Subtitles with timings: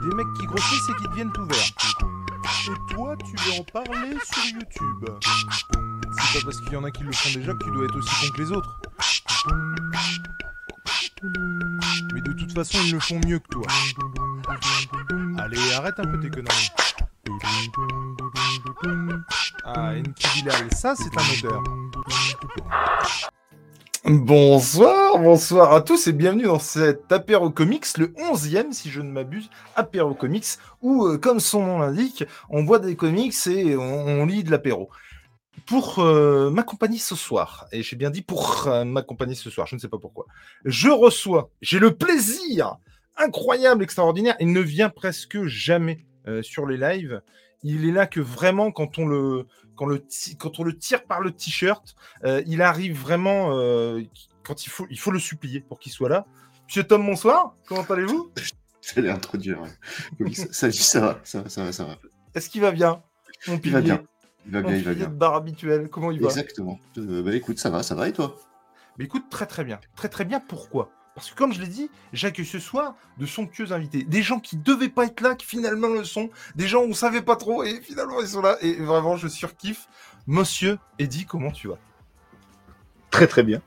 [0.00, 1.58] Des mecs qui grossissent et qui deviennent tout verts.
[2.68, 5.04] Et toi, tu veux en parler sur YouTube
[6.12, 7.96] C'est pas parce qu'il y en a qui le font déjà que tu dois être
[7.96, 8.80] aussi con que les autres.
[12.14, 13.66] Mais de toute façon, ils le font mieux que toi.
[15.38, 16.70] Allez, arrête un peu tes conneries.
[19.64, 21.62] Ah, Enki Bilal, ça c'est un odeur.
[24.04, 29.10] Bonsoir, bonsoir à tous et bienvenue dans cet apéro comics, le 11e si je ne
[29.10, 30.46] m'abuse, apéro comics,
[30.82, 34.88] où euh, comme son nom l'indique, on boit des comics et on, lit de l'apéro.
[35.66, 39.74] Pour euh, m'accompagner ce soir, et j'ai bien dit pour euh, m'accompagner ce soir, je
[39.74, 40.26] ne sais pas pourquoi,
[40.64, 42.76] je reçois, j'ai le plaisir
[43.16, 47.20] incroyable, extraordinaire, il ne vient presque jamais euh, sur les lives,
[47.64, 49.46] il est là que vraiment quand on le,
[49.78, 54.02] quand le ti- quand on le tire par le t-shirt, euh, il arrive vraiment euh,
[54.42, 56.26] quand il faut, il faut le supplier pour qu'il soit là.
[56.66, 57.54] Monsieur Tom, bonsoir.
[57.66, 58.32] Comment allez-vous?
[58.94, 59.60] J'allais introduire.
[59.60, 59.70] ouais.
[60.18, 61.98] Oui, ça, ça, ça va, ça va, ça va, ça va.
[62.34, 63.02] Est-ce qu'il va bien
[63.46, 64.02] Mon Il va bien.
[64.46, 65.06] Il va bien, il va bien.
[65.08, 65.88] de bar habituel.
[65.88, 66.26] Comment il va?
[66.28, 66.78] Exactement.
[66.96, 68.34] Euh, bah écoute, ça va, ça va et toi?
[68.98, 69.78] Mais écoute, très très bien.
[69.94, 70.40] Très très bien.
[70.40, 70.90] Pourquoi?
[71.18, 74.04] Parce que comme je l'ai dit, j'accueille ce soir de somptueux invités.
[74.04, 76.30] Des gens qui devaient pas être là, qui finalement le sont.
[76.54, 78.56] Des gens où on savait pas trop et finalement ils sont là.
[78.60, 79.88] Et vraiment, je surkiffe.
[80.28, 81.78] Monsieur Eddy, comment tu vas?
[83.10, 83.60] Très très bien.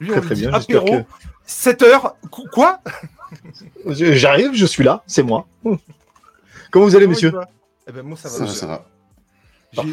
[0.00, 1.00] Lui, Très, on très dit bien, apéro,
[1.44, 2.16] 7 heures.
[2.32, 2.80] Qu- Quoi?
[3.86, 5.46] J'arrive, je suis là, c'est moi.
[6.70, 7.48] Comment vous allez, Comment va?
[7.86, 8.34] Eh ben moi ça va.
[8.34, 8.86] Ça ça va.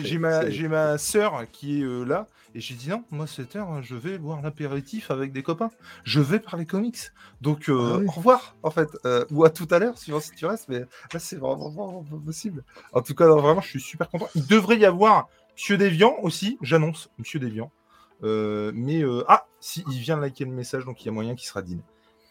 [0.03, 3.81] J'ai- ma, ma sœur qui est euh, là et j'ai dit non, moi cette heure
[3.81, 5.71] je vais boire l'apéritif avec des copains.
[6.03, 6.97] Je vais parler comics.
[7.39, 8.05] Donc euh, Ah oui.
[8.07, 10.67] au revoir en fait euh, ou à tout à l'heure suivant si tu restes.
[10.67, 12.63] Mais là c'est vraiment, vraiment pas possible.
[12.93, 14.27] En tout cas non, vraiment je suis super content.
[14.35, 16.57] Il devrait y avoir Monsieur Deviant aussi.
[16.61, 17.71] J'annonce Monsieur Deviant.
[18.23, 21.11] Euh, mais euh, ah si il vient de liker le message donc il y a
[21.11, 21.81] moyen qu'il sera dîné.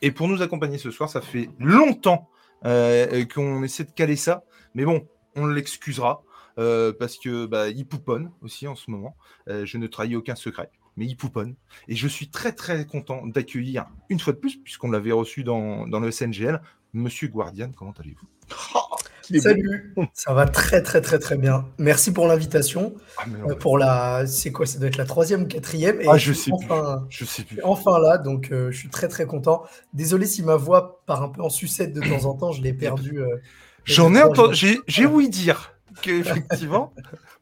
[0.03, 2.29] Et pour nous accompagner ce soir, ça fait longtemps
[2.65, 4.45] euh, qu'on essaie de caler ça.
[4.75, 5.07] Mais bon,
[5.37, 6.23] on l'excusera.
[6.59, 9.17] Euh, parce que bah, il pouponne aussi en ce moment.
[9.49, 11.55] Euh, je ne trahis aucun secret, mais il pouponne.
[11.89, 15.87] Et je suis très très content d'accueillir une fois de plus, puisqu'on l'avait reçu dans,
[15.87, 16.61] dans le SNGL,
[16.93, 17.71] Monsieur Guardian.
[17.77, 18.27] Comment allez-vous?
[19.39, 21.69] Salut, ça va très très très très bien.
[21.79, 22.95] Merci pour l'invitation.
[23.17, 26.01] ah, Euh, pour la, c'est quoi Ça doit être la troisième ou quatrième.
[26.01, 26.67] Et Ah, je suis sais plus.
[26.67, 27.61] enfin, Je sais plus.
[27.63, 29.63] enfin là, donc euh, je suis très très content.
[29.93, 32.73] Désolé si ma voix part un peu en sucette de temps en temps, je l'ai
[32.73, 33.21] perdue.
[33.21, 33.37] euh,
[33.85, 36.93] J'en ai entendu, j'ai ouï dire qu'effectivement,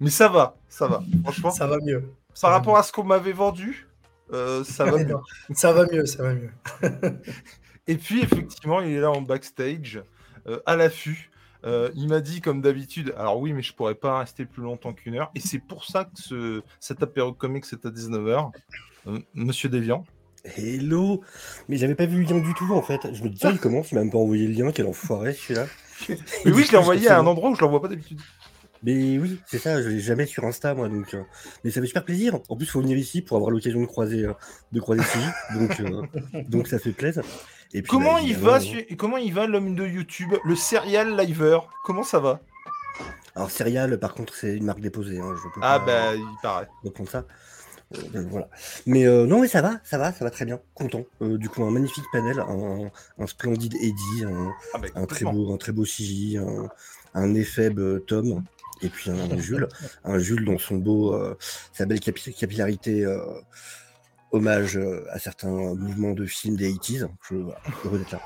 [0.01, 1.03] mais ça va, ça va.
[1.23, 2.05] Franchement, Ça va mieux.
[2.41, 3.87] par rapport à ce qu'on m'avait vendu,
[4.33, 5.17] euh, ça va mieux.
[5.55, 6.51] ça va mieux, ça va mieux.
[7.87, 10.03] Et puis, effectivement, il est là en backstage,
[10.47, 11.31] euh, à l'affût.
[11.65, 14.93] Euh, il m'a dit, comme d'habitude, alors oui, mais je pourrais pas rester plus longtemps
[14.93, 15.31] qu'une heure.
[15.35, 18.51] Et c'est pour ça que ce, cet apéro comics est à 19h.
[19.07, 20.05] Euh, Monsieur Deviant.
[20.57, 21.23] Hello
[21.69, 23.01] Mais j'avais pas vu le lien du tout en fait.
[23.13, 25.33] Je me dis, tiens, il commence, il m'a même pas envoyé le lien, quel enfoiré
[25.33, 25.67] celui-là.
[26.45, 28.21] Mais oui, je l'ai envoyé à un endroit où je l'envoie pas d'habitude.
[28.83, 31.15] Mais oui, c'est ça, je l'ai jamais sur Insta moi donc.
[31.15, 31.23] euh,
[31.65, 32.39] Mais ça fait super plaisir.
[32.49, 34.33] En plus, faut venir ici pour avoir l'occasion de croiser, euh,
[34.73, 35.03] de croiser
[35.55, 36.03] donc, euh,
[36.49, 37.23] donc ça fait plaisir.
[37.75, 41.17] Et puis, Comment bah, il va, su- comment il va l'homme de YouTube, le serial
[41.19, 41.59] liver?
[41.85, 42.41] Comment ça va?
[43.35, 45.19] Alors, Serial, par contre, c'est une marque déposée.
[45.21, 46.69] Hein, je peux Ah pas bah, il paraît.
[46.83, 47.25] reprendre ça.
[47.95, 48.49] Euh, voilà.
[48.87, 50.61] Mais euh, non, mais ça va, ça va, ça va très bien.
[50.75, 51.05] Content.
[51.21, 55.53] Du coup, un magnifique panel, un, un splendide Eddie, un, Ah bah, un très beau,
[55.53, 56.69] un très beau CJ, un,
[57.15, 58.43] un Tom,
[58.83, 59.69] et puis un, un Jules,
[60.05, 61.37] un Jules dans son beau, euh,
[61.73, 63.19] sa belle capi- capillarité, euh,
[64.33, 67.09] hommage euh, à certains mouvements de films des 80s.
[67.31, 67.37] Je
[67.85, 68.21] heureux d'être là.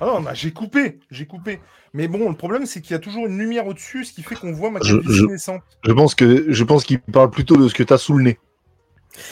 [0.00, 1.60] Ah non, bah, j'ai coupé, j'ai coupé.
[1.92, 4.36] Mais bon, le problème, c'est qu'il y a toujours une lumière au-dessus, ce qui fait
[4.36, 5.62] qu'on voit ma Je- je- naissante.
[5.84, 8.38] Je pense que je pense qu'il parle plutôt de ce que t'as sous le nez.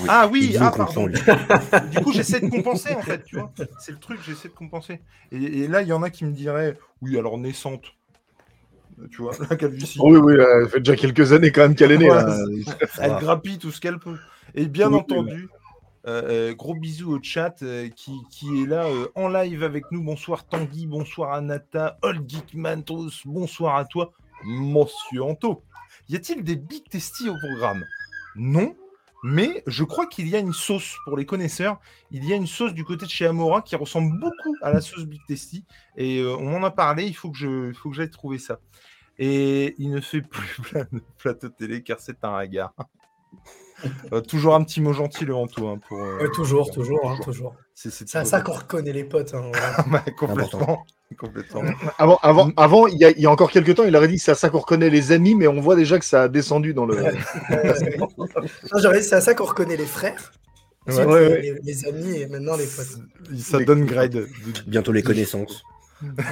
[0.00, 0.06] Oui.
[0.10, 1.06] Ah oui, ah on pardon.
[1.92, 3.52] Du coup, j'essaie de compenser en fait, tu vois.
[3.78, 5.00] C'est le truc, j'essaie de compenser.
[5.30, 7.84] Et, et là, il y en a qui me diraient, oui, alors naissante.
[9.10, 9.98] Tu vois, la calvitie.
[10.02, 12.10] Oui, oui, euh, ça fait déjà quelques années quand même qu'elle est née.
[12.10, 12.22] Ouais,
[12.98, 13.20] Elle va.
[13.20, 14.16] grappille tout ce qu'elle peut.
[14.54, 15.48] Et bien Oui, entendu,
[16.06, 19.84] euh, euh, gros bisous au chat euh, qui, qui est là euh, en live avec
[19.90, 20.02] nous.
[20.02, 24.12] Bonsoir Tanguy, bonsoir Anata, Old Geekman, tous, bonsoir à toi,
[24.44, 25.62] Monsieur Anto.
[26.08, 27.84] Y a-t-il des Big Testy au programme?
[28.36, 28.74] Non,
[29.28, 31.80] mais je crois qu'il y a une sauce pour les connaisseurs.
[32.12, 34.80] Il y a une sauce du côté de chez Amora qui ressemble beaucoup à la
[34.80, 35.64] sauce Big Testy.
[35.96, 38.60] Et euh, on en a parlé, il faut que je, faut j'aille trouver ça.
[39.18, 42.72] Et il ne fait plus plein de plateau télé car c'est un regard.
[44.12, 45.68] Euh, toujours un petit mot gentil, le Anto.
[45.68, 47.54] hein, pour, euh, Ouais, toujours, toujours, hein, toujours.
[47.74, 49.34] C'est c'est C'est à ça qu'on reconnaît les potes.
[49.34, 49.50] hein,
[50.18, 50.86] complètement.
[51.18, 51.62] complètement.
[51.98, 54.16] Avant, avant, avant il, y a, il y a encore quelques temps, il aurait dit
[54.16, 56.28] que c'est à ça qu'on reconnaît les amis, mais on voit déjà que ça a
[56.28, 56.96] descendu dans le.
[57.02, 60.32] Non, j'aurais dit, c'est à ça qu'on reconnaît les frères.
[60.86, 61.42] Ouais, Ensuite, ouais, les, ouais.
[61.42, 63.36] les- les amis et maintenant les potes.
[63.38, 64.26] Ça donne grade.
[64.66, 65.64] Bientôt les connaissances.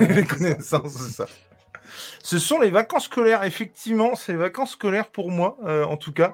[0.00, 1.26] les connaissances, c'est ça.
[2.23, 6.12] Ce sont les vacances scolaires, effectivement, c'est les vacances scolaires pour moi, euh, en tout
[6.12, 6.32] cas.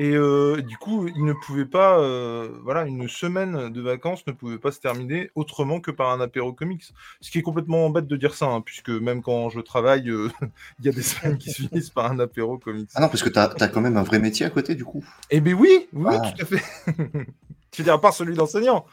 [0.00, 4.32] Et euh, du coup, il ne pouvait pas, euh, voilà, une semaine de vacances ne
[4.32, 6.84] pouvait pas se terminer autrement que par un apéro comics.
[7.20, 10.28] Ce qui est complètement bête de dire ça, hein, puisque même quand je travaille, euh,
[10.78, 12.88] il y a des semaines qui se finissent par un apéro comics.
[12.94, 15.04] Ah non, parce que t'as as quand même un vrai métier à côté, du coup.
[15.30, 16.30] Eh bien oui, oui, Ah.
[16.30, 16.62] tout à fait.
[17.72, 18.86] tu veux dire, à part celui d'enseignant.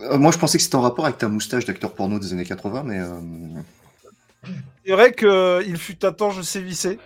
[0.00, 2.44] Euh, moi, je pensais que c'était en rapport avec ta moustache d'acteur porno des années
[2.46, 3.20] 80, mais euh,
[4.84, 6.98] C'est vrai qu'il fut un temps, je sévissais.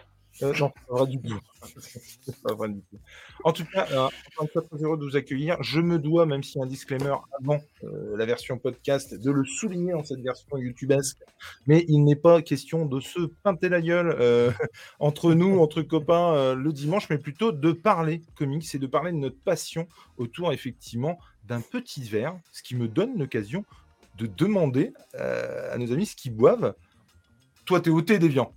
[0.42, 1.38] Euh, non, du tout.
[2.22, 2.98] C'est pas vrai du tout.
[3.44, 5.62] En tout cas, euh, très heureux de vous accueillir.
[5.62, 9.94] Je me dois, même a un disclaimer avant euh, la version podcast, de le souligner
[9.94, 11.18] en cette version youtubesque.
[11.66, 14.50] Mais il n'est pas question de se pinter la gueule euh,
[14.98, 19.12] entre nous, entre copains, euh, le dimanche, mais plutôt de parler comics et de parler
[19.12, 23.64] de notre passion autour, effectivement, d'un petit verre, ce qui me donne l'occasion
[24.18, 26.74] de demander euh, à nos amis ce qu'ils boivent.
[27.64, 28.52] Toi, t'es au thé déviant.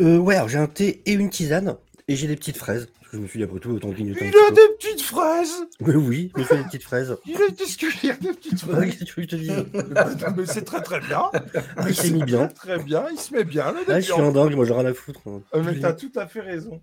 [0.00, 2.88] Euh, ouais, alors j'ai un thé et une tisane, et j'ai des petites fraises.
[3.00, 5.64] Parce que je me suis dit, après tout, autant clignoter Il a des petites fraises
[5.80, 7.16] Oui, oui, je me fais des petites fraises.
[7.26, 9.36] Il a qu'est-ce qu'il y a des petites fraises Qu'est-ce que tu veux que je
[9.36, 11.22] te dise Mais c'est très très bien.
[11.76, 12.48] Ah, il s'est mis bien.
[12.48, 13.72] Très, très bien, il se met bien.
[13.72, 15.20] Le Ah, je suis en dingue, moi j'ai rien à foutre.
[15.26, 15.40] hein.
[15.54, 16.80] Euh, mais t'as tout à fait raison.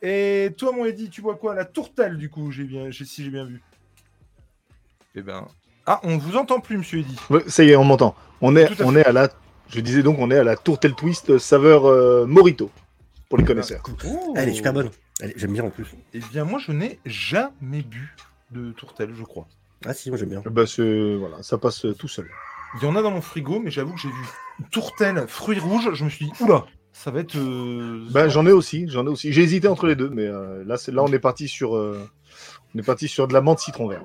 [0.00, 1.54] Et toi, mon Eddy, tu bois quoi?
[1.54, 3.60] La tourtelle, du coup, j'ai bien, si j'ai bien vu.
[5.16, 5.46] Eh ben.
[5.86, 7.16] Ah, on vous entend plus, monsieur Eddy.
[7.48, 8.14] Ça y est, on m'entend.
[8.40, 9.00] On est, à on fait.
[9.00, 9.28] est à la.
[9.70, 12.70] Je disais donc, on est à la tourtelle twist saveur euh, Morito
[13.28, 13.82] pour les connaisseurs.
[14.06, 14.32] Oh.
[14.36, 14.90] Elle est super bonne.
[15.20, 15.86] Elle est- J'aime bien en plus.
[16.14, 18.14] Eh bien, moi, je n'ai jamais bu
[18.50, 19.46] de tourtelle, je crois.
[19.86, 20.42] Ah si, moi j'aime bien.
[20.50, 22.26] Bah, c'est- voilà, ça passe euh, tout seul.
[22.80, 25.90] Il y en a dans mon frigo, mais j'avoue que j'ai vu tourtelle, fruits rouges.
[25.92, 27.36] Je me suis dit, oula, ça va être.
[27.36, 29.32] euh, Bah, j'en ai aussi, j'en ai aussi.
[29.32, 32.00] J'ai hésité entre les deux, mais euh, là, c'est là, on est parti sur, euh,
[32.74, 34.02] on est parti sur de la menthe citron vert.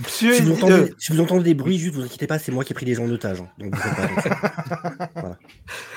[0.00, 2.52] Monsieur Si vous, entendez, euh, si vous entendez des bruits, juste vous inquiétez pas, c'est
[2.52, 3.40] moi qui ai pris des gens en otage.
[3.40, 3.48] hein.
[3.58, 5.38] Donc, pas.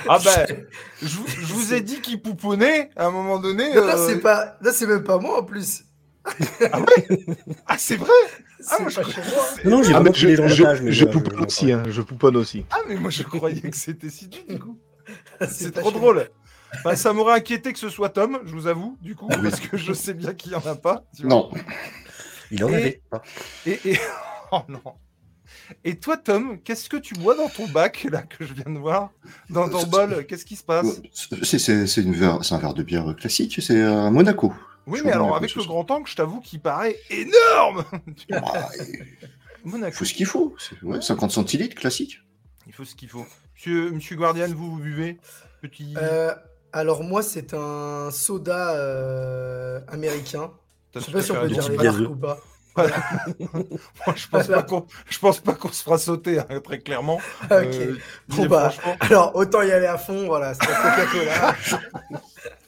[0.09, 0.47] Ah ben,
[1.01, 3.73] je, vous- je vous ai dit qu'il pouponnait à un moment donné.
[3.75, 4.57] Non, là, euh, c'est pas...
[4.61, 5.83] là, c'est même pas moi en plus.
[7.65, 8.09] Ah, c'est vrai?
[8.59, 9.13] C'est moi, je crois-.
[9.65, 10.81] Non, j'ai Ah, vraiment je, des gens en je, otage.
[10.81, 12.65] mais je voilà, pouponne je- aussi, hein, je pouponne aussi.
[12.71, 14.77] Ah, mais moi je croyais que c'était Sidu du coup.
[15.49, 16.29] C'est pas trop drôle.
[16.75, 19.77] Enfin, ça m'aurait inquiété que ce soit Tom, je vous avoue, du coup, parce que
[19.77, 21.03] je sais bien qu'il n'y en a pas.
[21.15, 21.29] tu vois.
[21.29, 21.51] non.
[22.51, 23.01] Il en Et- avait.
[23.65, 23.99] Et, et...
[24.51, 24.81] Oh non.
[25.83, 28.79] Et toi, Tom, qu'est-ce que tu bois dans ton bac, là, que je viens de
[28.79, 29.11] voir?
[29.49, 31.01] Dans ton bol, qu'est-ce qui se passe?
[31.43, 34.53] C'est un verre de bière classique, c'est un Monaco.
[34.85, 37.83] Oui, Je mais alors, avec ce le grand angle, je t'avoue qu'il paraît énorme
[38.31, 38.69] Ah,
[39.65, 39.97] Il Monaco.
[39.97, 40.55] faut ce qu'il faut.
[40.57, 42.21] c'est- ouais, 50 centilitres, classique.
[42.67, 43.25] Il faut ce qu'il faut.
[43.55, 45.17] Monsieur, Monsieur Guardian, vous, vous buvez?
[45.61, 45.93] Petit...
[45.97, 46.33] Euh,
[46.71, 50.51] alors moi, c'est un soda euh, américain.
[50.99, 52.39] Je sais pas si on peut dire les ou pas.
[52.75, 52.95] Voilà.
[54.05, 57.19] Moi, je pense pas qu'on, je pense pas qu'on se fera sauter, hein, très clairement.
[57.45, 57.49] Ok.
[57.51, 57.95] Euh,
[58.29, 61.55] Bon, bah, franchement, Alors, autant y aller à fond, voilà, c'est Coca-Cola.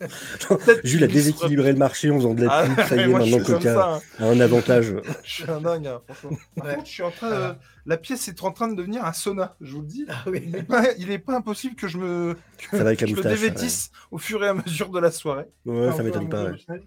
[0.84, 2.86] Jules a déséquilibré le marché en faisant de la Ah, pub.
[2.88, 4.00] Ça y est, maintenant Coca ça, hein.
[4.20, 4.94] a un avantage.
[5.24, 6.38] Je suis un dingue, hein, franchement.
[6.56, 6.76] Par Ouais.
[6.76, 7.56] contre, je suis en train de...
[7.86, 10.06] La pièce est en train de devenir un sauna, je vous le dis.
[10.10, 10.52] Ah oui.
[10.70, 13.22] Ouais, il est pas impossible que je me, que Ça va avec la je me
[13.22, 15.46] dévêtisse au fur et à mesure de la soirée.
[15.66, 16.46] Ouais, ça m'étonne pas.
[16.46, 16.82] ouais.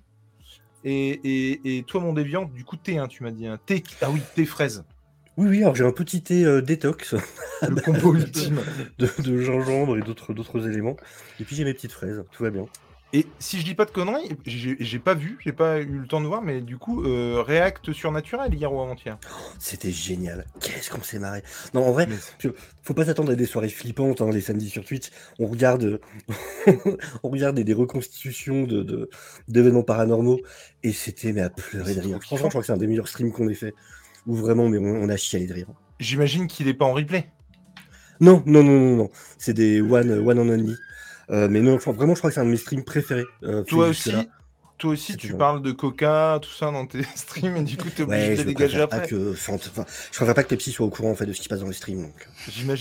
[0.85, 3.47] Et, et, et toi, mon déviant, du coup, thé, hein, tu m'as dit.
[3.47, 3.83] Un thé.
[4.01, 4.85] Ah oui, thé fraise.
[5.39, 7.15] Oui, oui, alors j'ai un petit thé euh, détox
[7.63, 8.61] Le combo ultime.
[8.99, 10.97] de, de gingembre et d'autres éléments.
[11.41, 12.67] Et puis j'ai mes petites fraises, tout va bien.
[13.15, 16.23] Et si je dis pas de conneries, j'ai pas vu, j'ai pas eu le temps
[16.23, 19.19] de voir, mais du coup, euh, React surnaturel hier ou avant-hier.
[19.59, 20.47] C'était génial.
[20.61, 21.43] Qu'est-ce qu'on s'est marré.
[21.75, 22.51] Non, en vrai, Mais-
[22.83, 25.11] faut pas s'attendre à des soirées flippantes hein, les samedis sur Twitch.
[25.39, 26.01] On regarde,
[27.23, 29.11] on regarde des, des reconstitutions de de-
[29.47, 30.41] d'événements paranormaux
[30.83, 32.19] et c'était mais à pleurer de rire.
[32.23, 33.75] Franchement, je crois que c'est un des meilleurs streams qu'on ait fait.
[34.27, 35.67] Où vraiment, mais on, on a chialé de rire.
[36.01, 37.29] J'imagine qu'il est pas en replay.
[38.21, 39.11] Non, non, non, non, non.
[39.37, 40.77] C'est des one, one on only.
[41.33, 43.25] Euh, mais non, enfin, vraiment, je crois que c'est un de mes streams préférés.
[43.43, 44.13] euh, Toi aussi,
[44.79, 48.03] toi aussi, tu parles de Coca, tout ça dans tes streams, et du coup, t'es
[48.03, 49.09] obligé Ouais, de je dégager préfère pas après.
[49.09, 49.57] que, enfin,
[50.11, 51.67] je préfère pas que Pepsi soit au courant en fait de ce qui passe dans
[51.69, 52.03] les streams.
[52.03, 52.29] Donc.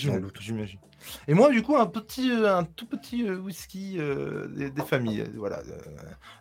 [0.04, 0.80] Dans J'imagine, j'imagine.
[1.28, 4.82] Et moi, du coup, un petit, euh, un tout petit euh, whisky euh, des, des
[4.84, 5.78] familles, euh, voilà, euh,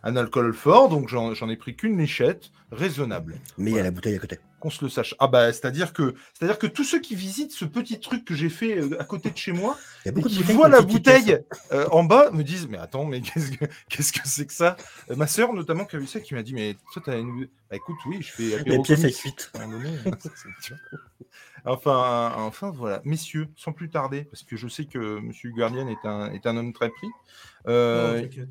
[0.03, 3.35] un alcool fort, donc j'en j'en ai pris qu'une lichette, raisonnable.
[3.57, 4.39] Mais il y a la bouteille à côté.
[4.59, 5.13] qu'on se le sache.
[5.19, 8.49] Ah bah c'est-à-dire que c'est-à-dire que tous ceux qui visitent ce petit truc que j'ai
[8.49, 10.69] fait euh, à côté de chez moi Il y a et beaucoup de qui voient
[10.69, 11.39] la bouteille
[11.71, 14.77] euh, en bas me disent mais attends mais qu'est-ce que qu'est-ce que c'est que ça?
[15.09, 17.47] Euh, Ma sœur notamment qui a vu ça qui m'a dit mais toi t'as une
[17.69, 19.51] bah écoute oui je fais La apéro pièce est cuite.
[21.63, 26.07] Enfin, enfin voilà, messieurs, sans plus tarder, parce que je sais que Monsieur Guardian est
[26.07, 27.07] un, est un homme très pris.
[27.67, 28.49] Euh, Non, t'inquiète.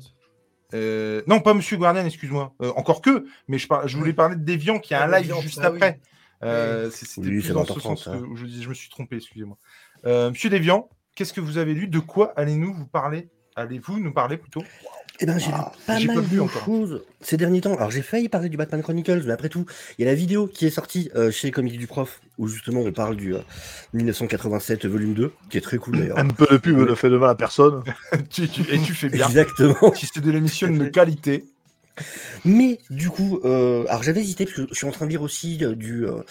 [0.73, 2.53] Euh, non, pas Monsieur Guardian, excuse-moi.
[2.61, 5.07] Euh, encore que, mais je, par- je voulais parler de Deviant qui a Ah, un
[5.07, 5.77] live Deviant, juste ah oui.
[5.77, 5.99] après.
[6.43, 9.17] Euh, c'est- C'était Oui, plus dans ce 20h30, sens que je, je me suis trompé,
[9.17, 9.57] excusez-moi.
[10.05, 11.87] Euh, Monsieur Deviant, qu'est-ce que vous avez lu?
[11.87, 13.29] De quoi allez-nous vous parler?
[13.55, 14.63] Allez-vous nous parler plutôt?
[15.23, 16.65] Eh ben, j'ai Ah, pas mal de encore.
[16.65, 17.75] choses ces derniers temps.
[17.75, 19.65] Alors, j'ai failli parler du Batman Chronicles, mais après tout,
[19.99, 22.79] il y a la vidéo qui est sortie euh, chez Comics du Prof, où justement
[22.81, 23.39] on parle du euh,
[23.93, 26.17] 1987 volume 2, qui est très cool d'ailleurs.
[26.17, 27.83] Un peu de pub ne fait de mal à personne.
[28.31, 29.27] Tu- tu- Et tu fais bien.
[29.27, 29.93] Exactement.
[29.93, 31.45] si c'est de l'émission de qualité.
[32.45, 35.21] Mais du coup, euh, alors j'avais hésité parce que je suis en train de lire
[35.21, 36.07] aussi euh, du.
[36.07, 36.21] euh,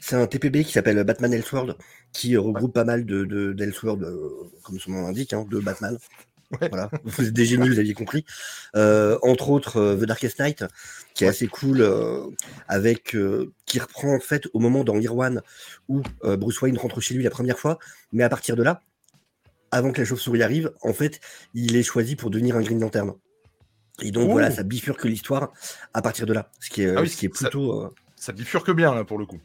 [0.00, 1.76] c'est un TPB qui s'appelle Batman Elseworld,
[2.12, 4.18] qui euh, regroupe pas mal de de- d'Elseworld, euh,
[4.64, 5.96] comme son nom l'indique, hein, de Batman.
[6.60, 6.68] Ouais.
[6.68, 8.24] Voilà, vous êtes des génies, vous aviez compris.
[8.76, 10.64] Euh, entre autres, euh, The Darkest Knight,
[11.14, 12.26] qui est assez cool, euh,
[12.68, 13.16] avec
[13.66, 15.42] qui reprend en fait au moment dans One
[15.88, 17.78] où Bruce Wayne rentre chez lui la première fois,
[18.12, 18.80] mais à partir de là,
[19.70, 21.20] avant que la chauve-souris arrive, en fait,
[21.54, 23.12] il est choisi pour devenir un Green Lantern.
[24.02, 24.32] Et donc Oh.
[24.32, 25.52] voilà, ça bifurque l'histoire
[25.92, 27.80] à partir de là, ce qui est, Ah oui, ce qui est ça- plutôt.
[27.82, 29.38] euh, Ça bifurque bien, là, pour le coup.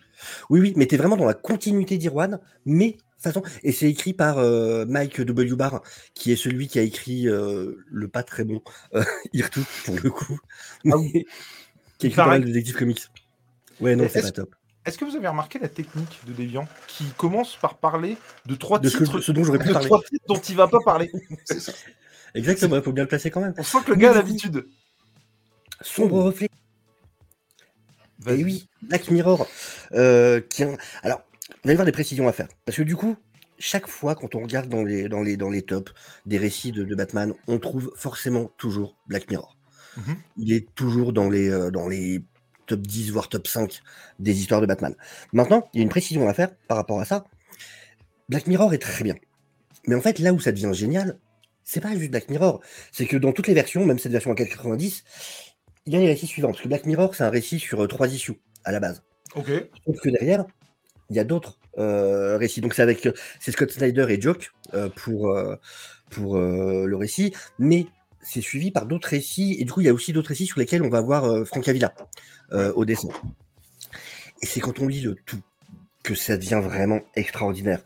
[0.50, 3.42] Oui, oui, mais t'es vraiment dans la continuité d'Irwan, mais façon.
[3.64, 5.56] Et c'est écrit par euh, Mike W.
[5.56, 5.82] Barr,
[6.14, 8.62] qui est celui qui a écrit euh, le pas très bon
[8.96, 10.40] euh, Irtout, pour le coup,
[10.86, 11.26] Ah mais
[11.98, 13.08] qui a écrit pas mal de Comics.
[13.80, 14.56] Ouais, non, c'est pas top.
[14.86, 18.80] Est-ce que vous avez remarqué la technique de Deviant qui commence par parler de trois
[18.80, 19.88] De ce, que- titres, ce dont j'aurais pu de parler.
[19.88, 21.12] trois titres dont il va pas parler
[21.46, 21.74] C'est ça.
[22.34, 23.54] Exactement, il faut bien le placer quand même.
[23.58, 24.68] On sent que le gars a l'habitude.
[25.82, 26.50] Sombre reflet.
[28.28, 29.48] Et oui, Black Mirror.
[29.94, 30.64] Euh, qui
[31.04, 31.22] Alors,
[31.63, 32.48] va y avoir des précisions à faire.
[32.65, 33.15] Parce que du coup,
[33.58, 35.94] chaque fois quand on regarde dans les, dans les, dans les tops
[36.25, 39.58] des récits de, de Batman, on trouve forcément toujours Black Mirror.
[39.98, 40.15] Mhm.
[40.38, 42.24] Il est toujours dans les, euh, dans les
[42.68, 43.82] top 10, voire top 5
[44.20, 44.96] des histoires de Batman.
[45.34, 47.25] Maintenant, il y a une précision à faire par rapport à ça.
[48.29, 49.15] Black Mirror est très bien.
[49.88, 51.18] Mais en fait, là où ça devient génial,
[51.63, 52.62] c'est pas juste Black Mirror.
[52.91, 55.03] C'est que dans toutes les versions, même cette version à 4,90,
[55.86, 56.50] il y a les récits suivants.
[56.50, 59.03] Parce que Black Mirror, c'est un récit sur euh, trois issues à la base.
[59.36, 59.50] Ok.
[59.86, 60.46] Sauf que derrière,
[61.10, 62.62] il y a d'autres euh, récits.
[62.62, 65.56] Donc c'est avec euh, c'est Scott Snyder et Joke euh, pour, euh,
[66.10, 67.88] pour euh, le récit, mais
[68.22, 69.56] c'est suivi par d'autres récits.
[69.60, 71.46] Et du coup, il y a aussi d'autres récits sur lesquels on va voir euh,
[71.46, 71.94] Frank Avila
[72.51, 73.10] euh, au dessin.
[74.42, 75.42] Et c'est quand on lit le tout
[76.04, 77.82] que ça devient vraiment extraordinaire.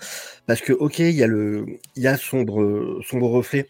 [0.46, 1.66] Parce que, ok, il y a le,
[1.96, 3.68] il y a sombre, sombre reflet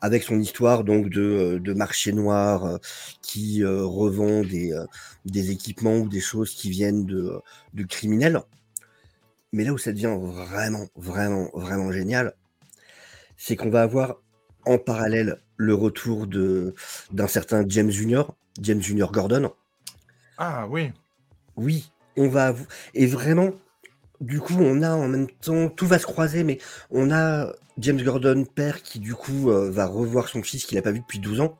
[0.00, 2.78] avec son histoire donc de, de marché noir euh,
[3.22, 4.86] qui euh, revend des, euh,
[5.26, 7.32] des équipements ou des choses qui viennent de,
[7.74, 8.40] de criminels.
[9.52, 12.34] Mais là où ça devient vraiment, vraiment, vraiment génial,
[13.36, 14.16] c'est qu'on va avoir
[14.64, 16.74] en parallèle le retour de
[17.10, 19.52] d'un certain James Junior, James Junior Gordon.
[20.38, 20.92] Ah oui.
[21.56, 22.54] Oui, on va
[22.94, 23.50] et vraiment,
[24.20, 26.58] du coup, on a en même temps tout va se croiser, mais
[26.90, 30.82] on a James Gordon père qui du coup euh, va revoir son fils qu'il n'a
[30.82, 31.58] pas vu depuis 12 ans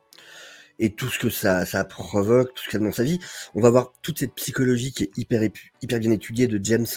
[0.81, 3.19] et tout ce que ça, ça provoque, tout ce qu'il y a dans sa vie.
[3.53, 5.47] On va voir toute cette psychologie qui est hyper,
[5.81, 6.87] hyper bien étudiée de James,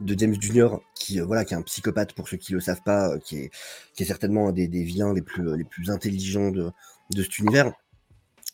[0.00, 2.82] de James Junior, qui euh, voilà, qui est un psychopathe pour ceux qui le savent
[2.84, 6.70] pas, euh, qui est, certainement un des, des vilains les plus, les plus intelligents de,
[7.14, 7.72] de cet univers.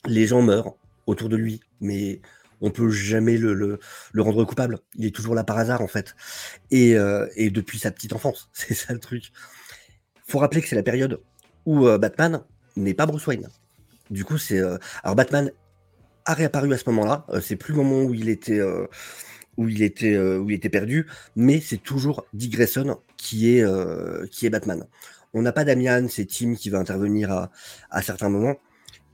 [0.07, 2.21] Les gens meurent autour de lui, mais
[2.61, 4.79] on peut jamais le, le, rendre coupable.
[4.95, 6.15] Il est toujours là par hasard en fait,
[6.71, 9.33] et, euh, et depuis sa petite enfance, c'est ça le truc.
[10.29, 11.21] Faut rappeler que c'est la période
[11.67, 12.45] où Batman
[12.77, 13.49] n'est pas Bruce Wayne.
[14.11, 15.51] Du coup, c'est euh, alors Batman
[16.25, 17.25] a réapparu à ce moment-là.
[17.31, 18.87] euh, c'est plus le moment où il était euh,
[19.57, 23.65] où il était où il était perdu, mais c'est toujours Dick Grayson qui est
[24.31, 24.87] qui est Batman.
[25.35, 27.51] On n'a pas Damian, c'est Tim qui va intervenir à,
[27.91, 28.57] à certains moments.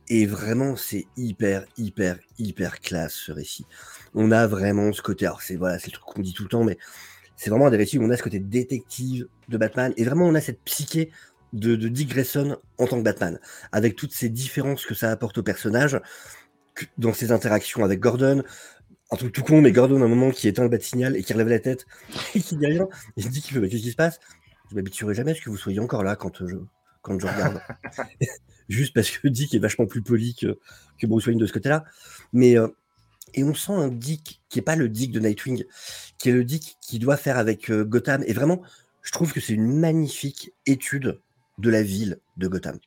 [0.08, 3.66] Et vraiment, c'est hyper, hyper, hyper classe ce récit.
[4.14, 5.26] On a vraiment ce côté.
[5.26, 6.76] Alors, c'est voilà, c'est le truc qu'on dit tout le temps, mais
[7.36, 9.94] c'est vraiment des récits où on a ce côté détective de Batman.
[9.96, 11.10] Et vraiment, on a cette psyché
[11.54, 13.38] de, de Dick Grayson en tant que Batman,
[13.72, 16.00] avec toutes ces différences que ça apporte au personnage,
[16.74, 18.42] que- dans ses interactions avec Gordon.
[19.10, 21.22] Un truc tout con, mais Gordon, à un moment, qui éteint le bat signal et
[21.22, 21.86] qui relève la tête
[22.34, 24.18] et qui dit rien, il dit qu'il fait, bah, qu'est-ce qui se passe?
[24.70, 26.56] Je m'habituerai jamais à ce que vous soyez encore là quand euh, je,
[27.02, 27.60] quand je regarde.
[28.68, 30.58] Juste parce que Dick est vachement plus poli que,
[30.98, 31.84] que Bruce Wayne de ce côté-là.
[32.32, 32.68] Mais euh,
[33.34, 35.64] et on sent un Dick qui est pas le Dick de Nightwing,
[36.18, 38.24] qui est le Dick qui doit faire avec euh, Gotham.
[38.26, 38.62] Et vraiment,
[39.02, 41.20] je trouve que c'est une magnifique étude
[41.58, 42.78] de la ville de Gotham.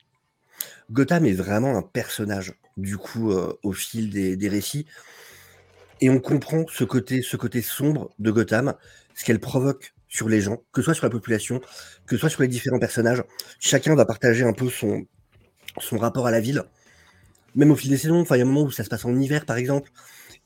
[0.90, 4.86] Gotham est vraiment un personnage, du coup, euh, au fil des, récits.
[6.00, 8.74] Et on comprend ce côté, ce côté sombre de Gotham,
[9.14, 11.60] ce qu'elle provoque sur les gens, que ce soit sur la population,
[12.06, 13.22] que ce soit sur les différents personnages.
[13.58, 15.06] Chacun va partager un peu son,
[15.80, 16.62] son rapport à la ville.
[17.54, 19.18] Même au fil des saisons, il y a un moment où ça se passe en
[19.18, 19.90] hiver, par exemple,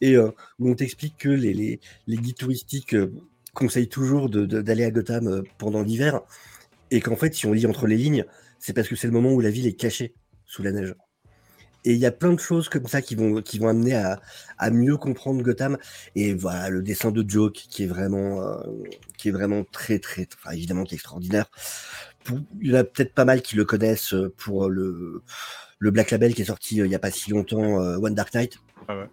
[0.00, 3.12] et euh, où on t'explique que les, les, guides touristiques euh,
[3.54, 6.22] conseillent toujours d'aller à Gotham pendant l'hiver,
[6.94, 8.25] et qu'en fait, si on lit entre les lignes,
[8.58, 10.94] c'est parce que c'est le moment où la ville est cachée sous la neige.
[11.84, 14.20] Et il y a plein de choses comme ça qui vont, qui vont amener à,
[14.56, 15.78] à mieux comprendre Gotham.
[16.14, 18.62] Et voilà, le dessin de Joke qui est vraiment, euh,
[19.18, 21.50] qui est vraiment très, très, enfin, évidemment, qui est extraordinaire.
[22.22, 25.22] Pour- il y en a peut-être pas mal qui le connaissent euh, pour le,
[25.80, 28.14] le Black Label qui est sorti euh, il y a pas si longtemps, euh, One
[28.14, 28.58] Dark Knight.
[28.87, 29.08] Ah ouais.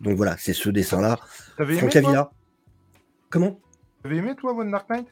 [0.00, 1.18] Donc voilà, c'est ce dessin-là.
[1.58, 1.66] Toi?
[1.66, 2.30] Avila.
[3.28, 3.60] Comment?
[4.02, 5.08] T'avais aimé, toi, One Dark Knight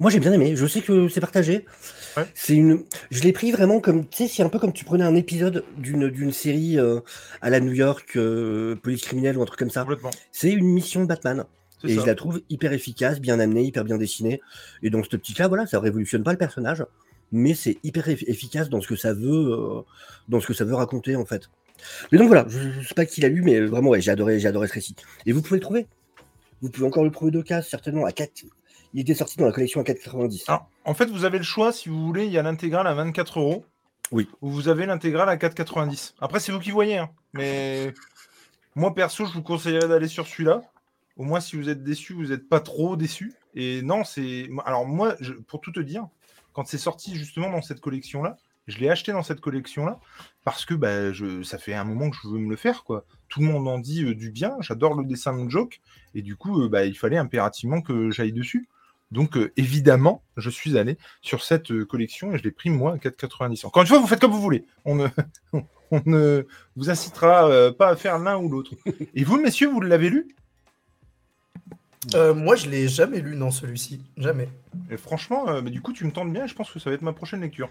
[0.00, 1.66] Moi j'ai bien aimé, je sais que c'est partagé.
[2.16, 2.24] Ouais.
[2.34, 5.04] C'est une, je l'ai pris vraiment comme, tu sais, c'est un peu comme tu prenais
[5.04, 7.00] un épisode d'une d'une série euh,
[7.42, 9.86] à la New York, euh, police criminelle ou un truc comme ça.
[10.32, 11.44] C'est une mission de Batman
[11.84, 12.00] et ça.
[12.00, 14.40] je la trouve hyper efficace, bien amenée, hyper bien dessinée.
[14.82, 16.84] Et dans ce petit cas, voilà, ça révolutionne pas le personnage,
[17.30, 19.82] mais c'est hyper eff- efficace dans ce que ça veut, euh,
[20.28, 21.50] dans ce que ça veut raconter en fait.
[22.10, 24.40] Mais donc voilà, je, je sais pas qui l'a lu, mais vraiment ouais, j'ai adoré,
[24.40, 24.96] j'ai adoré ce récit.
[25.26, 25.86] Et vous pouvez le trouver.
[26.62, 28.44] Vous pouvez encore le trouver de cases certainement à 4
[28.94, 30.44] Il était sorti dans la collection à 4,90.
[30.48, 32.94] Alors, en fait, vous avez le choix, si vous voulez, il y a l'intégrale à
[32.94, 33.64] 24 euros.
[34.10, 34.28] Oui.
[34.42, 36.14] Ou vous avez l'intégrale à 4,90.
[36.20, 36.98] Après, c'est vous qui voyez.
[36.98, 37.10] hein.
[37.32, 37.94] Mais
[38.74, 40.62] moi, perso, je vous conseillerais d'aller sur celui-là.
[41.16, 43.32] Au moins, si vous êtes déçu, vous n'êtes pas trop déçu.
[43.54, 44.48] Et non, c'est.
[44.64, 46.06] Alors, moi, je- pour tout te dire,
[46.52, 49.98] quand c'est sorti justement dans cette collection-là, je l'ai acheté dans cette collection-là
[50.44, 51.42] parce que bah, je...
[51.42, 52.84] ça fait un moment que je veux me le faire.
[52.84, 53.04] quoi.
[53.28, 54.56] Tout le monde en dit euh, du bien.
[54.60, 55.80] J'adore le dessin de Joke.
[56.14, 58.68] Et du coup, euh, bah, il fallait impérativement que j'aille dessus.
[59.10, 62.94] Donc, euh, évidemment, je suis allé sur cette euh, collection et je l'ai pris moi
[62.94, 63.66] à 4,90.
[63.66, 64.64] Encore une fois, vous faites comme vous voulez.
[64.84, 65.08] On ne,
[65.90, 66.46] on ne
[66.76, 68.72] vous incitera euh, pas à faire l'un ou l'autre.
[69.14, 70.34] Et vous, messieurs, vous l'avez lu?
[72.14, 74.02] Euh, moi, je l'ai jamais lu, non, celui-ci.
[74.16, 74.48] Jamais.
[74.90, 76.90] Et franchement, euh, bah, du coup, tu me tentes bien et je pense que ça
[76.90, 77.68] va être ma prochaine lecture.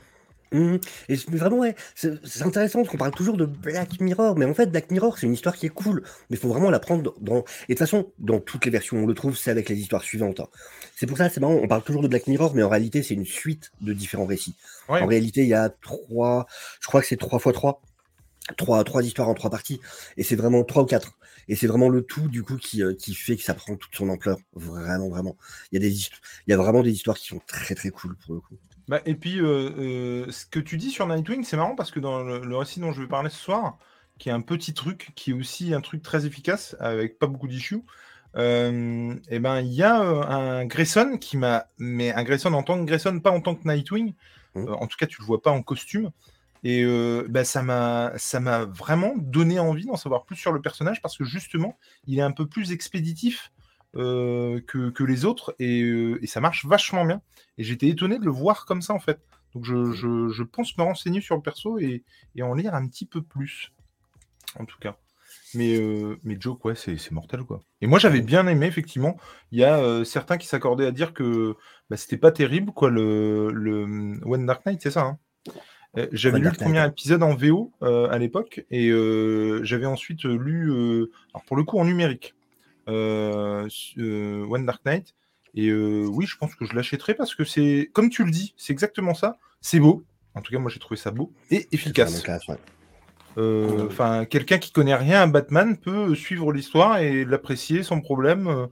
[0.52, 0.80] Mhm.
[1.10, 4.36] Et c'est- mais vraiment, ouais, c'est c'est intéressant parce qu'on parle toujours de Black Mirror,
[4.36, 6.72] mais en fait, Black Mirror, c'est une histoire qui est cool, mais il faut vraiment
[6.72, 7.38] la prendre dans.
[7.38, 10.02] Et de toute façon, dans toutes les versions, on le trouve, c'est avec les histoires
[10.04, 10.40] suivantes.
[10.40, 10.48] hein.
[10.96, 13.14] C'est pour ça, c'est marrant, on parle toujours de Black Mirror, mais en réalité, c'est
[13.14, 14.56] une suite de différents récits.
[14.90, 15.02] Ouais.
[15.02, 16.48] En réalité, il y a trois,
[16.82, 17.82] je crois que c'est trois fois trois,
[18.58, 19.80] trois, trois histoires en trois parties,
[20.18, 21.14] et c'est vraiment trois ou quatre.
[21.48, 23.96] Et c'est vraiment le tout, du coup, qui, euh, qui fait que ça prend toute
[23.96, 24.38] son ampleur.
[24.54, 25.36] Vraiment, vraiment.
[25.72, 28.16] Il y a des il y a vraiment des histoires qui sont très, très cool
[28.26, 28.56] pour le coup.
[28.89, 32.02] Bah, et puis, euh, euh, ce que tu dis sur Nightwing, c'est marrant parce que
[32.02, 33.78] dans le, le récit dont je vais parler ce soir,
[34.17, 37.47] qui est un petit truc, qui est aussi un truc très efficace, avec pas beaucoup
[37.47, 37.84] d'issues,
[38.36, 41.65] euh, et ben il y a euh, un Grayson qui m'a.
[41.78, 44.13] Mais un Grayson en tant que Grayson, pas en tant que Nightwing.
[44.56, 46.12] Euh, en tout cas, tu le vois pas en costume.
[46.65, 46.86] Et
[47.30, 51.17] bah, ça m'a ça m'a vraiment donné envie d'en savoir plus sur le personnage parce
[51.17, 53.54] que justement, il est un peu plus expéditif
[53.95, 57.21] euh, que, que les autres et, euh, et ça marche vachement bien.
[57.58, 59.19] Et j'étais étonné de le voir comme ça en fait.
[59.56, 62.04] Donc je, je- je pense me renseigner sur le perso et,
[62.36, 63.71] et en lire un petit peu plus.
[64.60, 64.97] En tout cas.
[65.56, 67.62] Mais, euh, mais Joke, ouais, c'est c'est mortel quoi.
[67.82, 69.17] Et moi j'avais bien aimé, effectivement.
[69.52, 71.56] Il y a euh, certains qui s'accordaient à dire que
[71.89, 75.17] bah, c'était pas terrible quoi, le, le One Dark Knight, c'est ça hein?
[76.12, 78.91] J'avais One lu le premier épisode en VO à l'époque et
[79.63, 80.71] j'avais ensuite lu,
[81.34, 82.36] alors pour le coup en numérique,
[82.89, 85.13] One Dark Knight.
[85.56, 88.54] Et euh, oui, je pense que je l'achèterai parce que c'est, comme tu le dis,
[88.58, 89.38] c'est exactement ça.
[89.62, 90.04] C'est beau.
[90.36, 92.23] En tout cas, moi j'ai trouvé ça beau et efficace.
[92.47, 92.58] ouais.
[93.38, 98.47] Euh, Enfin, quelqu'un qui connaît rien à Batman peut suivre l'histoire et l'apprécier sans problème.
[98.47, 98.67] Euh,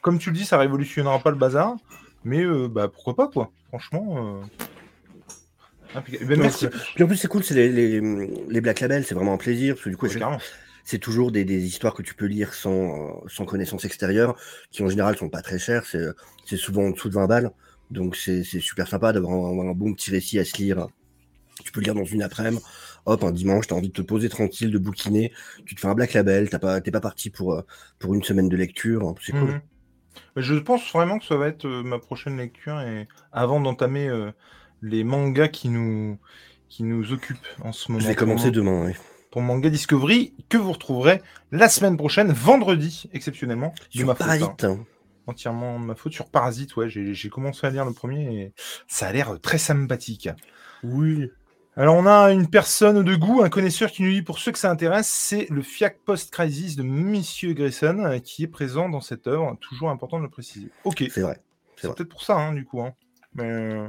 [0.00, 1.76] Comme tu le dis, ça révolutionnera pas le bazar,
[2.24, 3.52] mais euh, bah pourquoi pas quoi.
[3.68, 4.40] Franchement.
[4.40, 6.00] euh.
[6.20, 6.66] Eh ben, merci.
[6.94, 9.74] Puis en plus, c'est cool, c'est les, les, les Black Label, c'est vraiment un plaisir,
[9.74, 10.12] parce que du coup, Ouais.
[10.84, 14.36] C'est toujours des, des histoires que tu peux lire sans, euh, sans connaissance extérieure,
[14.70, 16.06] qui en général sont pas très chères, c'est
[16.44, 17.50] c'est souvent en dessous de 20 balles,
[17.90, 20.86] donc c'est super sympa d'avoir un, un bon petit récit à se lire.
[21.64, 22.62] Tu peux le lire dans une après-midi,
[23.06, 25.32] hop, un dimanche, tu as envie de te poser tranquille, de bouquiner,
[25.66, 27.62] tu te fais un Black Label, t'as pas, t'es pas parti pour, euh,
[27.98, 29.42] pour une semaine de lecture, hein, c'est cool.
[29.42, 29.60] Mhm.
[30.36, 34.30] Je pense vraiment que ça va être euh, ma prochaine lecture et avant d'entamer euh,
[34.82, 36.18] les mangas qui nous
[36.68, 38.02] qui nous occupent en ce moment.
[38.02, 38.96] Je vais commencer demain, ouais.
[39.32, 44.26] Pour Manga Discovery que vous retrouverez la semaine prochaine, vendredi exceptionnellement, Sur ma faute, hein.
[44.38, 44.64] Parasite.
[44.64, 44.84] hein.
[45.26, 46.12] entièrement de ma faute.
[46.12, 48.52] Sur Parasite, ouais, j'ai commencé à lire le premier et
[48.86, 50.28] ça a l'air très sympathique.
[50.84, 51.30] Oui.
[51.74, 54.58] Alors, on a une personne de goût, un connaisseur qui nous dit pour ceux que
[54.58, 59.26] ça intéresse, c'est le FIAC Post-Crisis de Monsieur Grayson euh, qui est présent dans cette
[59.26, 59.56] œuvre.
[59.58, 60.68] Toujours important de le préciser.
[60.84, 61.40] Ok, C'est vrai.
[61.76, 61.96] c'est vrai.
[61.96, 62.82] peut-être pour ça, hein, du coup.
[62.82, 62.92] hein.
[63.34, 63.88] Mais, euh,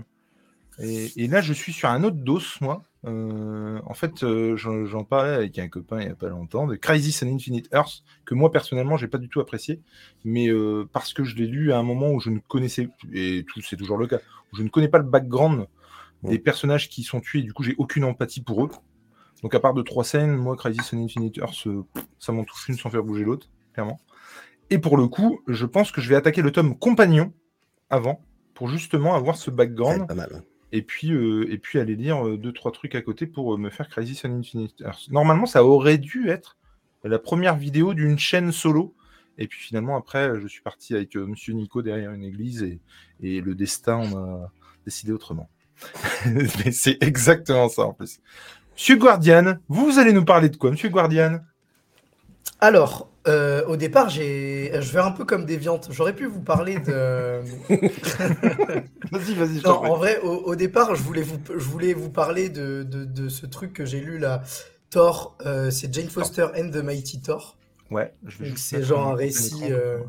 [0.80, 2.84] et, et là, je suis sur un autre dos, moi.
[3.06, 6.76] Euh, en fait, euh, j'en parlais avec un copain il n'y a pas longtemps de
[6.76, 9.82] Crisis on Infinite Earth, que moi personnellement, j'ai pas du tout apprécié,
[10.24, 13.46] mais euh, parce que je l'ai lu à un moment où je ne connaissais, et
[13.48, 14.20] tout, c'est toujours le cas,
[14.52, 15.68] où je ne connais pas le background
[16.24, 18.70] des personnages qui sont tués, et du coup, j'ai aucune empathie pour eux.
[19.42, 21.68] Donc, à part de trois scènes, moi, Crisis on Infinite Earth,
[22.20, 24.00] ça m'en touche une sans faire bouger l'autre, clairement.
[24.70, 27.34] Et pour le coup, je pense que je vais attaquer le tome compagnon
[27.90, 28.22] avant,
[28.54, 30.44] pour justement avoir ce background pas mal.
[30.74, 33.58] Et puis, euh, et puis aller lire euh, deux, trois trucs à côté pour euh,
[33.58, 35.08] me faire Crisis on Infinite Earth.
[35.12, 36.58] Normalement, ça aurait dû être
[37.04, 38.96] la première vidéo d'une chaîne solo.
[39.38, 42.80] Et puis finalement, après, je suis parti avec euh, Monsieur Nico derrière une église et,
[43.22, 44.52] et le destin, on a
[44.84, 45.48] décidé autrement.
[46.26, 48.20] Mais c'est exactement ça en plus.
[48.74, 51.40] Monsieur Guardian, vous allez nous parler de quoi, Monsieur Guardian?
[52.60, 55.88] Alors, euh, au départ, j'ai, je vais un peu comme Déviante.
[55.92, 57.42] J'aurais pu vous parler de.
[59.12, 62.10] Vas-y, vas-y, je Non, en vrai, au, au départ, je voulais vous, je voulais vous
[62.10, 64.42] parler de, de, de ce truc que j'ai lu là.
[64.90, 67.58] Thor, euh, c'est Jane Foster and the Mighty Thor.
[67.90, 70.00] Ouais, je vais c'est genre un récit, euh,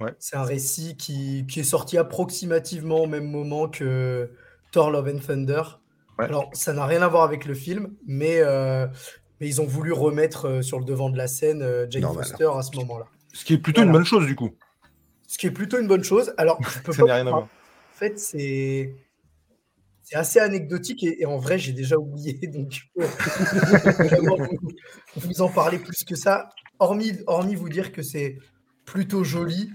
[0.00, 0.12] Ouais.
[0.18, 4.30] C'est un récit qui, qui est sorti approximativement au même moment que
[4.72, 5.62] Thor Love and Thunder.
[6.18, 6.24] Ouais.
[6.24, 8.40] Alors, ça n'a rien à voir avec le film, mais,
[9.40, 12.24] mais ils ont voulu remettre euh, sur le devant de la scène euh, Jane Normal.
[12.24, 13.06] Foster à ce moment-là.
[13.32, 14.50] Ce qui est plutôt une bonne chose du coup.
[15.26, 16.32] Ce qui est plutôt une bonne chose.
[16.36, 17.42] Alors, je peux Ça pas n'a rien à voir.
[17.42, 17.48] En
[17.96, 18.94] fait, c'est
[20.02, 22.34] c'est assez anecdotique et, et en vrai, j'ai déjà oublié.
[22.46, 24.58] Donc, je peux vraiment vous,
[25.16, 26.50] vous en parler plus que ça.
[26.78, 28.38] Hormis, hormis vous dire que c'est
[28.84, 29.70] plutôt joli.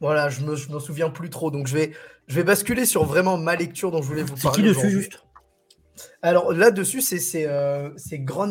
[0.00, 1.50] Voilà, je me, je m'en souviens plus trop.
[1.50, 1.92] Donc, je vais,
[2.26, 4.62] je vais basculer sur vraiment ma lecture dont je voulais vous C'est parler.
[4.62, 5.00] qui dessus, aujourd'hui.
[5.02, 5.23] juste
[6.22, 7.90] Alors là-dessus, c'est euh,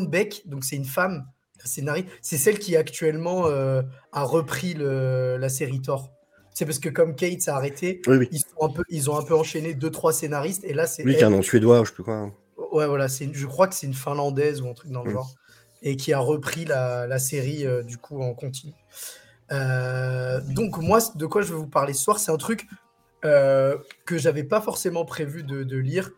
[0.07, 1.25] Beck, donc c'est une femme
[1.59, 2.07] la scénariste.
[2.21, 6.11] C'est celle qui actuellement euh, a repris le- la série Thor.
[6.53, 8.29] C'est parce que comme Kate s'est arrêté, Oui, oui.
[8.31, 11.03] ils, sont un peu, ils ont un peu enchaîné deux trois scénaristes et là c'est
[11.03, 12.13] Lui qui est elle- un nom suédois, je sais plus quoi.
[12.15, 12.33] hein.
[12.71, 15.13] ouais voilà une- je crois que c'est une finlandaise ou un truc dans le Mm.
[15.13, 15.31] genre
[15.81, 18.73] et qui a repris la, la série euh, du coup en continu.
[19.51, 22.67] Euh, donc moi de quoi je vais vous parler ce soir c'est un truc
[24.05, 26.11] que j'avais pas forcément prévu de, de lire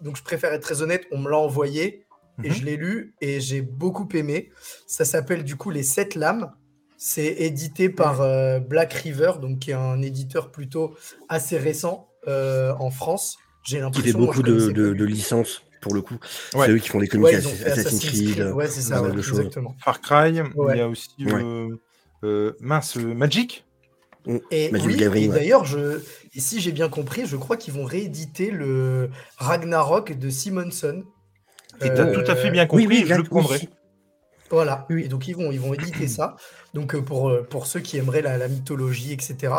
[0.00, 2.04] donc je préfère être très honnête on me l'a envoyé
[2.44, 2.54] et Mhm.
[2.54, 4.50] je l'ai lu et j'ai beaucoup aimé
[4.86, 6.52] ça s'appelle du coup les sept lames
[6.96, 10.96] c'est édité par euh, Black River donc qui est un éditeur plutôt
[11.28, 16.00] assez récent euh, en France j'ai Qui l'impression fait moi, beaucoup de, licences, pour le
[16.00, 16.14] coup.
[16.54, 16.66] Ouais.
[16.66, 18.52] C'est eux qui font les comics Ouais, ils ont Assassin's fait Assassin's Creed.
[18.54, 19.76] Ouais, c'est ça, ouais, exactement.
[19.84, 21.34] Far Cry, il y a aussi Ouais.
[21.34, 21.76] euh,
[22.24, 23.66] euh, mince, euh, Magic.
[24.50, 25.28] Et, Magic oui, et ouais.
[25.28, 26.00] d'ailleurs, je,
[26.34, 31.04] et si j'ai bien compris, je crois qu'ils vont rééditer le Ragnarok de Simonson.
[31.80, 33.68] Et t'as Euh, tout à fait bien compris, oui, oui, je le prendrai.
[34.50, 34.86] Voilà.
[34.90, 35.04] Oui.
[35.04, 36.36] Et donc ils vont, ils vont éditer ça.
[36.74, 39.52] Donc euh, pour, euh, pour ceux qui aimeraient la, la mythologie, etc.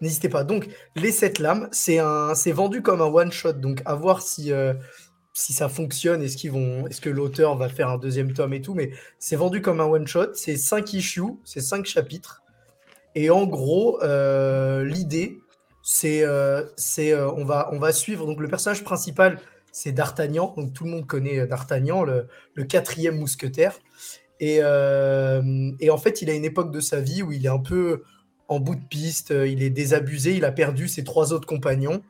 [0.00, 0.44] N'hésitez pas.
[0.44, 3.54] Donc les sept lames, c'est un, c'est vendu comme un one shot.
[3.54, 4.74] Donc à voir si euh,
[5.32, 8.60] si ça fonctionne, est-ce qu'ils vont, est-ce que l'auteur va faire un deuxième tome et
[8.60, 8.74] tout.
[8.74, 10.34] Mais c'est vendu comme un one shot.
[10.34, 12.42] C'est cinq issues, c'est cinq chapitres.
[13.14, 15.40] Et en gros, euh, l'idée,
[15.82, 16.64] c'est, euh,
[16.98, 18.26] euh, on va, on va suivre.
[18.26, 19.38] Donc le personnage principal,
[19.72, 20.54] c'est D'Artagnan.
[20.56, 23.78] Donc tout le monde connaît D'Artagnan, le, quatrième mousquetaire.
[24.40, 28.02] Et, en fait, il a une époque de sa vie où il est un peu
[28.48, 32.02] en bout de piste, il est désabusé, il a perdu ses trois autres compagnons,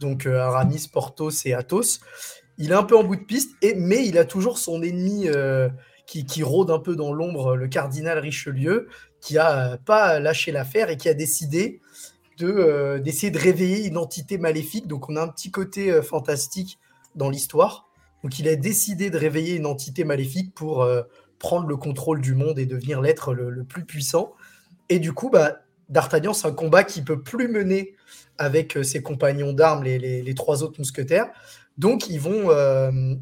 [0.00, 1.98] donc Aramis, Porthos et Athos.
[2.56, 5.26] Il est un peu en bout de piste, et, mais il a toujours son ennemi
[6.06, 8.88] qui rôde un peu dans l'ombre, le cardinal Richelieu,
[9.22, 11.80] qui a euh, pas lâché l'affaire et qui a décidé
[12.38, 14.86] de, euh, d'essayer de réveiller une entité maléfique.
[14.88, 16.78] Donc on a un petit côté euh, fantastique
[17.14, 17.88] dans l'histoire.
[18.22, 20.86] Donc il a décidé de réveiller une entité maléfique pour
[21.40, 24.34] prendre le contrôle du monde et devenir l'être le, plus puissant.
[24.88, 25.56] Et du coup, bah,
[25.88, 27.96] D'Artagnan, c'est un combat qu'il peut plus mener
[28.38, 31.30] avec ses compagnons d'armes, les, les- les trois autres mousquetaires.
[31.78, 32.50] Donc, ils vont,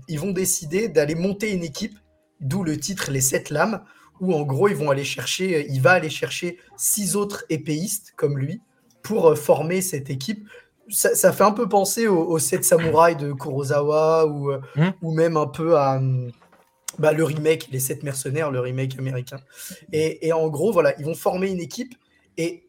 [0.07, 1.99] ils vont décider d'aller monter une équipe,
[2.41, 3.83] d'où le titre Les Sept Lames,
[4.21, 8.39] où en gros, ils vont aller chercher, il va aller chercher six autres épéistes comme
[8.39, 8.61] lui
[9.03, 10.47] pour euh, former cette équipe.
[10.89, 14.93] Ça, ça fait un peu penser aux, aux Sept Samouraïs de Kurosawa ou, euh, Mhm.
[15.03, 16.31] ou même un peu à hum,
[16.99, 19.39] bah, le remake, Les Sept Mercenaires, le remake américain.
[19.93, 21.95] Et, et en gros, voilà, ils vont former une équipe.
[22.37, 22.67] Et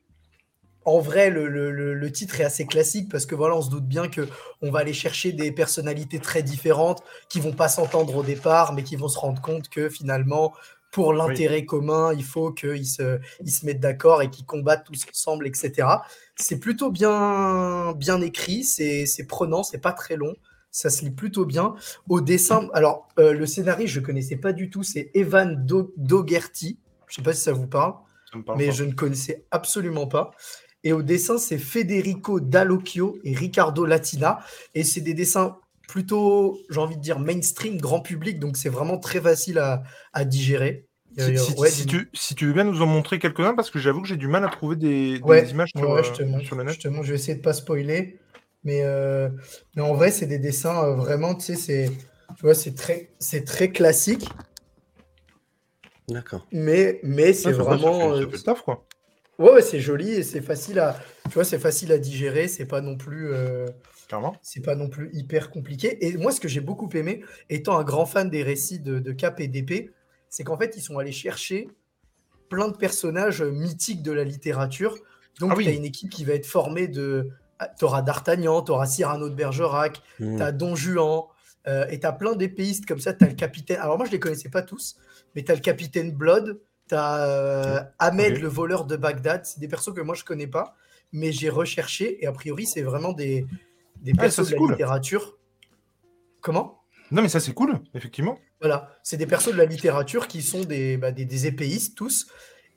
[0.86, 3.70] en vrai, le, le- le- le titre est assez classique parce que voilà, on se
[3.70, 4.28] doute bien que
[4.62, 8.84] on va aller chercher des personnalités très différentes qui vont pas s'entendre au départ, mais
[8.84, 10.54] qui vont se rendre compte que finalement,
[10.92, 15.06] pour l'intérêt commun, il faut qu'ils se, ils se mettent d'accord et qu'ils combattent tous
[15.10, 16.04] ensemble, etc.
[16.36, 20.36] C'est plutôt bien, bien écrit, c'est c'est prenant, c'est pas très long,
[20.72, 21.76] ça se lit plutôt bien.
[22.10, 26.80] Au dessin, alors euh, le scénario, je connaissais pas du tout, c'est Evan Do- Dougherty,
[27.08, 27.94] je sais pas si ça vous parle,
[28.32, 28.72] Ça me parle mais pas.
[28.72, 30.32] je ne connaissais absolument pas.
[30.84, 34.40] Et au dessin, c'est Federico Dallocchio et Ricardo Latina.
[34.74, 38.40] Et c'est des dessins plutôt, j'ai envie de dire, mainstream, grand public.
[38.40, 40.88] Donc c'est vraiment très facile à, à digérer.
[41.18, 43.70] Si, si- ouais, si dis- tu, si tu veux bien nous en montrer quelques-uns, parce
[43.70, 46.14] que j'avoue que j'ai du mal à trouver des, des Ouais, images sur, ouais, euh,
[46.44, 46.76] sur le net.
[46.76, 48.20] je te montre, je vais essayer de pas spoiler.
[48.64, 49.30] Mais, euh,
[49.76, 51.90] mais en vrai, c'est des dessins euh, vraiment, tu sais, c'est,
[52.36, 54.28] tu vois, c'est très, c'est très classique.
[56.08, 56.48] D'accord.
[56.52, 58.12] Mais, mais c'est ça vraiment.
[58.12, 58.86] fait- ça euh, fait le taf, quoi.
[59.40, 62.48] ouais, ouais, c'est joli et c'est facile à, tu vois, c'est facile à digérer.
[62.48, 63.32] C'est pas non plus.
[64.14, 64.36] Euh, Clairement.
[64.42, 66.06] c'est pas non plus hyper compliqué.
[66.06, 69.12] Et moi, ce que j'ai beaucoup aimé, étant un grand fan des récits de, de
[69.12, 69.92] Cap et d'épée,
[70.30, 71.68] c'est qu'en fait, ils sont allés chercher
[72.50, 74.98] plein de personnages mythiques de la littérature.
[75.40, 75.64] Donc, Ah oui.
[75.66, 77.30] tu as une équipe qui va être formée de.
[77.78, 80.38] Tu auras D'Artagnan, tu auras Cyrano de Bergerac, Hmm.
[80.38, 81.24] tu as Don Juan,
[81.68, 83.14] euh, et tu as plein d'épéistes comme ça.
[83.14, 83.78] Tu as le capitaine.
[83.80, 84.96] Alors, moi, je les connaissais pas tous,
[85.36, 88.40] mais tu as le capitaine Blood, tu as Ahmed, Ok.
[88.42, 89.46] le voleur de Bagdad.
[89.46, 90.76] C'est des persos que moi, je connais pas,
[91.14, 93.46] mais j'ai recherché, et a priori, c'est vraiment des,
[94.02, 94.72] des Ah, persos ça, de la cool.
[94.72, 95.38] littérature.
[96.42, 96.82] Comment?
[97.12, 98.40] Non, mais ça, c'est cool, effectivement.
[98.62, 102.28] Voilà, c'est des persos de la littérature qui sont des, bah, des, des épéistes tous.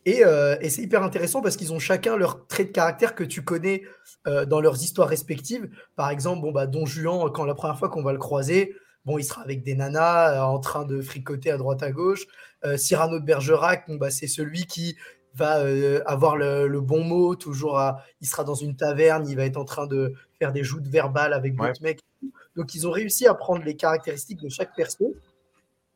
[0.06, 3.24] Et, euh, et c'est hyper intéressant parce qu'ils ont chacun leur trait de caractère que
[3.24, 3.82] tu connais
[4.26, 5.70] euh, dans leurs histoires respectives.
[5.96, 8.74] Par exemple, bon, bah, Don Juan, quand la première fois qu'on va le croiser,
[9.06, 12.26] bon, il sera avec des nanas euh, en train de fricoter à droite à gauche.
[12.76, 14.96] Cyrano de Bergerac, bon, bah, c'est celui qui
[15.34, 19.36] va euh, avoir le, le bon mot, toujours à- il sera dans une taverne, il
[19.36, 21.68] va être en train de faire des joutes verbales avec Ouais.
[21.68, 22.00] d'autres mecs.
[22.56, 25.14] Donc ils ont réussi à prendre les caractéristiques de chaque perso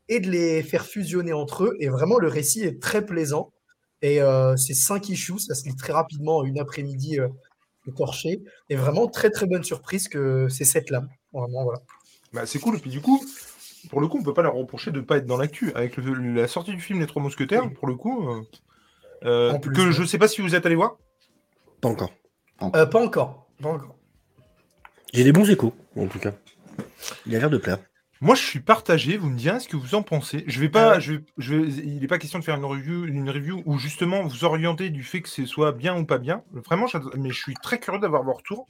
[0.09, 1.77] et de les faire fusionner entre eux.
[1.81, 3.53] Et vraiment, le récit est très plaisant.
[4.03, 7.29] Et euh, c'est 5 issues, ça se lit très rapidement, en une après-midi euh,
[7.87, 8.43] écorché.
[8.71, 11.09] Et vraiment, très très bonne surprise que c'est cette lame.
[11.33, 11.81] Vraiment, voilà.
[12.33, 12.77] Bah, c'est cool.
[12.77, 13.23] Et puis, du coup,
[13.91, 15.73] pour le coup, on peut pas leur reprocher de pas être dans l'actu.
[15.75, 18.43] Avec le- la sortie du film Les Trois Mousquetaires, pour le coup, euh,
[19.25, 19.93] euh, plus, que ouais.
[19.93, 20.97] je sais pas si vous êtes allé voir.
[21.81, 22.13] Pas encore.
[22.75, 23.47] Euh, pas encore.
[23.63, 23.97] Pas encore.
[25.13, 26.33] J'ai des bons échos, en tout cas.
[27.27, 27.79] Il a l'air de plaire.
[28.21, 29.17] Moi, je suis partagé.
[29.17, 30.43] Vous me direz ce que vous en pensez.
[30.49, 31.01] Je vais pas, ouais.
[31.01, 33.79] je vais, je vais- il n'est pas question de faire une review, une review où
[33.79, 36.43] justement vous orientez du fait que ce soit bien ou pas bien.
[36.53, 38.67] Vraiment, mais je suis très curieux d'avoir vos retours.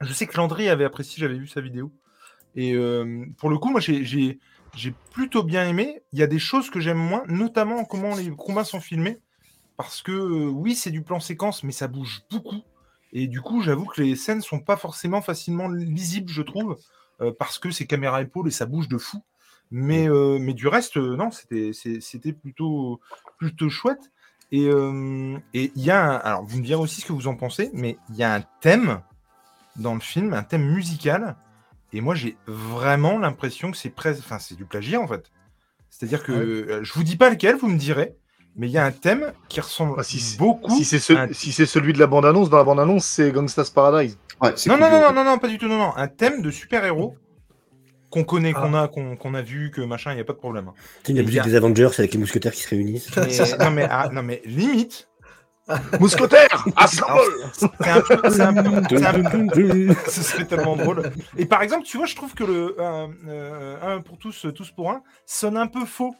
[0.00, 1.92] Je sais que Landry avait apprécié, j'avais vu sa vidéo.
[2.56, 4.38] Et euh, pour le coup, moi, j'ai- j'ai
[4.76, 6.02] j'ai plutôt bien aimé.
[6.12, 9.18] Il y a des choses que j'aime moins, notamment comment les combats sont filmés.
[9.76, 12.62] Parce que euh, oui, c'est du plan séquence, mais ça bouge beaucoup.
[13.12, 16.76] Et du coup, j'avoue que les scènes sont pas forcément facilement lisibles, je trouve,
[17.20, 19.22] euh, parce que c'est caméra épaule et ça bouge de fou.
[19.70, 23.00] Mais, euh, mais du reste, non, c'était plutôt,
[23.38, 24.10] plutôt chouette.
[24.52, 24.66] Et
[25.54, 27.70] et il y a un- alors vous me direz aussi ce que vous en pensez,
[27.72, 29.00] mais il y a un thème
[29.76, 31.36] dans le film, un thème musical.
[31.92, 35.32] Et moi, j'ai vraiment l'impression que c'est presque, enfin, c'est du plagiat en fait.
[35.90, 36.38] C'est-à-dire que Ouais.
[36.38, 38.14] euh, je vous dis pas lequel, vous me direz,
[38.56, 40.70] mais il y a un thème qui ressemble Ah, si c'est- beaucoup.
[40.76, 43.30] Si c'est ce- à un- si c'est celui de la bande-annonce, dans la bande-annonce, c'est
[43.32, 44.18] Gangsta's Paradise.
[44.40, 45.92] Ouais, c'est Non, non, non, non, non, non, pas du tout, non, non.
[45.96, 47.16] Un thème de super-héros
[48.10, 48.60] qu'on connaît, Ah.
[48.60, 50.68] qu'on a, qu'on a vu, que machin, il n'y a pas de problème.
[50.68, 50.74] hein.
[51.04, 53.10] C'est la Et musique il y a- des Avengers avec les mousquetaires qui se réunissent.
[53.16, 55.08] Mais- non, mais, ah, non, mais limite,
[55.98, 57.20] Mousquetaire Assemble
[57.54, 58.30] c'est un peu.
[58.30, 61.10] c'est un c'est Ce serait tellement drôle.
[61.38, 64.70] Et par exemple, tu vois, je trouve que le euh, euh, un pour tous, tous
[64.72, 66.14] pour un sonne un peu faux.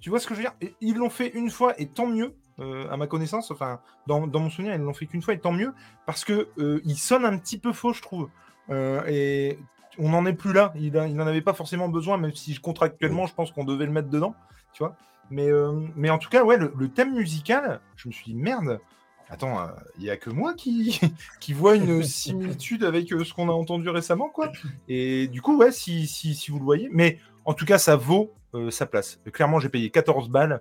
[0.00, 0.70] Tu vois ce que je veux dire?
[0.80, 3.50] Ils l'ont fait une fois et tant mieux, euh, à ma connaissance.
[3.50, 5.72] Enfin, dans, dans mon souvenir, ils l'ont fait qu'une fois et tant mieux
[6.06, 8.28] parce que euh, il sonne un petit peu faux, je trouve.
[8.70, 9.58] Euh, et
[9.98, 10.72] on n'en est plus là.
[10.76, 14.08] Il n'en avait pas forcément besoin, même si contractuellement, je pense qu'on devait le mettre
[14.08, 14.34] dedans.
[14.72, 14.96] Tu vois
[15.30, 18.34] mais, euh, mais en tout cas, ouais, le, le thème musical, je me suis dit
[18.34, 18.80] merde.
[19.28, 19.58] Attends,
[19.98, 21.00] il y a que moi qui,
[21.40, 24.52] qui vois une similitude avec ce qu'on a entendu récemment, quoi.
[24.88, 27.96] Et du coup, ouais, si, si, si vous le voyez, mais en tout cas, ça
[27.96, 28.32] vaut
[28.70, 29.18] sa place.
[29.32, 30.60] Clairement, j'ai payé 14 balles.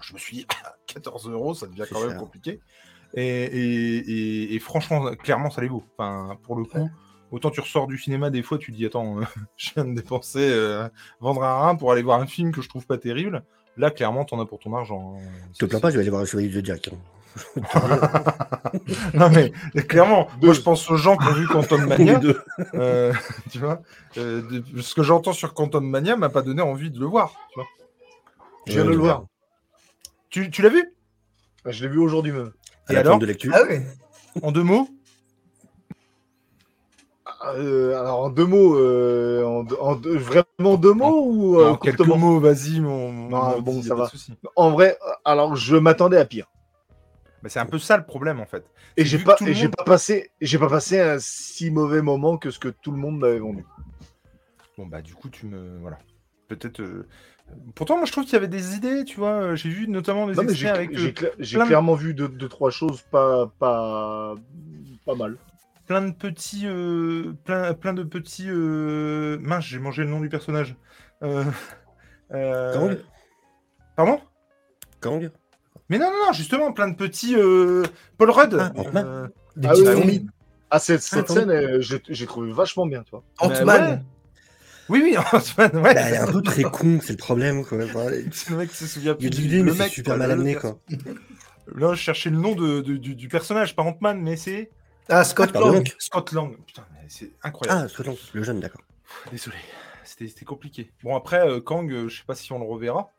[0.00, 0.46] Je me suis dit,
[0.86, 2.18] 14 euros, ça devient quand même cher.
[2.18, 2.60] compliqué.
[3.14, 5.84] Et, et, et- et franchement, clairement, ça les vaut.
[5.96, 6.88] Enfin, pour le coup,
[7.30, 9.24] autant tu ressors du cinéma, des fois, tu te dis, attends, euh,
[9.56, 10.88] je viens de dépenser, euh,
[11.20, 13.42] vendre un rein pour aller voir un film que je trouve pas terrible.
[13.76, 15.16] Là, clairement, t'en as pour ton argent.
[15.16, 15.28] hein.
[15.54, 16.90] Je te plains pas, je vais aller voir le Chevalier de Jack.
[19.14, 19.52] Non mais
[19.84, 22.40] clairement, moi je pense aux gens qui ont vu Quantum Mania, deux.
[22.74, 23.12] euh,
[23.50, 23.80] tu vois.
[24.16, 27.34] euh, de- ce que j'entends sur Quantum Mania m'a pas donné envie de le voir,
[27.52, 27.68] tu vois.
[28.66, 29.02] Je viens de le ouais.
[29.02, 29.24] voir.
[30.30, 30.94] Tu, tu l'as vu?
[31.66, 32.52] Je l'ai vu aujourd'hui même.
[32.90, 33.50] Et alors de l'actu.
[33.54, 33.86] Ah ouais
[34.42, 34.88] En deux mots?
[37.54, 41.72] Euh, alors en deux mots, euh, en, deux- en deux- vraiment deux mots ou euh,
[41.72, 42.16] En quelques courtement?
[42.16, 43.12] mots, vas-y, mon.
[43.12, 44.10] mon Non, bon, ça va.
[44.56, 46.46] En vrai, euh, alors je m'attendais à pire.
[47.42, 48.64] Mais c'est un peu ça le problème en fait.
[48.96, 52.36] Et j'ai pas, et j'ai monde- pas passé, j'ai pas passé un si mauvais moment
[52.36, 53.64] que ce que tout le monde m'avait vendu.
[54.76, 55.98] Bon bah du coup tu me voilà.
[56.48, 56.80] Peut-être.
[56.80, 57.06] euh,
[57.74, 59.40] Pourtant moi je trouve qu'il y avait des idées, tu vois.
[59.42, 61.94] euh, J'ai vu notamment des Non, mais j'ai, avec j'ai euh, cla- j'ai de- clairement
[61.94, 64.34] vu deux, deux, trois choses pas, pas,
[65.06, 65.36] pas mal.
[65.86, 68.48] plein de petits, euh, plein, plein de petits.
[68.48, 70.76] euh, Mince, j'ai mangé le nom du personnage.
[71.22, 71.44] Euh,
[72.32, 72.98] euh, Kang?
[73.96, 74.20] Pardon?
[75.00, 75.30] Kang?
[75.88, 77.34] Mais non, non, non, justement, plein de petits.
[77.36, 77.84] euh,
[78.18, 78.56] Paul Rudd.
[78.60, 79.06] Ah, Ant-Man.
[79.06, 80.26] euh, Des Ah oui.
[80.70, 83.24] Ah, cette, cette scène, euh, j'ai, trouvé vachement bien, tu vois.
[83.38, 83.64] Ant-Man.
[83.64, 83.98] Bah ouais.
[84.90, 85.94] Oui, oui, Ant-Man, ouais.
[85.94, 87.64] Bah, elle est un peu très con, c'est le problème.
[87.64, 87.78] Quoi.
[87.84, 90.18] Il C'est le mec qui se souvient y a plus mais c'est mec, super quoi,
[90.18, 90.54] mal amené.
[90.56, 90.78] Quoi.
[91.74, 94.70] Là, je cherchais le nom de, de- du, du personnage, pas Ant-Man, mais c'est
[95.08, 95.54] Ah, Scott.
[95.54, 95.86] Lang.
[95.98, 96.56] Scott Lang.
[96.66, 97.82] Putain, c'est incroyable.
[97.84, 98.82] Ah, Scotland, le jeune, d'accord.
[99.30, 99.56] Désolé,
[100.04, 100.92] c'était c'était compliqué.
[101.02, 103.10] Bon, après, euh, Kang, euh, je sais pas si on le reverra.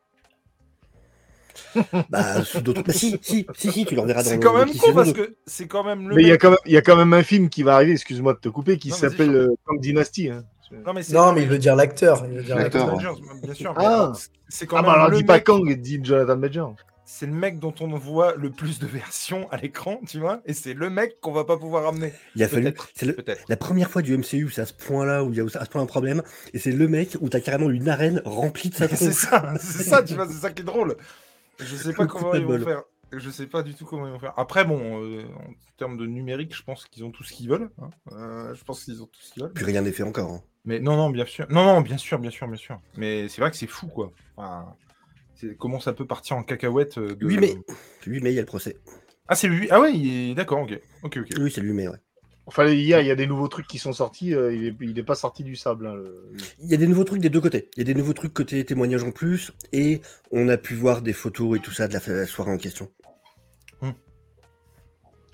[2.10, 2.84] Bah, sous d'autres.
[2.84, 5.36] Bah, si, si, si, si, tu le reverras dans C'est quand même con parce que
[5.46, 7.14] c'est quand même le mais il y, a quand même, il y a quand même
[7.14, 10.30] un film qui va arriver, excuse-moi de te couper, qui s'appelle euh, Kang Dynasty.
[10.30, 10.44] hein.
[10.86, 12.24] Non, mais c'est Non, mais il veut dire l'acteur.
[12.30, 12.96] Il veut dire L'acteur.
[13.42, 13.74] bien sûr.
[13.76, 14.14] Ah.
[14.48, 16.76] c'est quand Ah, même bah alors dis pas Kang, dis Jonathan Major.
[17.12, 20.54] C'est le mec dont on voit le plus de versions à l'écran, tu vois, et
[20.54, 22.14] c'est le mec qu'on va pas pouvoir ramener.
[22.36, 22.72] Il a fallu.
[22.94, 25.42] C'est le- la première fois du MCU où c'est à ce point-là, où il y
[25.42, 26.22] a à ce point un problème,
[26.54, 29.82] et c'est le mec où t'as carrément une arène remplie de sa C'est ça, c'est
[29.84, 30.98] ça, tu vois, c'est ça qui est drôle.
[31.60, 32.84] Je sais pas comment ils vont faire.
[33.12, 34.34] Je sais pas du tout comment ils vont faire.
[34.38, 37.70] Après, bon, euh, en termes de numérique, je pense qu'ils ont tout ce qu'ils veulent.
[37.82, 37.90] hein.
[38.12, 39.54] Euh, je pense qu'ils ont tout ce qu'ils veulent.
[39.54, 40.32] Puis rien n'est fait encore.
[40.32, 40.44] hein.
[40.66, 41.48] Mais non, non, bien sûr.
[41.50, 42.80] Non, non, bien sûr, bien sûr, bien sûr.
[42.98, 44.12] Mais c'est vrai que c'est fou, quoi.
[44.38, 44.76] Enfin,
[45.58, 47.26] comment ça peut partir en cacahuète euh, de...
[47.26, 47.56] Oui, mais-
[48.06, 48.78] 8 mai, il y a le procès.
[49.28, 49.68] Ah, c'est lui.
[49.72, 50.80] Ah ouais, il d'accord, ok.
[51.04, 51.30] Ok, ok.
[51.40, 51.98] Oui, c'est le 8 mai, ouais.
[52.50, 54.34] Enfin, hier, il y a des nouveaux trucs qui sont sortis.
[54.34, 55.86] euh, il, est, il est pas sorti du sable.
[55.86, 56.32] hein, le-
[56.64, 57.70] Il y a des nouveaux trucs des deux côtés.
[57.76, 61.04] Il y a des nouveaux trucs côté témoignage en plus, et on a pu voir
[61.04, 62.90] des photos et tout ça de la, la soirée en question.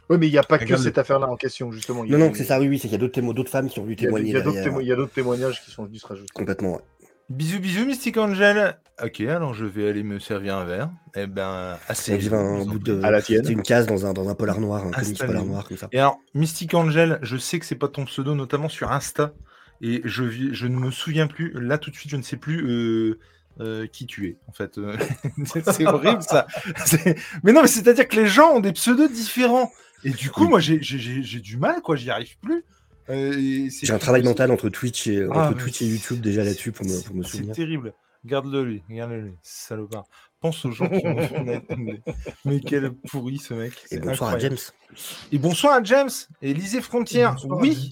[0.08, 2.04] Oui, mais il n'y a pas que cette affaire-là en question, justement.
[2.04, 3.20] Il y Non, a non, des- c'est ça, oui, oui, c'est qu'il y a d'autres
[3.20, 4.74] témo- d'autres femmes qui ont dû Il y a- témoigner il y a d'autres derrière.
[4.74, 6.32] témo- il y a d'autres témoignages qui sont dû se rajouter.
[6.36, 6.82] Complètement, ouais.
[7.30, 8.78] Bisous, bisous, Mystic Angel.
[9.04, 10.90] Ok, alors je vais aller me servir un verre.
[11.16, 12.18] Eh ben, assez.
[12.18, 13.02] Dirait un bout de.
[13.04, 13.50] À la C'est tienne.
[13.52, 15.90] une case dans un, dans un polar noir, un comics polar noir comme ça.
[15.92, 19.34] Et alors, Mystic Angel, je sais que c'est pas ton pseudo, notamment sur Insta.
[19.82, 22.66] Et je, je ne me souviens plus, là tout de suite, je ne sais plus
[22.66, 23.20] euh,
[23.60, 24.78] euh, qui tu es, en fait.
[24.78, 24.96] Euh,
[25.74, 26.48] c'est horrible ça.
[26.86, 29.70] C'est- Mais non, mais c'est-à-dire que les gens ont des pseudos différents.
[30.06, 30.50] Et du coup, Oui.
[30.52, 32.64] moi, j'ai- j'ai j'ai- j'ai du mal, quoi, j'y arrive plus.
[33.10, 36.22] Euh, c'est J'ai un travail mental entre Twitch et, Ah, entre mais Twitch et YouTube
[36.22, 37.54] déjà là-dessus pour me, C'est- pour me C'est souvenir.
[37.56, 37.94] terrible.
[38.26, 40.06] Garde-le lui, garde-le lui, salopard.
[40.40, 41.16] Pense aux gens qui ont
[41.78, 42.02] mais,
[42.44, 43.74] mais quel pourri ce mec.
[43.92, 44.40] Et bonsoir à.
[44.40, 44.58] James.
[45.32, 46.10] Et bonsoir à James.
[46.42, 47.38] Et lisez Frontières.
[47.46, 47.92] Oui.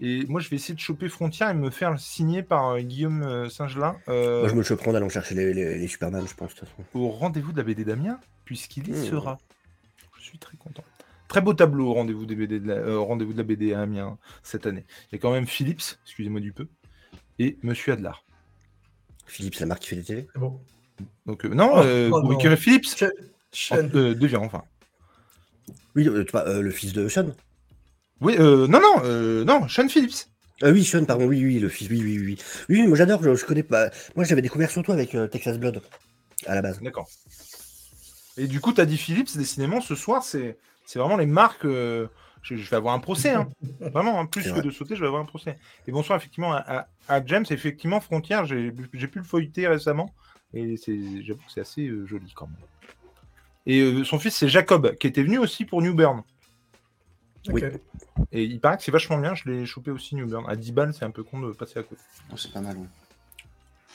[0.00, 3.22] Et moi, je vais essayer de choper Frontières et me faire signer par euh, Guillaume
[3.22, 6.26] euh, Saint-Gelin euh, Moi, je me le choperai en allant chercher les, les, les Superman,
[6.26, 6.82] je pense, de toute façon.
[6.94, 9.04] au rendez-vous de la BD d'Amiens, puisqu'il y Mmh.
[9.04, 9.38] sera.
[10.18, 10.82] Je suis très content.
[11.28, 13.80] Très beau tableau au rendez-vous BD de la, euh, au rendez-vous de la BD à
[13.82, 14.84] Amiens cette année.
[15.10, 16.68] Il y a quand même Philips, excusez-moi du peu,
[17.38, 18.24] et Monsieur Adlar.
[19.32, 20.60] Philippe, c'est la marque qui fait les télé bon.
[21.26, 22.56] Donc euh, non, Oh, euh, oh non.
[22.56, 23.08] Philips, Sean-
[23.50, 23.88] Sean.
[23.94, 24.62] euh, devient enfin.
[25.96, 27.34] Oui, euh, tu vois, euh, le fils de Sean.
[28.20, 30.26] Oui, euh, non, non, euh, non, Sean Phillips.
[30.62, 32.38] Ah oui, Sean, pardon, oui, oui, le fils, oui, oui, oui.
[32.68, 33.90] Oui, oui, moi j'adore, je, je connais pas.
[34.16, 35.80] Moi j'avais découvert surtout avec euh, Texas Blood,
[36.46, 36.80] à la base.
[36.80, 37.08] D'accord.
[38.36, 41.64] Et du coup, tu as dit Philips, décidément, ce soir, c'est c'est vraiment les marques.
[41.64, 42.06] euh,
[42.42, 43.48] je, je vais avoir un procès, hein.
[43.80, 44.62] vraiment, hein, plus que vrai.
[44.62, 45.58] de sauter, je vais avoir un procès.
[45.86, 50.12] Et bonsoir, effectivement, à, à- à James, effectivement, Frontière, j'ai pu le feuilleter récemment,
[50.54, 52.56] et c'est- j'avoue que c'est assez euh, joli quand même.
[53.66, 56.22] Et euh, son fils, c'est Jacob, qui était venu aussi pour New Burn.
[57.48, 57.62] Oui.
[57.64, 57.80] Ok.
[58.32, 60.44] Et il paraît que c'est vachement bien, je l'ai chopé aussi New Burn.
[60.48, 62.00] À 10 balles, c'est un peu con de passer à côté.
[62.32, 62.76] Oh, c'est pas mal.
[62.76, 62.86] ouais.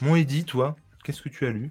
[0.02, 1.70] Mon Eddy, toi, qu'est-ce que tu as lu?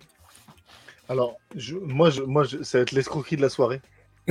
[1.09, 3.81] Alors, je- moi, je, moi je- ça va être l'escroquerie de la soirée.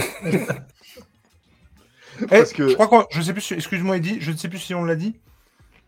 [2.29, 3.05] Parce Eh, que- Je crois qu'on.
[3.11, 5.15] Je sais plus, si- excuse-moi Eddy, je ne sais plus si on l'a dit.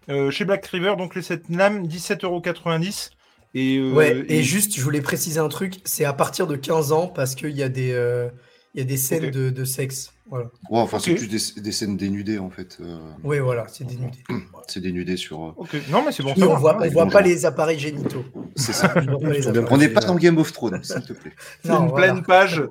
[0.10, 3.12] Euh, chez Black River, donc les 7 lames, 17,90€.
[3.54, 6.92] Et, euh, Ouais, et juste, je voulais préciser un truc, c'est à partir de 15
[6.92, 8.30] ans parce qu'il y a des, euh,
[8.74, 10.14] il y a des scènes de, de sexe.
[10.30, 10.46] Voilà.
[10.70, 12.78] Ouais, enfin, c'est plus des, des scènes dénudées en fait.
[12.82, 14.18] euh, Oui, voilà, c'est dénudé.
[14.68, 15.42] c'est dénudé sur.
[15.46, 16.36] euh, non, mais c'est bon.
[16.36, 16.60] Ça on va.
[16.60, 17.28] voit, on voit bon pas genre.
[17.30, 18.26] les appareils génitaux.
[18.56, 18.94] C'est ça.
[19.72, 21.32] On n'est pas dans Game of Thrones, s'il te plaît.
[21.64, 22.14] C'est une voilà.
[22.14, 22.62] pleine page.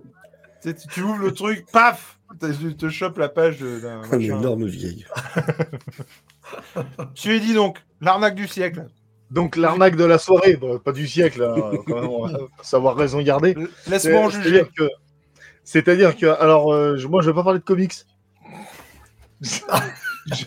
[0.93, 4.03] Tu ouvres le truc, paf Tu te chopes la page de- d'un.
[4.03, 4.39] Une machin.
[4.39, 5.07] énorme vieille.
[7.14, 8.87] Tu lui dis donc, l'arnaque du siècle.
[9.30, 12.97] Donc, l'arnaque de la soirée, bon, pas du siècle, hein, quand même, on va savoir
[12.97, 13.57] raison garder.
[13.89, 14.64] Laisse-moi en juger.
[15.64, 17.95] C'est-à-dire que, alors, euh, je- moi, je vais pas parler de comics.
[19.41, 19.61] Je-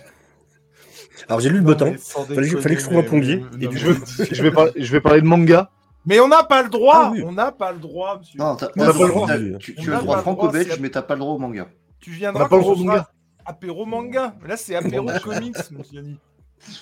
[1.28, 1.66] Alors j'ai lu le
[2.00, 3.92] sans Fallait fallait que je trouve un plombier, et non, du Je,
[4.32, 5.70] je vais par- je vais parler de manga.
[6.06, 7.22] Mais on n'a pas le droit Ah oui.
[7.24, 8.40] On n'a pas le droit, monsieur.
[8.40, 9.28] Non, t'as- On n'a t'as- pas le droit.
[9.28, 11.68] t'as- tu, as le droit franco-belge, mais t'as pas le droit au manga.
[12.00, 13.10] Tu viendras pas quand ce sera
[13.46, 14.36] apéro manga.
[14.46, 16.20] Là, c'est apéro comics, monsieur Yannick.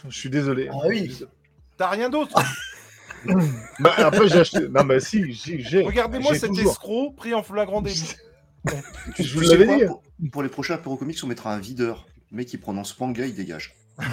[0.08, 0.70] Je suis désolé.
[0.72, 1.24] Ah oui.
[1.78, 2.40] T'as rien d'autre
[3.80, 4.68] Bah, après, j'ai acheté.
[4.70, 5.84] Non, mais si, si, j'ai.
[5.84, 6.72] Regardez-moi cet toujours.
[6.72, 8.16] escroc pris en flagrant délit.
[9.20, 9.86] Je vous l'avais dit.
[9.86, 12.06] pour, pour les prochains apéro comics, on mettra un videur.
[12.32, 13.76] Le mec qui prononce manga, il dégage.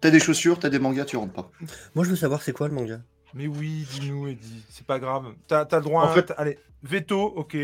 [0.00, 1.50] t'as des chaussures, t'as des mangas, tu rentres pas.
[1.94, 3.00] Moi, je veux savoir c'est quoi le manga?
[3.34, 4.64] Mais oui, dis-nous, Eddie.
[4.70, 5.34] C'est pas grave.
[5.46, 6.14] T'as as le droit En à...
[6.14, 7.56] fait- Allez, veto, ok.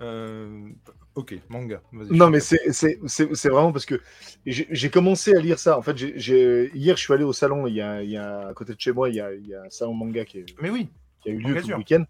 [0.00, 0.68] Euh,
[1.14, 1.80] Ok, manga.
[1.92, 4.00] Non, mais c'est c'est- c'est- c'est vraiment parce que
[4.44, 5.78] j'ai commencé à lire ça.
[5.78, 7.68] En fait, hier, je suis allé au salon.
[7.68, 9.46] Il y a, il y a- à côté de chez moi, il y a, il
[9.46, 10.46] y a un salon manga qui, est-.
[10.60, 10.88] Mais oui.
[11.20, 12.04] qui a eu lieu tout le week-end.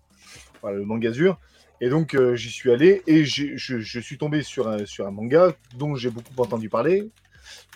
[0.62, 1.39] Voilà, le Mangazur.
[1.82, 5.07] Et donc, euh, j'y suis allé et j'ai- je, je suis tombé sur un, sur
[5.07, 7.11] un manga dont j'ai beaucoup entendu parler.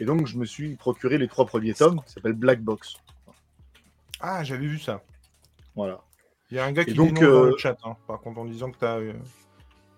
[0.01, 2.95] Et donc, je me suis procuré les trois premiers tomes, qui s'appelle Black Box.
[4.21, 5.03] Ah, j'avais vu ça.
[5.77, 6.01] Voilà.
[6.51, 8.39] Il y a un gars qui donc, dénonce dans euh, le chat, hein, par contre,
[8.39, 9.13] en disant que t'as euh,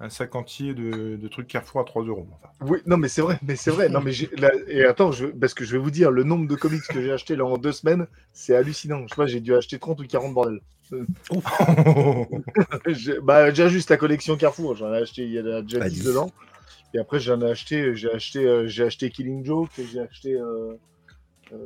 [0.00, 2.26] un sac entier de, de trucs Carrefour à 3 euros.
[2.42, 3.88] Enfin, Oui, non, mais c'est vrai, mais c'est vrai.
[3.88, 6.54] Non, mais là- et attends, je, parce que je vais vous dire, le nombre de
[6.56, 9.02] comics que j'ai acheté là en deux semaines, c'est hallucinant.
[9.06, 10.60] Je sais pas, j'ai dû acheter 30 ou 40 bordel.
[12.88, 15.88] J'ai- bah, déjà juste la collection Carrefour, j'en ai acheté il y a déjà Bah,
[15.88, 16.04] 10 dix.
[16.08, 16.32] dedans.
[16.94, 20.72] Et après, j'en ai acheté, j'ai acheté, euh, j'ai acheté Killing Joke, j'ai acheté, euh,
[21.52, 21.56] euh,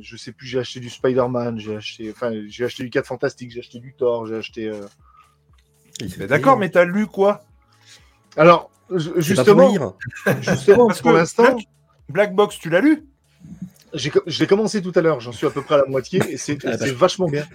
[0.00, 3.50] je sais plus, j'ai acheté du Spider-Man, j'ai acheté, enfin, j'ai acheté du 4 Fantastique,
[3.50, 4.68] j'ai acheté du Thor, j'ai acheté.
[4.68, 4.86] euh,
[6.28, 7.42] D'accord, mais t'as lu quoi?
[8.36, 9.96] Alors, C'est justement,
[10.40, 11.66] justement, Parce pour l'instant, Black,
[12.08, 13.04] Black Box, tu l'as lu
[13.94, 15.86] j'ai co- je l'ai commencé tout à l'heure, j'en suis à peu près à la
[15.86, 17.46] moitié, et c'est Ah, bah, c'est vachement bien.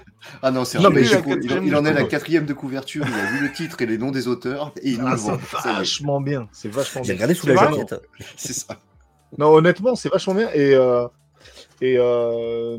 [0.42, 3.52] Ah non, c'est il, il en est la quatrième de couverture, il a vu le
[3.52, 5.40] titre et les noms des auteurs, et il nous Ah, le c'est vend.
[5.62, 7.18] Ça y est, vachement bien, c'est vachement J'ai bien.
[7.18, 8.02] regardé sous C'est la jaquette.
[8.36, 8.80] C'est ça.
[9.38, 10.50] Non, honnêtement, c'est vachement bien.
[10.56, 11.08] Et, euh,
[11.82, 12.78] et euh,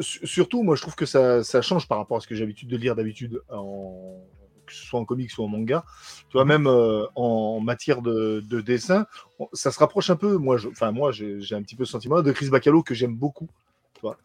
[0.00, 2.68] surtout, moi, je trouve que ça, ça change par rapport à ce que j'ai l'habitude
[2.68, 4.16] de lire d'habitude, en...
[4.72, 5.84] que ce soit en comics ou en manga.
[6.28, 9.06] Tu vois, même euh, en matière de, de dessin,
[9.52, 10.36] ça se rapproche un peu.
[10.36, 13.14] Moi, je- enfin, moi, j'ai un petit peu ce sentiment de Chris Bacalo que j'aime
[13.14, 13.48] beaucoup.
[13.94, 14.18] Tu vois.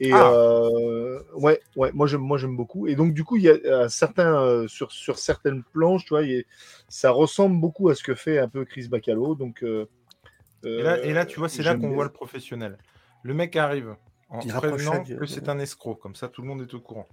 [0.00, 0.30] Et Ah.
[0.32, 2.86] euh, ouais, ouais, moi j'aime, moi j'aime beaucoup.
[2.86, 6.22] Et donc du coup, il y a certains euh, sur sur certaines planches, tu vois,
[6.22, 6.42] il y a-
[6.88, 9.34] ça ressemble beaucoup à ce que fait un peu Chris Bacalo.
[9.34, 9.86] Donc euh,
[10.64, 12.78] et là, et là, tu vois, c'est là qu'on voit le professionnel.
[13.22, 13.96] Le mec arrive
[14.30, 17.08] en prévenant que c'est un escroc, comme ça tout le monde est au courant.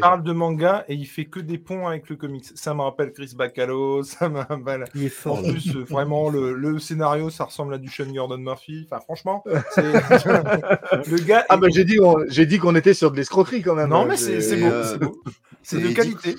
[0.00, 2.44] Parle de manga et il fait que des ponts avec le comics.
[2.54, 4.84] Ça me rappelle Chris Bacalo, ça me rappelle.
[4.94, 5.38] Il est fort.
[5.38, 8.86] En plus, euh, vraiment, le, le scénario, ça ressemble à du Sean Gordon Murphy.
[8.90, 9.44] Enfin, franchement,
[9.74, 9.82] c'est-
[11.10, 11.44] le gars.
[11.48, 13.88] Ah bah j'ai dit, on- j'ai dit qu'on était sur de l'escroquerie quand même.
[13.90, 14.66] Non, mais c'est beau.
[14.66, 15.22] euh, c'est beau.
[15.62, 16.34] C'est et de qualité.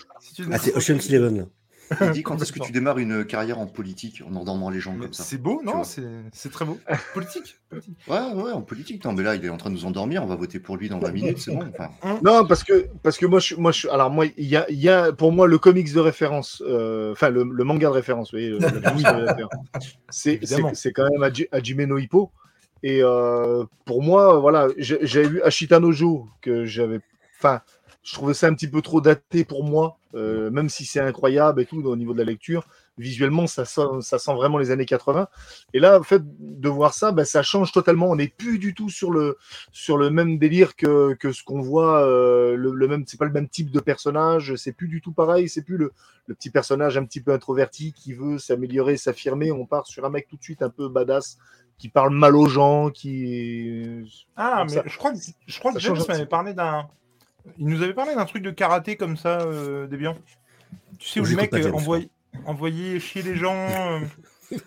[0.51, 1.47] Ah, c'est Ocean's Eleven.
[2.01, 4.93] Il dit quand est-ce que tu démarres une carrière en politique en endormant les gens
[4.93, 5.83] Mais comme ça C'est beau, non.
[5.83, 6.77] C'est très beau.
[7.13, 7.57] Politique.
[7.69, 7.97] politique.
[8.07, 9.03] Ouais, ouais, en politique.
[9.05, 10.23] Non, mais là, il est en train de nous endormir.
[10.23, 11.63] On va voter pour lui dans 20 minutes, c'est bon.
[11.77, 11.89] Enfin,
[12.23, 14.79] Non, parce que parce que moi je moi je alors moi il y a, il
[14.79, 18.31] y a pour moi le comics de référence, euh, enfin le, le manga de référence,
[18.31, 19.53] vous voyez, le- le comics de référence.
[20.09, 20.69] c'est Évidemment.
[20.69, 22.31] c'est c'est quand même Haji- Hajime no Hippo.
[22.85, 26.99] Et euh, pour moi, voilà, j'ai- j'avais vu Ashita no Jo que j'avais,
[27.39, 27.61] enfin,
[28.03, 31.61] je trouvais ça un petit peu trop daté pour moi, euh, même si c'est incroyable
[31.61, 32.67] et tout au niveau de la lecture.
[32.97, 35.27] Visuellement, ça sent, ça sent vraiment les années 80.
[35.73, 38.07] Et là, en fait, de voir ça, ben, ça change totalement.
[38.11, 39.37] On n'est plus du tout sur le,
[39.71, 42.03] sur le même délire que, que ce qu'on voit.
[42.05, 44.55] euh, le, le même, c'est pas le même type de personnage.
[44.57, 45.49] C'est plus du tout pareil.
[45.49, 45.91] C'est plus le,
[46.27, 49.51] le petit personnage un petit peu introverti qui veut s'améliorer, s'affirmer.
[49.51, 51.37] On part sur un mec tout de suite un peu badass
[51.79, 54.03] qui parle mal aux gens, qui.
[54.35, 56.87] Ah, mais ça- je crois que, je crois que James m'avait parlé d'un.
[57.57, 60.17] Il nous avait parlé d'un truc de karaté comme ça, euh, Debian.
[60.99, 62.09] Tu sais, où le mec euh, envoyait,
[62.45, 63.99] envoyait chier les gens, euh,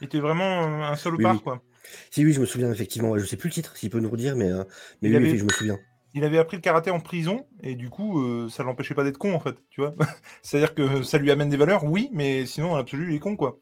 [0.02, 1.42] était vraiment euh, un salopard, Oui, oui.
[1.42, 1.62] quoi.
[2.10, 3.16] Si, oui, je me souviens effectivement.
[3.16, 4.64] Je sais plus le titre, s'il peut nous redire, mais, euh,
[5.02, 5.78] oui, avait- oui, je me souviens.
[6.14, 9.18] Il avait appris le karaté en prison, et du coup, euh, ça l'empêchait pas d'être
[9.18, 9.94] con, en fait, tu vois.
[10.42, 13.36] C'est-à-dire que ça lui amène des valeurs, oui, mais sinon, en absolu, il est con,
[13.36, 13.58] quoi.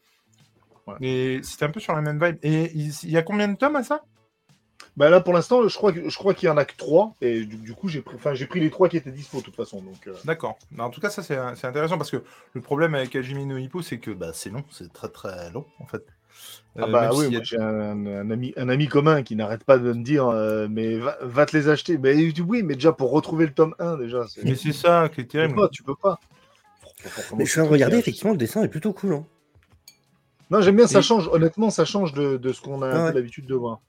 [0.86, 0.94] Ouais.
[1.00, 2.38] Et c'était un peu sur la même vibe.
[2.42, 4.02] Et il, il y a combien de tomes à ça?
[4.96, 7.14] Bah là, pour l'instant, je crois, que- je crois qu'il y en a que trois.
[7.20, 9.42] Et du, du coup, j'ai pris, enfin, j'ai pris les trois qui étaient dispo de
[9.42, 9.82] toute façon.
[9.82, 10.56] Donc, euh, D'accord.
[10.78, 12.22] En tout cas, ça, c'est c'est intéressant, parce que
[12.52, 15.64] le problème avec Hajime no Hippo, c'est que bah, c'est long, c'est très très long,
[15.80, 16.04] en fait.
[16.76, 19.64] Ah Euh, bah oui, a- moi, j'ai un, un ami, un ami commun qui n'arrête
[19.64, 21.98] pas de me dire euh, mais va, va te les acheter.
[21.98, 24.26] Mais oui, mais déjà pour retrouver le tome 1 déjà.
[24.28, 25.54] c'est- Mais c'est ça qui est tu peux terrible.
[25.60, 26.18] pas, tu peux pas.
[27.00, 29.14] Faut- faut Mais je suis en train de regarder, effectivement, le dessin est plutôt cool.
[29.14, 29.24] Hein.
[30.50, 31.28] Non, j'aime bien, ça Et- change.
[31.32, 33.12] Honnêtement, ça change de, de ce qu'on a ouais.
[33.12, 33.80] l'habitude de voir.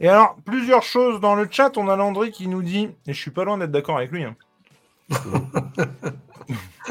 [0.00, 1.76] Et alors, plusieurs choses dans le chat.
[1.76, 4.24] On a Landry qui nous dit, et je suis pas loin d'être d'accord avec lui,
[4.24, 4.34] hein,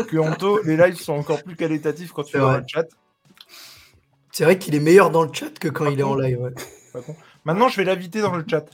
[0.08, 2.86] que Anto, les lives sont encore plus qualitatifs quand tu vas dans le chat.
[4.32, 6.40] C'est vrai qu'il est meilleur dans le chat que quand il est en live.
[6.40, 6.54] ouais.
[6.94, 7.16] Pas con.
[7.46, 8.66] Maintenant, je vais l'inviter dans le chat.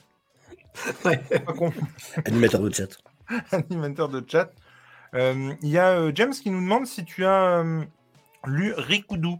[1.06, 1.18] Ouais.
[1.18, 1.72] Pas con.
[2.26, 2.90] Animateur de chat.
[3.52, 4.52] Animateur de chat.
[5.14, 7.84] Euh, Il y a euh, James qui nous demande si tu as euh,
[8.46, 9.36] lu Rikudu.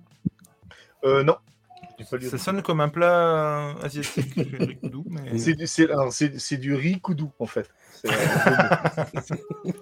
[1.04, 1.36] Euh, non.
[2.30, 4.78] Ça sonne comme un plat euh, asiatique, mais...
[5.38, 7.70] C'est du, c'est- du riz koudou, en fait.
[8.06, 8.12] Euh,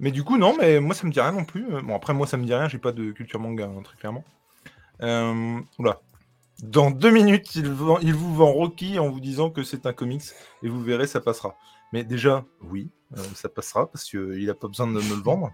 [0.00, 1.66] mais du coup, non, mais moi ça me dit rien non plus.
[1.74, 3.96] Euh, Bon, après, moi ça me dit rien, j'ai pas de culture manga, hein, très
[3.96, 4.24] clairement.
[5.02, 6.00] Euh, oula.
[6.62, 9.92] Dans deux minutes, il, vend- il vous vend Rocky en vous disant que c'est un
[9.94, 10.22] comics
[10.62, 11.56] et vous verrez, ça passera.
[11.92, 15.50] Mais déjà, oui, euh, ça passera parce qu'il a pas besoin de me le vendre.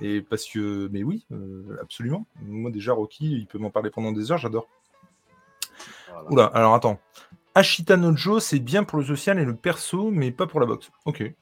[0.00, 2.26] Et parce que, mais oui, euh, absolument.
[2.42, 4.68] Moi déjà, Rocky, il peut m'en parler pendant des heures, j'adore.
[6.08, 6.30] Voilà.
[6.30, 6.98] Oula, alors attends.
[7.54, 10.90] Ashita Nojo, c'est bien pour le social et le perso, mais pas pour la boxe.
[11.04, 11.32] Ok.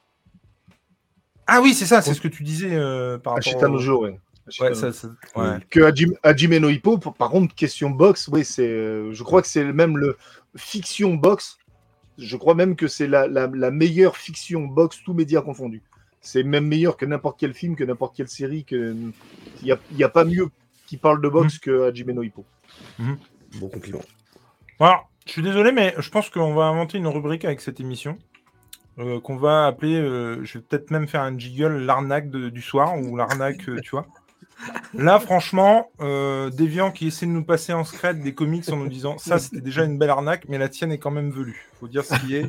[1.47, 4.03] Ah oui, c'est ça, c'est ce que tu disais euh, par rapport Ashita au- Nojo,
[4.05, 4.21] ouais.
[4.47, 4.81] Ashita Ouais, Nojo.
[4.81, 5.59] ça, ça- ouais.
[5.71, 9.43] Que Hajime, Hajime no Hippo, par par contre, question box, oui, c'est, euh, je crois
[9.43, 10.17] que c'est même le
[10.57, 11.59] fiction box.
[12.19, 15.83] Je crois même que c'est la, la, la meilleure fiction box, tous médias confondus.
[16.21, 18.65] C'est même meilleur que n'importe quel film, que n'importe quelle série.
[18.65, 18.95] Que...
[19.63, 20.49] Il n'y a, il y a pas mieux
[20.87, 22.45] qui parle de boxe que Hajime no Hippo.
[23.59, 24.03] Bon compliment.
[24.81, 28.19] Alors, je suis désolé, mais je pense qu'on va inventer une rubrique avec cette émission.
[28.99, 32.99] euh, qu'on va appeler, euh, je vais peut-être même faire un jiggle, l'arnaque du soir,
[32.99, 34.07] ou l'arnaque, euh, tu vois.
[34.93, 38.89] Là, franchement, euh, Deviant qui essaie de nous passer en secret des comics en nous
[38.89, 41.69] disant ça, c'était déjà une belle arnaque, mais la tienne est quand même velue.
[41.81, 42.47] Faut dire ce qui est.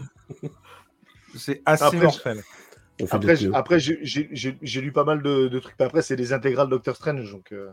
[1.35, 2.43] C'est assez Après, mortel.
[3.09, 5.79] Après, après j'ai- lu pas mal de, de trucs.
[5.79, 7.69] Après, c'est des intégrales Doctor Strange, donc euh,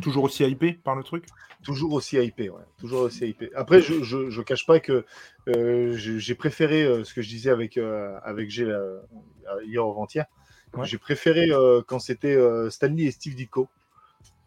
[0.00, 1.26] Toujours aussi hypé par le truc?
[1.62, 2.50] Toujours aussi hypé.
[2.50, 2.62] Ouais.
[2.78, 3.50] Toujours aussi hypé.
[3.54, 5.04] Après, je, je, je cache pas que
[5.48, 8.98] euh, j'ai préféré euh, ce que je disais avec, euh, avec G euh,
[9.64, 10.26] hier avant-hier.
[10.74, 10.86] Ouais.
[10.86, 11.50] J'ai préféré
[11.86, 12.38] quand c'était
[12.70, 13.68] Stanley et Steve Ditko.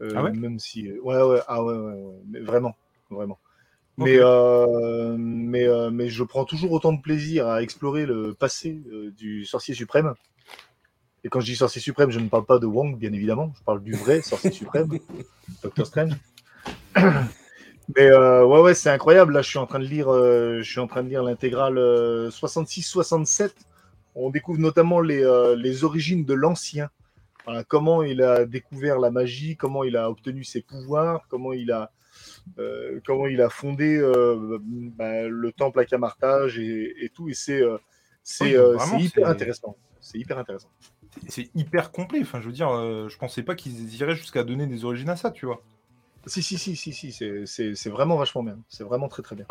[0.02, 0.92] Ah ouais Même si.
[1.04, 2.76] Ouais, ouais, ah ouais, ouais, ouais, mais vraiment,
[3.12, 3.40] vraiment.
[3.98, 4.18] Mais,
[5.18, 8.82] mais, mais je prends toujours autant de plaisir à explorer le passé
[9.16, 10.16] du sorcier suprême.
[11.24, 13.52] Et quand je dis sorcier suprême, je ne parle pas de Wong, bien évidemment.
[13.58, 14.90] Je parle du vrai sorcier suprême,
[15.64, 16.14] Doctor Strange.
[17.96, 19.34] Mais euh, ouais, ouais, c'est incroyable.
[19.34, 21.78] Là, je suis en train de lire, euh, je suis en train de lire l'intégrale
[21.78, 23.52] euh, 66-67.
[24.16, 26.90] On découvre notamment les, euh, les origines de l'ancien.
[27.46, 31.72] Voilà, comment il a découvert la magie, comment il a obtenu ses pouvoirs, comment il
[31.72, 31.92] a,
[33.06, 34.00] comment il a fondé
[34.98, 37.30] bah, le temple à Camartage et, et tout.
[37.30, 37.62] Et c'est
[38.24, 39.78] c'est Oui, hyper intéressant.
[40.00, 40.70] C'est hyper intéressant.
[41.28, 42.20] C'est hyper complet.
[42.24, 45.30] Enfin, je veux dire, je pensais pas qu'ils iraient jusqu'à donner des origines à ça,
[45.30, 45.62] tu vois.
[46.28, 47.12] Si, si, si, si, si,
[47.46, 48.58] c'est- vraiment vachement bien.
[48.68, 49.46] C'est vraiment très, très bien.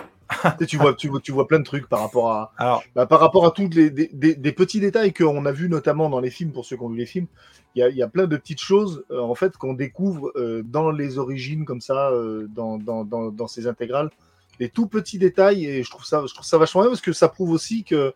[0.66, 3.20] tu, vois, tu, vois, tu vois plein de trucs par rapport à, Alors, bah, par
[3.20, 6.30] rapport à tous les des, des- des petits détails qu'on a vus notamment dans les
[6.30, 7.26] films, pour ceux qui ont vu les films,
[7.74, 10.32] il y a, il y a plein de petites choses euh, en fait qu'on découvre
[10.36, 14.10] euh, dans les origines comme ça, euh, dans, dans, dans, dans ces intégrales,
[14.58, 17.12] des tout petits détails et je trouve ça, je trouve ça vachement bien parce que
[17.12, 18.14] ça prouve aussi que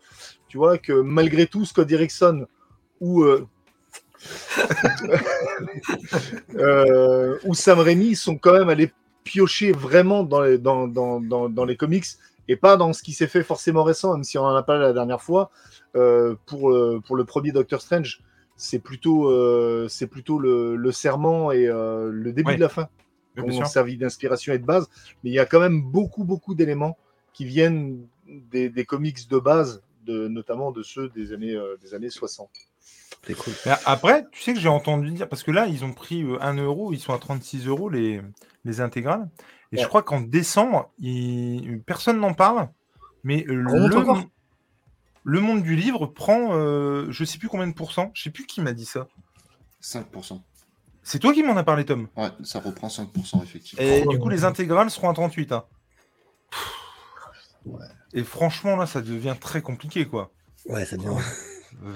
[0.48, 2.46] tu vois que malgré tout Scott Derrickson
[3.00, 3.24] ou
[6.56, 8.92] euh, ou Sam Raimi sont quand même allés
[9.24, 12.04] piocher vraiment dans les, dans, dans, dans, dans les comics
[12.48, 14.82] et pas dans ce qui s'est fait forcément récent, même si on en a parlé
[14.82, 15.50] la dernière fois.
[15.96, 18.20] Euh, pour, euh, pour le premier Doctor Strange,
[18.56, 22.56] c'est plutôt, euh, c'est plutôt le, le serment et le début Ouais.
[22.56, 22.88] de la fin
[23.34, 24.88] qui ont servi d'inspiration et de base.
[25.22, 26.98] Mais il y a quand même beaucoup, beaucoup d'éléments
[27.32, 32.10] qui viennent des, des comics de base, de, notamment de ceux des années, des années
[32.10, 32.50] 60.
[33.26, 33.52] C'est cool.
[33.66, 36.38] Mais après, tu sais que j'ai entendu dire, parce que là, ils ont pris euh,
[36.40, 38.22] 1 euro, ils sont à 36 euros les,
[38.64, 39.28] les intégrales.
[39.72, 42.70] Et je crois qu'en décembre, il- personne n'en parle,
[43.22, 43.54] mais euh,
[45.24, 48.46] le, monde du livre prend, euh, je sais plus combien de pourcents, je sais plus
[48.46, 49.06] qui m'a dit ça.
[49.82, 50.40] 5%.
[51.02, 52.08] C'est toi qui m'en as parlé, Tom?
[52.16, 53.84] Ouais, ça reprend 5% effectivement.
[53.84, 55.52] Et du coup, les intégrales seront à 38.
[55.52, 55.64] hein.
[58.14, 60.32] Et franchement, là, ça devient très compliqué, quoi.
[60.66, 61.16] Ouais, ça devient.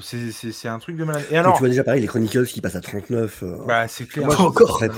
[0.00, 1.24] C'est- un truc de malade.
[1.30, 3.42] Et alors, tu vois déjà pareil, les Chronicles qui passent à 39.
[3.42, 4.26] euh, bah, c'est clair.
[4.26, 4.78] Moi, encore.
[4.78, 4.88] ça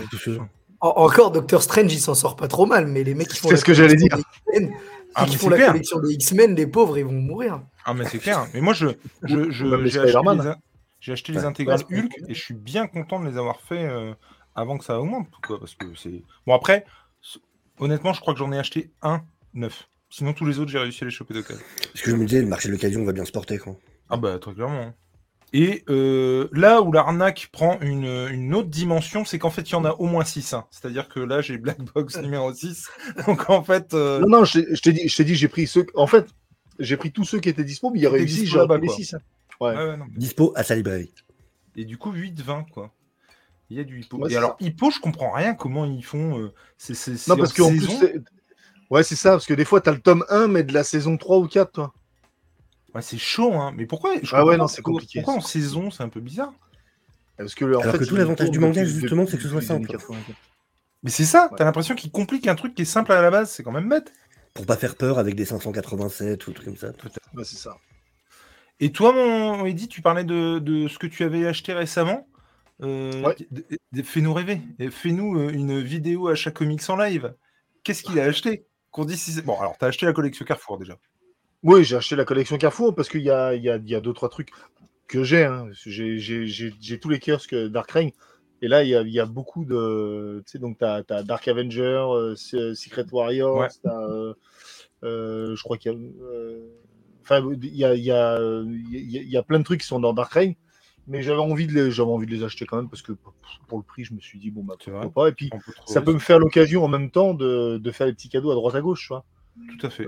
[0.81, 3.55] encore Doctor Strange, il s'en sort pas trop mal, mais les mecs qui font C'est
[3.55, 4.27] la ce que j'allais collection dire.
[4.53, 4.79] des X-Men,
[5.15, 5.69] Ah, qui font la clair.
[5.73, 7.63] collection des X-Men, les pauvres, ils vont mourir.
[7.87, 8.47] Ah mais c'est clair.
[8.53, 8.89] Mais moi je
[11.01, 13.87] j'ai acheté, les, intégrales Ouais, Hulk et je suis bien content de les avoir fait
[13.87, 14.15] euh,
[14.55, 16.87] avant que ça augmente quoi parce que c'est bon après
[17.79, 19.23] honnêtement je crois que j'en ai acheté un
[19.53, 19.89] neuf.
[20.09, 21.63] Sinon tous les autres j'ai réussi à les choper d'occasion.
[21.93, 23.59] Parce que je me disais, le marché de l'occasion va bien se porter.
[23.59, 23.77] Quoi.
[24.11, 24.81] Ah bah très clairement.
[24.83, 24.95] hein.
[25.53, 29.77] Et euh, là où l'arnaque prend une, une autre dimension, c'est qu'en fait il y
[29.77, 30.55] en a au moins 6.
[30.71, 32.89] C'est-à-dire que là j'ai Black Box numéro 6.
[33.27, 34.93] Donc en fait euh, Non, non, je t'ai
[35.25, 35.87] dit, j'ai pris ceux.
[35.95, 36.27] En fait,
[36.81, 38.53] j'ai pris tous ceux qui étaient dispo, mais il y a Qui étaient réussi, dispo
[38.53, 38.97] j'ai là-bas, pris les quoi.
[38.97, 39.17] 6.
[39.61, 40.07] ouais, ouais, non.
[40.17, 41.13] Dispo à sa librairie.
[41.77, 42.93] Et du coup, 8-20, quoi.
[43.71, 44.19] Il y a du hippo.
[44.19, 46.39] Ouais, et alors, hippo, je comprends rien comment ils font.
[46.39, 46.95] euh, c'est,
[47.29, 47.89] Non, parce en qu'en plus,
[48.91, 51.17] Ouais, c'est ça, parce que des fois, t'as le tome 1, mais de la saison
[51.17, 51.95] 3 ou 4, toi.
[52.95, 53.73] Ouais, c'est chaud, hein.
[53.77, 55.21] Mais pourquoi je Ah ouais, non, c'est pourquoi- compliqué.
[55.21, 56.53] Pourquoi en saison, c'est un peu bizarre
[57.37, 59.43] Parce que, en Alors fait, que tout il l'avantage du manga, depuis- justement, c'est que
[59.43, 59.99] ce soit depuis les années simple.
[59.99, 60.39] 84.
[61.03, 61.59] Mais c'est ça, Ouais.
[61.59, 63.89] t'as l'impression qu'il complique un truc qui est simple à la base, c'est quand même
[63.89, 64.13] bête.
[64.55, 66.93] Pour pas faire peur avec des 587 ou trucs comme ça.
[67.35, 67.77] Ouais, c'est ça.
[68.81, 72.27] Et toi, mon Eddy, tu parlais de, de ce que tu avais acheté récemment.
[72.83, 73.37] Euh, Ouais.
[73.51, 74.61] d- d- Fais-nous rêver.
[74.79, 77.35] Et Fais-nous euh, une vidéo à chaque comics en live.
[77.85, 78.67] Qu'est-ce qu'il a acheté?
[78.91, 80.97] Qu'on dise si c'est- Bon, alors, t'as acheté la collection Carrefour déjà.
[81.65, 83.95] Oui, j'ai acheté la collection Carrefour parce qu'il y a, il y, a, il y
[83.95, 84.51] a deux, trois trucs
[85.09, 85.45] que j'ai.
[85.45, 85.69] hein.
[85.73, 88.11] J'ai- J'ai tous les kiosques Dark Reign.
[88.63, 90.43] Et là, il y a, il y a beaucoup de.
[90.47, 93.69] Tu sais, donc, tu as, Dark Avenger, euh, Se- Secret Ouais.
[93.83, 94.35] t'as, euh,
[95.03, 95.99] euh, je crois qu'il y a.
[97.23, 98.11] Enfin, il y a, y,
[98.93, 100.55] y plein de trucs qui sont dans Dark Reign.
[101.07, 103.13] Mais j'avais envie, de les- j'avais envie de les acheter quand même parce que
[103.69, 105.29] pour le prix, je me suis dit, bon, bah, pourquoi pas.
[105.29, 108.15] Et puis, peut ça peut me faire l'occasion en même temps de, de faire des
[108.15, 109.25] petits cadeaux à droite à gauche, tu vois.
[109.79, 110.07] Tout à fait.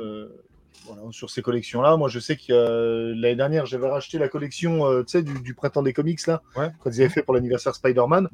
[0.86, 1.96] Voilà, sur ces collections-là.
[1.96, 5.82] Moi, je sais que euh, l'année dernière, j'avais racheté la collection euh, du, du printemps
[5.82, 6.70] des comics, là, Ouais.
[6.80, 8.28] quand ils avaient fait pour l'anniversaire Spider-Man.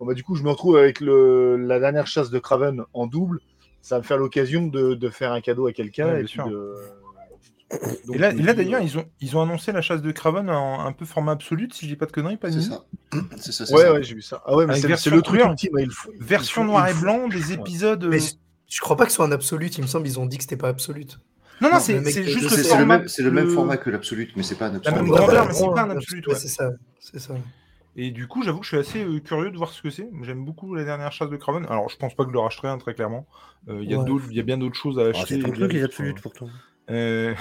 [0.00, 3.06] Bon, bah, du coup, je me retrouve avec le, la dernière chasse de Craven en
[3.06, 3.40] double.
[3.80, 6.08] Ça va me faire l'occasion de, de faire un cadeau à quelqu'un.
[6.14, 6.74] Ouais, et de...
[8.14, 11.32] Là, d'ailleurs, ils ont, ils ont annoncé la chasse de Craven en un peu format
[11.32, 12.84] absolu, si je dis pas de conneries, pas C'est ça.
[13.38, 13.92] C'est ça, c'est Ouais, ça.
[13.94, 14.42] ouais, j'ai vu ça.
[14.46, 15.50] Ah ouais, mais c'est le truc couleur.
[15.50, 15.70] ultime.
[15.78, 18.04] Il faut, il Version faut- noir il et blanc, des épisodes.
[18.06, 18.34] Mais euh, je-
[18.76, 20.44] je crois pas que ce soit un absolute, il me semble, ils ont dit que
[20.44, 21.18] c'était pas absolute.
[21.60, 22.98] Non, non, Non, c'est juste le C'est le format.
[22.98, 24.96] même, c'est le même le- format que l'absolute, mais c'est pas un La absolute.
[25.02, 26.26] même Ouais, grandeur, mais c'est pas un absolute.
[26.34, 27.34] C'est ça, c'est ça.
[27.96, 30.08] Et du coup, j'avoue que je suis assez euh, curieux de voir ce que c'est.
[30.22, 31.64] J'aime beaucoup la dernière chasse de Craven.
[31.66, 33.24] Alors, je pense pas que je le racheterai, hein, très clairement.
[33.68, 34.04] Euh, Il y, a Ouais.
[34.04, 35.40] d'autres- il y a bien d'autres choses à Ah, acheter.
[35.40, 36.48] c'est truc, les absolutes, pourtant.
[36.90, 37.32] euh,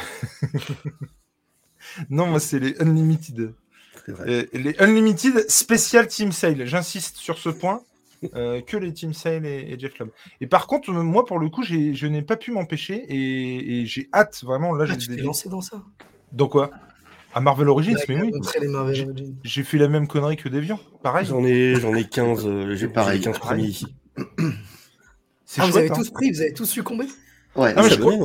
[2.09, 3.53] non, moi, c'est les Unlimited.
[4.07, 4.29] Vrai.
[4.29, 6.65] Euh, les Unlimited Special Team Sale.
[6.65, 7.81] J'insiste sur ce point.
[8.35, 10.09] Euh, que les Team Sale et, et Jeff Lobb.
[10.41, 13.81] Et par contre, euh, moi, pour le coup, j'ai- je n'ai pas pu m'empêcher et,
[13.81, 14.73] et j'ai hâte, vraiment.
[14.73, 15.83] Là, Ah, j'ai lancé dans ça?
[16.31, 16.71] Dans quoi?
[17.35, 18.31] À Marvel Origins, mais oui.
[19.43, 20.79] J'ai fait la même connerie que Deviant.
[21.01, 21.25] Pareil.
[21.25, 23.19] J'en ai, j'en ai 15, euh, j'ai Pareil.
[23.21, 23.87] j'ai les 15 premiers ici.
[25.57, 25.93] Ah, vous avez hein.
[25.95, 27.05] tous pris, vous avez tous succombé?
[27.55, 28.17] Ouais, Ah, je oui,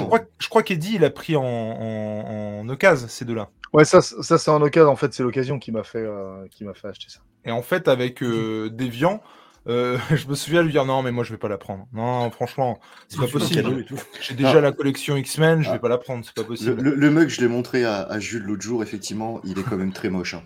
[0.00, 3.48] crois, je crois qu'Eddie, il a pris en, en, en occasion, ces deux-là.
[3.72, 4.90] Ouais, ça, ça c'est en occasion.
[4.90, 7.20] En fait, c'est l'occasion qui m'a fait, euh, qui m'a fait acheter ça.
[7.44, 9.22] Et en fait, avec euh, Deviant,
[9.68, 11.86] euh, je me souviens lui dire non, mais moi, je vais pas la prendre.
[11.92, 13.84] Non, franchement, c'est pas possible.
[14.20, 14.60] J'ai déjà Ah.
[14.60, 15.78] la collection X-Men, je vais Ah.
[15.78, 16.82] pas la prendre, c'est pas Le, possible.
[16.82, 19.76] le, le mug, je l'ai montré à, à Jules l'autre jour, effectivement, il est quand
[19.76, 20.34] même très moche.
[20.34, 20.42] hein.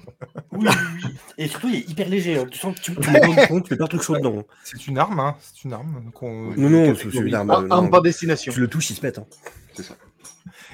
[0.53, 1.11] Oui, oui, oui.
[1.39, 2.39] Et surtout, il est hyper léger.
[2.39, 2.47] hein.
[2.51, 4.45] Tu sens que tu, tu de compte, tu pas un truc chaud dedans.
[4.65, 5.37] C'est une arme, hein.
[5.41, 6.03] C'est une arme.
[6.23, 7.51] Non, non, c'est une arme.
[7.51, 7.71] Ah, non.
[7.71, 8.53] arme par destination.
[8.53, 9.19] Tu le touches, il se pète.
[9.19, 9.27] hein.
[9.75, 9.95] C'est ça.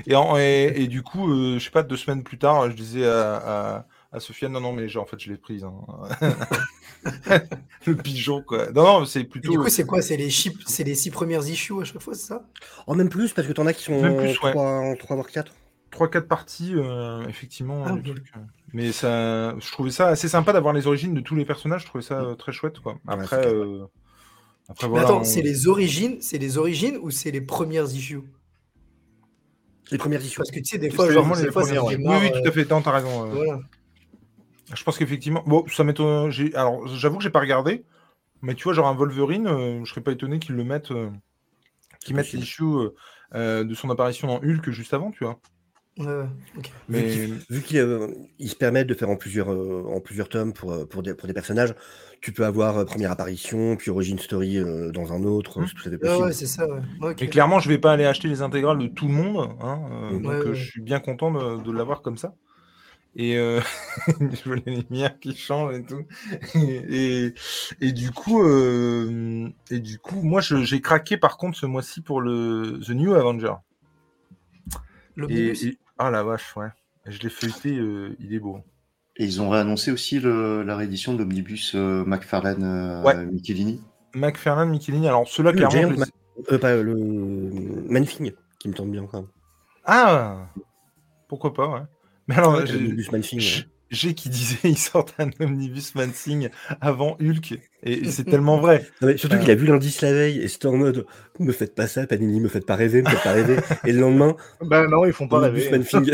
[0.07, 2.77] Et, en- et, et du coup, euh, je sais pas, deux semaines plus tard, je
[2.77, 5.65] disais à, à, à Sofiane, non, non, mais genre, en fait, je l'ai prise.
[5.65, 5.73] hein.
[7.87, 8.71] le pigeon, quoi.
[8.73, 9.53] Non, non, c'est Et plutôt.
[9.53, 10.03] du coup, c'est quoi?
[10.03, 12.45] C'est les, chips- c'est les six premières issues à chaque fois, c'est ça?
[12.87, 14.53] Oh, même plus, parce que t'en as qui sont Même plus, ouais.
[14.53, 15.53] 3, 3 voire 4.
[15.91, 17.85] 3-4 parties, euh, effectivement.
[17.87, 18.41] Ah, truc, euh.
[18.73, 21.83] Mais ça, je trouvais ça assez sympa d'avoir les origines de tous les personnages.
[21.83, 22.99] Je trouvais ça euh, très chouette, quoi.
[23.07, 23.85] Après, euh,
[24.69, 25.07] après voilà.
[25.07, 28.23] attends, on- c'est les origines, c'est les origines ou c'est les premières issues?
[29.91, 30.39] Les premières issues.
[30.39, 31.97] Parce que tu sais, des fois, genre, vraiment des les fois, premières, ouais.
[31.97, 32.65] Oui, oui, euh, tout à fait.
[32.65, 33.27] T'as raison.
[33.27, 33.35] euh.
[33.35, 33.61] Voilà.
[34.75, 36.33] Je pense qu'effectivement, bon, ça m'étonne.
[36.55, 37.85] Alors, j'avoue que j'ai pas regardé,
[38.43, 41.11] mais tu vois, genre un Wolverine, euh, je serais pas étonné qu'ils le mettent, euh,
[42.05, 42.91] qu'ils mettent les issues euh,
[43.35, 45.41] euh, de son apparition dans Hulk juste avant, tu vois.
[45.99, 46.71] Ouais, ouais, ok.
[46.89, 48.09] Mais Vu qu'ils euh,
[48.39, 51.15] ils se permettent de faire en plusieurs, euh, en plusieurs tomes pour, euh, pour, des,
[51.15, 51.75] pour des personnages,
[52.21, 55.91] tu peux avoir euh, première apparition, puis origin story euh, dans un autre, à fait
[56.03, 56.81] Ouais, c'est ça, ouais.
[57.21, 60.11] Mais clairement, je vais pas aller acheter les intégrales de tout le monde, hein, euh,
[60.17, 60.51] Ouais, donc ouais.
[60.51, 62.35] euh, je suis bien content de, de l'avoir comme ça.
[63.15, 63.61] Et euh,
[64.21, 66.03] je vois les lumières qui changent et tout.
[66.55, 67.35] Et,
[67.81, 72.21] et du coup, euh, et du coup, moi, j'ai craqué par contre ce mois-ci pour
[72.23, 73.55] le The New Avenger.
[75.19, 75.63] Et, L'omnibus.
[75.65, 76.69] et- ah la vache, ouais.
[77.07, 78.61] Je l'ai feuilleté, euh, il est beau.
[79.17, 83.27] Et ils ont réannoncé aussi le- la réédition de l'omnibus euh, McFarlane euh, Ouais.
[83.27, 83.83] Michelini.
[84.15, 85.07] McFarlane, Michelini.
[85.07, 85.95] Alors ceux-là, clairement,
[86.51, 89.31] Euh, pas le Manfing, qui me tombe bien quand même.
[89.85, 90.47] ah,
[91.29, 91.81] pourquoi pas, ouais.
[92.37, 96.49] Alors, Ouais, j'ai- qui disait ils sortent un omnibus Mansing
[96.81, 98.87] avant Hulk et c'est tellement vrai.
[99.03, 101.05] Non, mais surtout qu'il a vu l'indice la veille et c'était en mode
[101.39, 103.57] me faites pas ça, Panini, me faites pas rêver, me faites pas rêver.
[103.87, 105.69] Et le lendemain, Ben non, ils font pas rêver.
[105.71, 106.11] Manfing.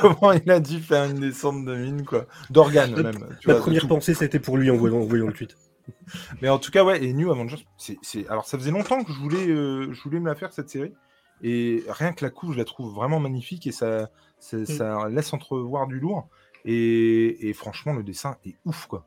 [0.00, 3.26] Comment il a dû faire une descente de mine quoi, d'organes même.
[3.40, 5.56] tu Ma vois, première pensée, c'était pour lui en voyant, en voyant le tweet.
[6.40, 9.12] Mais en tout cas ouais, et New Avengers, c'est, c'est- alors ça faisait longtemps que
[9.12, 10.92] je voulais, euh, je voulais me la faire cette série
[11.42, 15.32] et rien que la couve, je la trouve vraiment magnifique et ça, ça, ça laisse
[15.32, 16.28] entrevoir du lourd
[16.64, 19.04] et, et franchement le dessin est ouf quoi.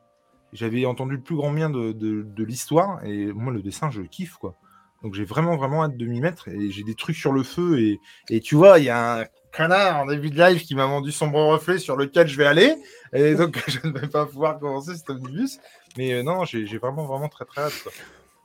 [0.52, 4.02] J'avais entendu le plus grand bien de, de, de l'histoire et moi le dessin je
[4.02, 4.56] kiffe quoi.
[5.02, 6.48] Donc j'ai vraiment, vraiment hâte de m'y mettre.
[6.48, 7.78] Et j'ai des trucs sur le feu.
[7.78, 10.86] Et, et tu vois, il y a un canard en début de live qui m'a
[10.86, 12.74] vendu Sombre Reflet sur lequel je vais aller.
[13.12, 15.58] Et donc je ne vais pas pouvoir commencer cet omnibus.
[15.96, 17.80] Mais euh, non, j'ai j'ai vraiment, vraiment très, très hâte.
[17.82, 17.92] quoi.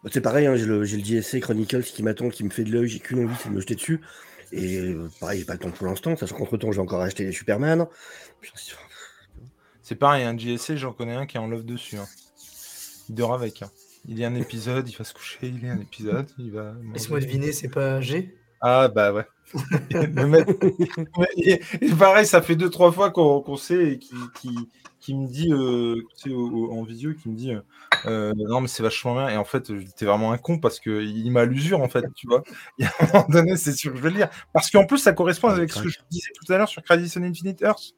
[0.03, 2.63] Bah, c'est pareil, hein, j'ai le, j'ai le JSC Chronicles qui m'attend, qui me fait
[2.63, 4.01] de l'œil, j'ai qu'une envie, c'est de me jeter dessus.
[4.51, 7.23] Et euh, pareil, j'ai pas le temps pour l'instant, sachant qu'entre temps, j'ai encore acheté
[7.23, 7.87] les Superman.
[9.81, 11.97] C'est pareil, un JSC, j'en connais un qui est en love dessus.
[11.97, 12.07] hein.
[13.09, 13.61] Il dort avec.
[13.61, 13.71] hein.
[14.07, 16.51] Il y a un épisode, il va se coucher, il y a un épisode, il
[16.51, 16.73] va.
[16.93, 18.35] Laisse-moi deviner, c'est pas G?
[18.59, 19.25] Ah bah ouais.
[21.37, 24.49] Et, et pareil, ça fait deux trois fois qu'on qu'on sait et qui, qui,
[25.01, 27.61] qui me dit euh, tu sais, au- au- en visio, qui me dit euh,
[28.05, 29.29] euh, non mais c'est vachement bien.
[29.29, 32.27] Et en fait, j'étais vraiment un con parce que il m'a l'usure en fait, tu
[32.27, 32.43] vois.
[32.79, 34.99] Et à un moment donné, c'est sûr que je vais le lire parce qu'en plus
[34.99, 37.61] ça correspond Ah, avec ce que je disais tout à l'heure sur Crisis on Infinite
[37.61, 37.93] Earth.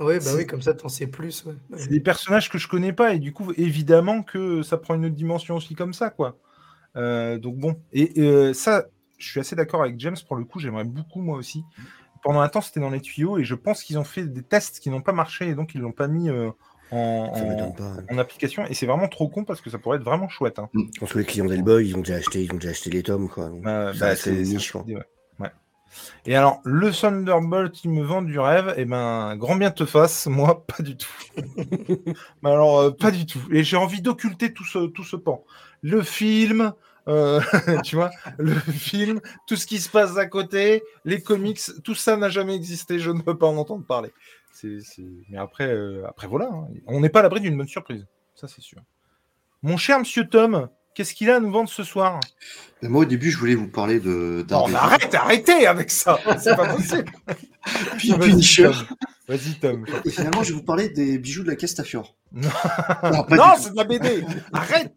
[0.00, 1.44] Oui, bah oui, comme ça, t'en sais plus.
[1.44, 1.54] ouais.
[1.76, 5.04] C'est des personnages que je connais pas et du coup évidemment que ça prend une
[5.06, 6.38] autre dimension aussi comme ça quoi.
[6.96, 8.86] Euh, donc bon et euh, ça
[9.18, 11.64] je suis assez d'accord avec James pour le coup j'aimerais beaucoup moi aussi.
[12.28, 14.80] Pendant un temps c'était dans les tuyaux et je pense qu'ils ont fait des tests
[14.80, 16.50] qui n'ont pas marché et donc ils l'ont pas mis euh,
[16.90, 17.84] en, ça en- m'étonne pas.
[17.84, 18.04] hein.
[18.10, 20.58] en application et c'est vraiment trop con parce que ça pourrait être vraiment chouette.
[20.58, 20.68] hein.
[21.00, 23.30] Pense que les clients d'Hellboy, ils ont déjà acheté, ils ont déjà acheté les tomes,
[23.30, 23.48] quoi.
[23.48, 23.62] Donc,
[23.98, 24.98] bah, c'est niche, ouais.
[25.40, 25.50] Ouais.
[26.26, 30.26] Et alors, le Thunderbolt qui me vend du rêve, eh ben, grand bien te fasse,
[30.38, 31.08] moi, pas du tout.
[32.42, 33.40] Mais alors, euh, pas du tout.
[33.50, 35.44] Et j'ai envie d'occulter tout ce, tout ce pan.
[35.82, 36.74] Le film,
[37.08, 37.40] euh,
[37.84, 42.16] tu vois, le film, tout ce qui se passe à côté, les comics, tout ça
[42.16, 44.12] n'a jamais existé, je ne veux pas en entendre parler.
[45.28, 46.66] Mais après, euh, après voilà, hein.
[46.86, 48.80] on n'est pas à l'abri d'une bonne surprise, ça c'est sûr.
[49.62, 52.20] Mon cher monsieur Tom, qu'est-ce qu'il a à nous vendre ce soir?
[52.82, 54.76] Mais moi, au début, je voulais vous parler de non, Daredevil.
[54.76, 56.18] arrête, arrêtez avec ça.
[56.38, 57.10] C'est pas possible.
[57.98, 58.70] Puis Punisher.
[59.28, 59.84] Vas-y, Tom.
[60.04, 62.16] Et finalement, je vais vous parler des bijoux de la Castafiore.
[62.32, 62.48] Non,
[63.30, 64.24] Non, c'est de la BD.
[64.52, 64.94] Arrête.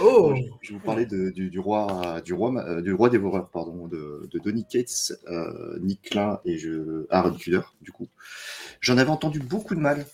[0.00, 4.64] Oh Je vais vous parler de- du, roi, du roi, euh, dévoreur, pardon, de, Donny
[4.64, 8.08] Cates, euh, Nick Klein et je, Aaron Kuder, du coup.
[8.80, 10.06] J'en avais entendu beaucoup de mal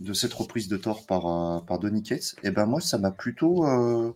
[0.00, 2.36] de cette reprise de Thor par, euh, Donny Cates.
[2.42, 4.12] Et ben moi, ça m'a plutôt, euh,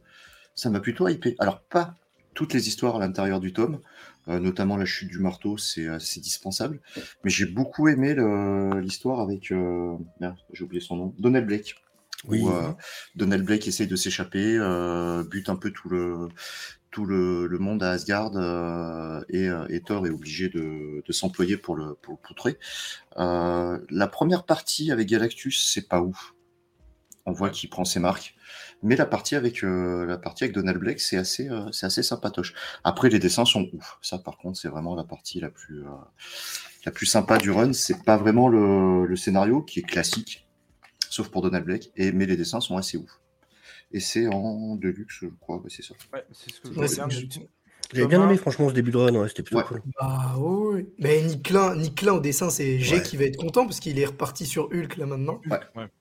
[0.55, 1.37] ça m'a plutôt hypé.
[1.39, 1.95] Alors pas
[2.35, 3.79] toutes les histoires à l'intérieur du tome,
[4.27, 6.81] notamment la chute du marteau, c'est dispensable.
[7.23, 8.17] Mais j'ai beaucoup aimé
[8.81, 11.77] l'histoire avec, merde, j'ai oublié son nom, Donald Blake
[12.29, 12.41] Oui.
[12.41, 12.73] où euh,
[13.15, 16.29] Donald Blake essaye de s'échapper, euh, bute un peu tout le
[16.91, 21.13] tout le, le monde à Asgard euh, et, euh, et Thor est obligé de, de
[21.13, 22.57] s'employer pour le pour le poutrer.
[23.17, 26.35] Euh, la première partie avec Galactus, c'est pas ouf.
[27.27, 28.35] On voit qu'il prend ses marques.
[28.83, 32.03] Mais la partie avec euh, la partie avec Donald Blake, c'est assez euh, c'est assez
[32.03, 32.55] sympatoche.
[32.85, 33.99] Après les dessins sont ouf.
[34.03, 35.89] Ça par contre, c'est vraiment la partie la plus euh,
[36.85, 37.73] la plus sympa du run.
[37.73, 40.44] C'est pas vraiment le, le scénario qui est classique,
[41.15, 41.91] sauf pour Donald Blake.
[41.97, 43.21] Et mais les dessins sont assez ouf.
[43.93, 45.57] Et c'est en deluxe, je crois.
[45.59, 45.95] Ouais, c'est ça.
[46.13, 47.11] Ouais, c'est ce que je Ouais, c'est regarde.
[47.13, 47.41] juste-
[47.93, 49.65] J'avais bien aimé, franchement, ce début de run, ouais, c'était plutôt Ouais.
[49.69, 49.83] cool.
[50.01, 50.89] Bah oui.
[50.99, 53.03] Mais Nick Klein au dessin, c'est G Ouais.
[53.03, 55.41] qui va être content parce qu'il est reparti sur Hulk là maintenant.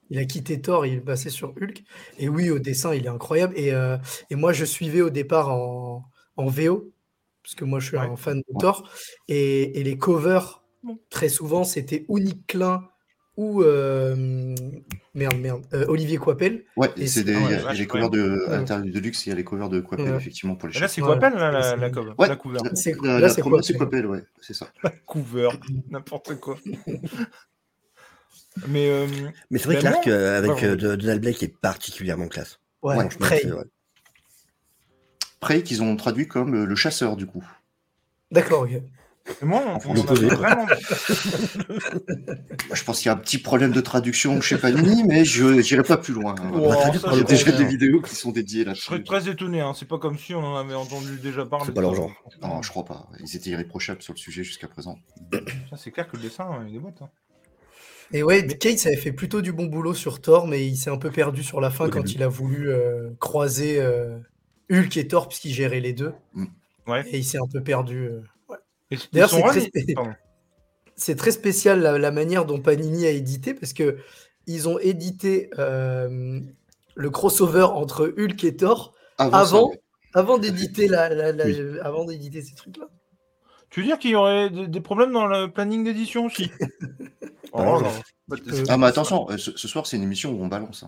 [0.10, 1.84] Il a quitté Thor, il est passé sur Hulk.
[2.18, 3.54] Et oui, au dessin, il est incroyable.
[3.58, 3.98] Et, euh,
[4.32, 6.06] et moi, je suivais au départ en,
[6.38, 6.92] en VO,
[7.44, 8.08] parce que moi, je suis Ouais.
[8.08, 8.90] un fan de Thor.
[9.28, 10.64] Et, et les covers,
[11.10, 12.88] très souvent, c'était ou Nick Klein
[13.36, 14.16] ou euh,
[15.16, 16.64] merde, merde, euh, Olivier Coipel.
[16.78, 18.92] Ouais, Et c'est des, ah ouais, il y a- vache, les covers de, Ouais.
[18.92, 20.18] Deluxe, il y a les covers de Coppel, Ouais.
[20.18, 21.08] effectivement, pour les Là, c'est Ouais.
[21.08, 22.60] quoi peine la, la, C'est- la cover Ouais, La cover.
[22.64, 24.04] la, C'est- la- là, la c'est première, c'est Coppel.
[24.04, 24.68] Coppel, ouais, c'est ça.
[25.08, 25.50] Cover.
[25.90, 26.58] N'importe quoi.
[28.68, 29.08] Mais euh,
[29.50, 32.60] Mais c'est vrai Ben que l'arc euh, avec euh, Donald Blake est particulièrement classe.
[32.84, 33.42] Ouais, Prey.
[35.40, 37.44] Prey qu'ils ont traduit comme euh, le chasseur, du coup.
[38.32, 38.82] D'accord, ok.
[39.42, 40.68] Moi, on, on a vraiment.
[42.74, 45.84] Je pense qu'il y a un petit problème de traduction chez Panini, mais je n'irai
[45.84, 46.36] pas plus loin.
[46.40, 46.52] hein.
[46.56, 49.62] Il y a je déjà des vidéos qui sont dédiées Je serais très étonné.
[49.62, 49.74] Hein.
[49.76, 51.66] C'est pas comme si on en avait entendu déjà parler.
[51.68, 52.12] C'est pas leur genre.
[52.42, 53.08] Non, je crois pas.
[53.20, 54.98] Ils étaient irréprochables sur le sujet jusqu'à présent.
[55.70, 57.02] Ça, C'est clair que le dessin, il y a des boîtes.
[57.02, 57.10] hein.
[58.12, 60.98] Et ouais, Kate avait fait plutôt du bon boulot sur Thor, mais il s'est un
[60.98, 62.12] peu perdu sur la fin Au quand début.
[62.18, 64.18] il a voulu euh, croiser euh,
[64.72, 66.14] Hulk et Thor, puisqu'il gérait les deux.
[66.86, 67.04] Ouais.
[67.10, 68.06] Et il s'est un peu perdu.
[68.08, 68.22] euh.
[69.12, 69.30] D'ailleurs,
[70.96, 73.98] c'est très spé- spécial la, la manière dont Panini a édité, parce que
[74.48, 76.40] ils ont édité euh,
[76.96, 79.78] le crossover entre Hulk et Thor Avant, avant, ça,
[80.20, 81.80] avant d'éditer la, la- la- Oui.
[81.82, 82.88] avant d'éditer ces trucs-là.
[83.70, 86.52] Tu veux dire qu'il y aurait des, problèmes dans le planning d'édition aussi?
[87.56, 87.80] Oh,
[88.28, 90.84] peux- Ah, mais attention, euh, ce, ce soir, c'est une émission où on balance.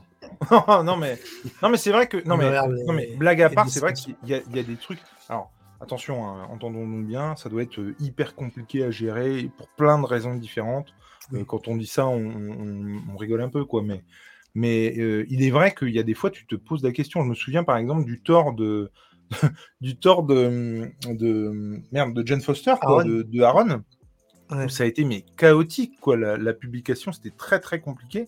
[0.51, 0.83] hein.
[0.83, 1.19] non mais
[1.61, 4.31] non mais c'est vrai que non mais, non blague à part c'est vrai qu'il y,
[4.31, 4.99] y a des trucs
[5.29, 5.51] alors
[5.85, 10.05] attention hein, entendons-nous bien ça doit être euh, hyper compliqué à gérer pour plein de
[10.05, 10.89] raisons différentes
[11.33, 12.19] Euh, quand on dit ça on,
[12.63, 14.03] on- on rigole un peu quoi mais
[14.53, 17.23] mais euh, il est vrai qu'il y a des fois tu te poses la question
[17.23, 18.91] je me souviens par exemple du tort de
[19.81, 21.31] du Thor de, de
[21.91, 23.09] merde de Jane Foster, quoi, Aaron.
[23.09, 23.81] de, de Aaron.
[24.51, 24.69] Ouais.
[24.69, 26.15] Ça a été mais chaotique, quoi.
[26.15, 28.27] La, la publication, c'était très très compliqué.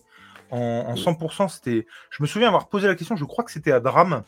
[0.50, 1.86] En, en 100%, c'était.
[2.10, 3.14] Je me souviens avoir posé la question.
[3.14, 4.24] Je crois que c'était à Drame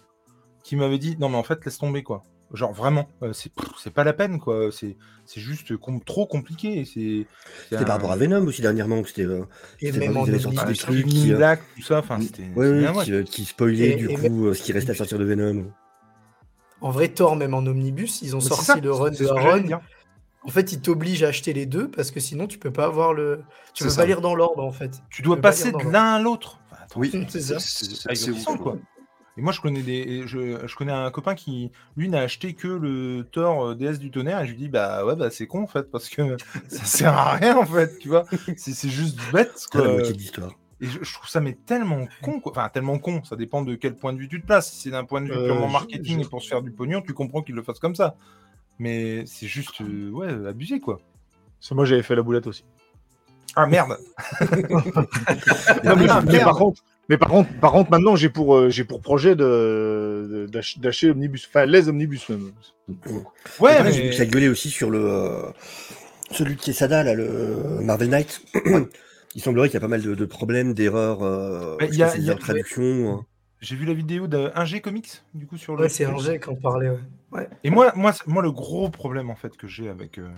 [0.62, 2.22] qui m'avait dit non mais en fait laisse tomber quoi.
[2.52, 4.70] Genre vraiment, euh, c'est c'est pas la peine quoi.
[4.72, 6.84] C'est c'est juste com- trop compliqué.
[6.84, 7.26] C'est
[7.70, 9.24] C'était par rapport à Venom aussi dernièrement, que c'était.
[9.24, 9.44] euh,
[9.80, 11.98] Et C'était même en sorti des trucs qui, euh, Black, tout ça.
[12.00, 12.48] Enfin, c'était.
[12.56, 14.94] Ouais, ouais, qui, euh, qui spoilait Et- du et coup euh, ce qui restait à
[14.94, 15.70] sortir de Venom.
[16.80, 19.80] En vrai, Thor, même en omnibus, ils ont Mais sorti ça, le run de Aaron.
[20.42, 23.12] En fait, ils t'obligent à acheter les deux parce que sinon, tu peux pas avoir
[23.12, 23.42] le.
[23.74, 24.00] Tu C'est peux ça.
[24.02, 24.90] pas lire dans l'ordre en fait.
[25.10, 26.58] Tu dois pas passer de l'un à l'autre.
[26.72, 27.58] Enfin, attends, Oui, C'est ça.
[27.60, 28.58] c'est ahurissant, ouf.
[28.60, 28.78] quoi.
[29.40, 32.68] Et moi, je connais des, je, je connais un copain qui, lui, n'a acheté que
[32.68, 34.42] le Thor euh, déesse du tonnerre.
[34.42, 36.36] Et je lui dis, bah ouais, bah c'est con en fait, parce que
[36.68, 38.26] ça sert à rien en fait, tu vois.
[38.58, 39.80] C'est c'est juste bête, quoi.
[39.86, 40.14] la moitié.
[40.82, 42.52] Et je, je trouve ça mais tellement con, quoi.
[42.52, 43.24] Enfin, tellement con.
[43.24, 44.72] Ça dépend de quel point de vue tu te places.
[44.72, 46.70] Si c'est d'un point de vue Euh, purement marketing je- et pour se faire du
[46.70, 48.16] pognon, tu comprends qu'ils le fassent comme ça.
[48.78, 51.00] Mais c'est juste, euh, ouais, abusé, quoi.
[51.60, 52.64] C'est moi j'avais fait la boulette aussi.
[53.56, 53.96] Ah merde.
[55.84, 56.44] Non, mais, Ah, mais merde.
[56.44, 60.26] par contre, mais par contre, par contre, maintenant j'ai pour euh, j'ai pour projet de
[60.30, 62.52] de- d'ach- d'acheter l'omnibus, enfin les omnibus même.
[63.60, 64.98] Ouais, Après, J'ai vu mais que ça gueulait aussi sur le.
[65.04, 65.42] euh,
[66.32, 68.40] celui de Quesada, là, le Marvel Knight.
[69.36, 72.02] Il semblerait qu'il y a pas mal de, de problèmes, d'erreurs, euh, Mais il y
[72.02, 72.82] a- y traduction.
[73.20, 73.24] hein.
[73.60, 75.82] j'ai vu la vidéo d'un G Comics, du coup, sur le.
[75.82, 76.90] Ouais, c'est un jet qu'on parlait.
[77.30, 77.48] Ouais.
[77.62, 80.28] Et moi, moi, moi, le gros problème en fait que j'ai avec euh,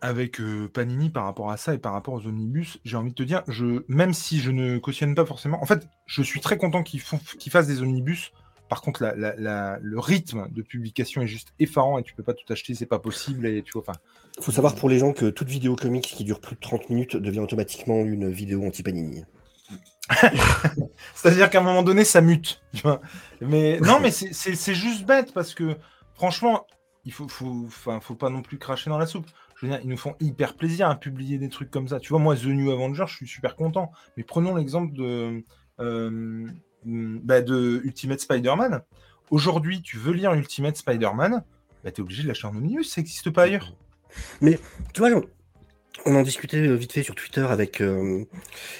[0.00, 3.14] avec euh, Panini par rapport à ça et par rapport aux omnibus, j'ai envie de
[3.14, 6.58] te dire, je même si je ne cautionne pas forcément, en fait, je suis très
[6.58, 8.32] content qu'ils fassent des omnibus.
[8.68, 12.22] Par contre, la, la- la- le rythme de publication est juste effarant et tu peux
[12.22, 13.82] pas tout acheter, c'est pas possible et tu vois.
[13.86, 13.98] Enfin,
[14.40, 17.16] faut savoir pour les gens que toute vidéo comics qui dure plus de 30 minutes
[17.16, 19.24] devient automatiquement une vidéo anti-Panini.
[21.14, 22.62] C'est-à-dire qu'à un moment donné, ça mute.
[22.74, 23.00] Tu vois
[23.40, 25.76] mais non, mais c'est- juste bête parce que
[26.14, 26.66] franchement,
[27.04, 29.26] il faut, faut pas non plus cracher dans la soupe.
[29.56, 32.00] Je veux dire, ils nous font hyper plaisir à publier des trucs comme ça.
[32.00, 33.92] Tu vois, moi, The New Avenger, je suis super content.
[34.16, 35.42] Mais prenons l'exemple de,
[35.80, 36.46] euh,
[36.84, 38.82] bah, de Ultimate Spider-Man.
[39.30, 41.42] Aujourd'hui, tu veux lire Ultimate Spider-Man,
[41.82, 43.74] bah, tu es obligé de l'acheter en omnibus, ça n'existe pas ailleurs.
[44.42, 44.58] Tu
[44.98, 45.10] vois,
[46.06, 47.80] on- en discutait euh, vite fait sur Twitter avec.
[47.80, 48.24] euh,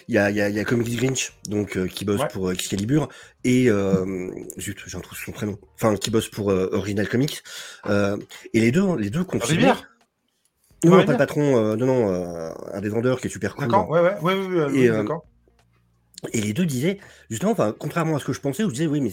[0.09, 2.29] Il y, a, y a- y a Comics Grinch, donc, euh, qui bosse Ouais.
[2.33, 3.09] pour Excalibur,
[3.45, 3.71] et.
[3.71, 5.57] Euh, zut, j'en trouve son prénom.
[5.77, 7.43] Enfin, qui bosse pour Original Comics.
[7.89, 9.25] Et les deux, les deux.
[9.33, 9.89] Rivière
[10.85, 13.55] Non, non, pas le patron, euh, non, non, euh, un des vendeurs qui est super
[13.55, 13.65] cool.
[13.67, 15.25] D'accord Ouais, ouais, ouais, ouais, ouais, Et, oui, euh, d'accord.
[16.33, 19.01] Et les deux disaient, justement, enfin, contrairement à ce que je pensais, je disais, oui,
[19.03, 19.13] mais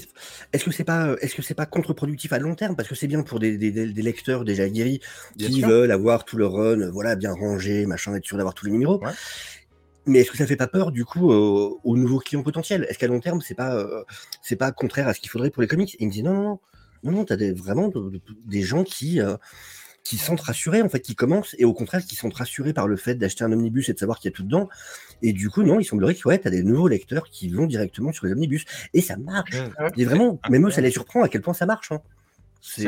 [0.54, 2.76] est-ce que c'est pas, est-ce que c'est pas contre-productif à long terme?
[2.78, 5.02] Parce que c'est bien pour des, des, des- des lecteurs déjà guéris
[5.36, 5.68] Bien qui sûr.
[5.68, 9.02] veulent avoir tout leur run, voilà, bien rangé, machin, être sûr d'avoir tous les numéros.
[9.04, 9.12] Ouais.
[10.06, 12.88] Mais est-ce que ça fait pas peur du coup euh, aux nouveaux clients potentiels?
[12.90, 14.04] Est-ce qu'à long terme c'est pas euh,
[14.42, 15.94] c'est pas contraire à ce qu'il faudrait pour les comics?
[15.96, 16.60] Et il me dit non non non
[17.04, 19.36] non non t'as des, vraiment de- de- des gens qui euh,
[20.04, 22.96] qui sentent rassurés en fait qui commencent et au contraire qui sont rassurés par le
[22.98, 24.68] fait d'acheter un omnibus et de savoir qu'il y a tout dedans
[25.22, 28.12] et du coup non il semblerait que ouais t'as des nouveaux lecteurs qui vont directement
[28.12, 29.54] sur les omnibus et ça marche.
[29.80, 29.90] Ouais.
[29.98, 31.92] Et vraiment même eux ça les surprend à quel point ça marche.
[31.92, 32.02] Hein.
[32.64, 32.84] C'est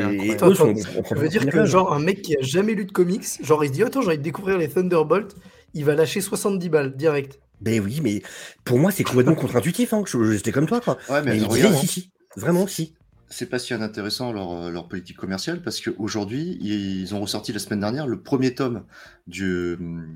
[0.54, 3.64] sont- Ça veut dire que genre un mec qui a jamais lu de comics, genre
[3.64, 5.34] il se dit attends j'ai envie de découvrir les Thunderbolts,
[5.74, 7.38] il va lâcher 70 balles direct.
[7.60, 8.22] Ben oui mais
[8.64, 10.02] pour moi c'est complètement contre-intuitif hein.
[10.06, 10.98] je- J'étais comme toi quoi.
[11.08, 12.94] Ouais, Mais mais il me regarde, disait si si vraiment si.
[13.34, 17.58] C'est pas si intéressant leur, euh, leur politique commerciale parce qu'aujourd'hui, ils ont ressorti la
[17.58, 18.84] semaine dernière le premier tome
[19.26, 20.14] du, hum,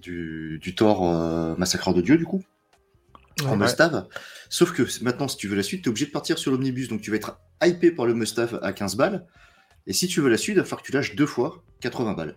[0.00, 2.42] du, du Thor euh, Massacreur de Dieu, du coup,
[3.44, 3.56] en Ouais.
[3.56, 4.06] Mustave.
[4.48, 6.88] Sauf que maintenant, si tu veux la suite, tu es obligé de partir sur l'omnibus,
[6.88, 9.26] donc tu vas être hypé par le Mustave à 15 balles.
[9.86, 12.12] Et si tu veux la suite, il va falloir que tu lâches deux fois 80
[12.14, 12.36] balles.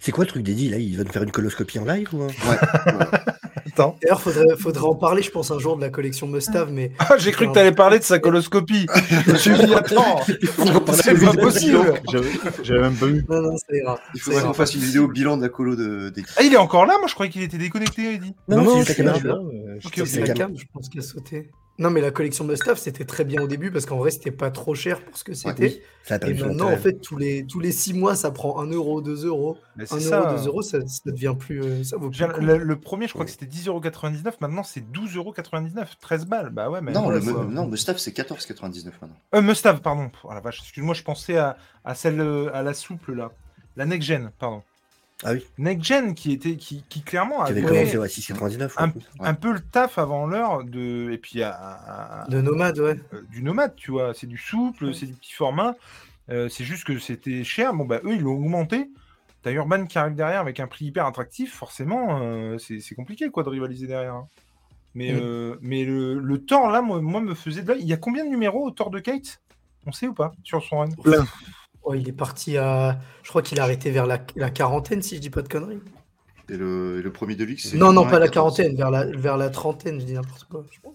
[0.00, 0.78] C'est quoi le truc d'Eddie là?
[0.78, 2.34] Il va nous faire une coloscopie en live ou un- Ouais,
[2.86, 3.06] ouais.
[3.66, 3.96] Attends.
[4.02, 7.16] D'ailleurs faudrait, faudrait en parler je pense un jour de la collection Mustave mais Ah,
[7.18, 8.86] j'ai cru que tu allais parler de sa coloscopie.
[9.26, 10.20] Je me suis dit, attends,
[10.92, 11.78] c'est pas possible.
[12.62, 13.24] J'avais même pas vu.
[13.28, 13.98] non non ça ira.
[14.14, 16.22] Il faudrait qu'on fasse une vidéo bilan de la colo de, des...
[16.36, 18.34] Ah, il est encore là Moi, je croyais qu'il était déconnecté, Eddie.
[18.48, 18.92] Non, non, je
[20.04, 20.52] c'est la cam.
[20.56, 21.50] je pense, qui a sauté.
[21.76, 24.52] Non, mais la collection Mustave, c'était très bien au début parce qu'en vrai, c'était pas
[24.52, 25.82] trop cher pour ce que c'était.
[26.08, 29.00] Oui, Et maintenant, en fait, tous les, tous les 6 mois, ça prend 1 euro,
[29.02, 29.58] 2 euros.
[29.74, 30.36] Mais 1 c'est euro, ça.
[30.36, 31.60] 2 euros, ça, ça devient plus.
[31.62, 34.34] euh, ça vaut plus le premier, je crois que c'était 10,99€.
[34.40, 35.84] Maintenant, c'est 12,99€.
[36.00, 36.50] 13 balles.
[36.50, 36.92] Bah ouais, mais.
[36.92, 39.16] Non, ouais, le, non, Mustave, c'est 14,99 maintenant.
[39.34, 40.12] Euh, Mustave, pardon.
[40.22, 43.32] Oh la vache, excuse-moi, je pensais à, à celle, euh, à la souple, là.
[43.76, 44.62] La Next Gen, pardon.
[45.24, 45.44] Ah oui.
[45.58, 48.72] Next Gen, qui était, qui, qui clairement Qui avait commencé ouais, à 6,99.
[48.76, 48.92] un, ouais.
[49.20, 51.10] un peu le taf avant l'heure de.
[51.12, 52.96] Et puis, à- à- à- De nomade, ouais.
[53.14, 54.12] euh, du nomade, tu vois.
[54.14, 55.74] C'est du souple, c'est du petit format.
[56.30, 57.72] Euh, c'est juste que c'était cher.
[57.74, 58.90] Bon, bah, eux, ils l'ont augmenté.
[59.42, 61.54] T'as Urban qui arrive derrière avec un prix hyper attractif.
[61.54, 64.14] Forcément, euh, c'est c'est compliqué, quoi, de rivaliser derrière.
[64.14, 64.28] hein.
[64.94, 65.18] Mais, Mm.
[65.20, 67.64] euh, mais le, le Thor, là, moi, moi, me faisait.
[67.80, 69.40] Il y a combien de numéros au Thor de Kate?
[69.86, 70.32] On sait ou pas?
[70.44, 70.88] Sur son run?
[71.02, 71.26] Plein.
[71.84, 72.98] Oh, il est parti à.
[73.22, 75.80] Je crois qu'il a arrêté vers la, la quarantaine, si je dis pas de conneries.
[76.48, 78.56] Et le, et le premier Deluxe, c'est Non, non, 1 à pas la 14.
[78.56, 80.64] quarantaine, vers la, vers la trentaine, je dis n'importe quoi.
[80.70, 80.94] je pense.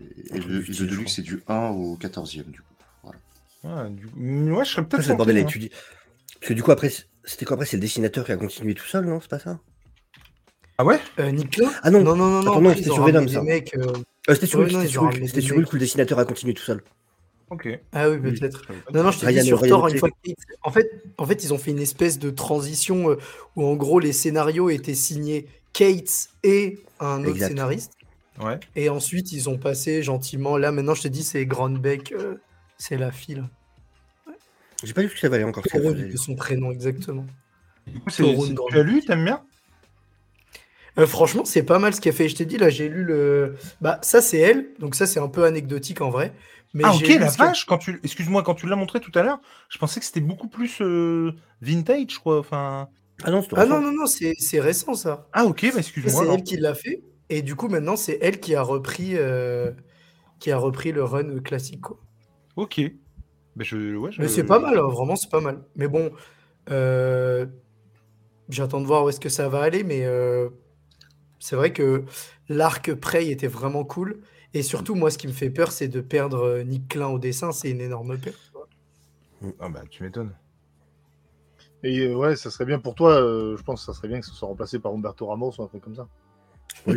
[0.00, 2.74] Et le, et le Deluxe, c'est du 1 au 14e, du coup.
[3.02, 3.84] Voilà.
[3.84, 5.02] Ouais, du- Ouais, je serais peut-être.
[5.02, 5.40] c'est le bordel hein.
[5.40, 5.70] étudier.
[6.40, 6.90] Parce que du coup, après,
[7.24, 9.58] c'était quoi après C'est le dessinateur qui a continué tout seul, non C'est pas ça?
[10.76, 10.98] Ah ouais?
[11.20, 11.32] Euh,
[11.82, 13.40] Ah non, non, non, non, Attends, non, non, après, c'était sur Venom, ça.
[13.40, 13.92] euh,
[14.28, 16.82] Euh, C'était sur Hulk, non, c'était sur Hulk, le dessinateur a continué tout seul.
[17.54, 17.68] Ok.
[17.92, 18.32] Ah oui, Oui.
[18.38, 18.62] peut-être.
[18.92, 20.10] Non, non, je t'ai dit sur Thor, une fois
[20.62, 23.18] En fait, en fait, ils ont fait une espèce de transition euh,
[23.56, 27.48] où, en gros, les scénarios étaient signés Kate et un autre Exact.
[27.48, 27.92] scénariste.
[28.42, 28.58] Ouais.
[28.76, 30.56] Et ensuite, ils ont passé gentiment.
[30.56, 32.34] Là, maintenant, je te dis, c'est Grandbeck, euh,
[32.78, 33.36] c'est la fille.
[33.36, 33.48] là.
[34.82, 35.64] J'ai pas vu ce que ça valait encore.
[35.64, 36.08] faisait.
[36.08, 37.24] de son prénom, exactement.
[37.86, 38.22] Du coup, c'est-
[38.70, 39.42] tu as lu, t'aimes bien?
[40.98, 42.28] Euh, franchement, c'est pas mal ce qu'elle fait.
[42.28, 43.56] Je t'ai dit, là, j'ai lu le.
[43.80, 44.66] Bah, ça, c'est elle.
[44.78, 46.32] Donc, ça, c'est un peu anecdotique en vrai.
[46.74, 48.00] Mais Ah ok, la vache, quand tu...
[48.02, 51.32] Excuse-moi, quand tu l'as montré tout à l'heure, je pensais que c'était beaucoup plus euh,
[51.62, 52.38] vintage, je crois.
[52.40, 52.88] Enfin...
[53.22, 55.28] Ah non, Ah non, non, non, c'est c'est récent, ça.
[55.32, 56.24] Ah ok, bah excuse-moi.
[56.24, 57.02] C'est elle qui l'a fait.
[57.30, 59.70] Et du coup, maintenant, c'est elle qui a repris, euh,
[60.40, 61.82] qui a repris le run classique.
[61.82, 62.00] Quoi.
[62.56, 62.80] Ok.
[63.54, 63.94] Bah, je...
[63.96, 65.62] Ouais, je- Mais c'est pas mal, hein, vraiment, c'est pas mal.
[65.76, 66.10] Mais bon,
[66.70, 67.46] euh,
[68.48, 69.84] j'attends de voir où est-ce que ça va aller.
[69.84, 70.48] Mais euh,
[71.38, 72.04] c'est vrai que
[72.48, 74.22] l'arc Prey était vraiment cool.
[74.54, 77.18] Et surtout, moi, ce qui me fait peur, c'est de perdre euh, Nick Klein au
[77.18, 77.50] dessin.
[77.52, 78.52] C'est une énorme perte.
[79.60, 80.32] Ah bah tu m'étonnes.
[81.82, 84.20] Et euh, ouais, ça serait bien pour toi, euh, je pense que ça serait bien
[84.20, 86.08] que ce soit remplacé par Humberto Ramos ou un truc comme ça.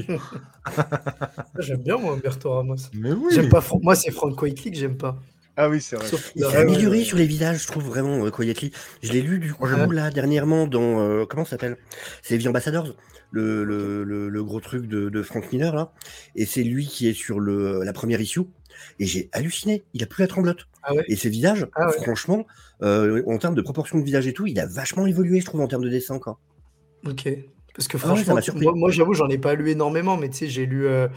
[1.60, 2.76] J'aime bien, moi, Humberto Ramos.
[2.94, 5.18] Mais oui J'aime pas Fran- Moi, c'est Franco Quickly que j'aime pas.
[5.56, 6.06] Ah oui, c'est vrai.
[6.08, 8.72] Sauf Il s'est reste, amélioré euh, sur les visages, je trouve vraiment, euh, Quietly.
[9.02, 9.88] Je l'ai lu du coup Ouais.
[9.94, 11.78] là dernièrement dans euh, comment ça s'appelle?
[12.22, 12.94] C'est The Ambassadors,
[13.32, 15.92] le, le, le, le gros truc de, de Frank Miller là,
[16.36, 18.42] et c'est lui qui est sur le la première issue.
[19.00, 20.68] Et j'ai halluciné, il a plus la tremblote.
[20.84, 21.06] Ah ouais?
[21.08, 21.98] Et ses visages, Ah ouais.
[22.04, 22.46] franchement,
[22.84, 25.62] euh, en termes de proportion de visage et tout, il a vachement évolué, je trouve,
[25.62, 26.40] en termes de dessin encore.
[27.06, 27.28] Ok.
[27.76, 30.38] Parce que Ah ouais, franchement, moi, moi, j'avoue, j'en ai pas lu énormément, mais tu
[30.38, 31.08] sais, j'ai lu, euh,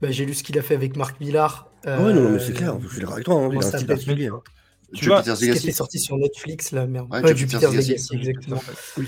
[0.00, 1.70] bah, j'ai lu ce qu'il a fait avec Marc Millar.
[1.94, 3.62] Ah ouais, non, non, mais euh, c'est clair, je suis d'accord avec toi, hein, il
[3.62, 4.26] a un ça style particulier.
[4.28, 4.40] hein.
[4.92, 5.66] Tu vois, Jupiter's Ce qui Legacy.
[5.68, 7.08] était sorti sur Netflix, là, merde.
[7.10, 7.92] Ouais, Ouais, Jupiter's Jupiter's Legacy.
[7.92, 8.62] Legacy, exactement.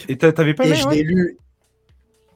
[0.08, 0.96] Et t'a- t'avais pas Et aimé je ouais?
[0.96, 1.38] l'ai lu.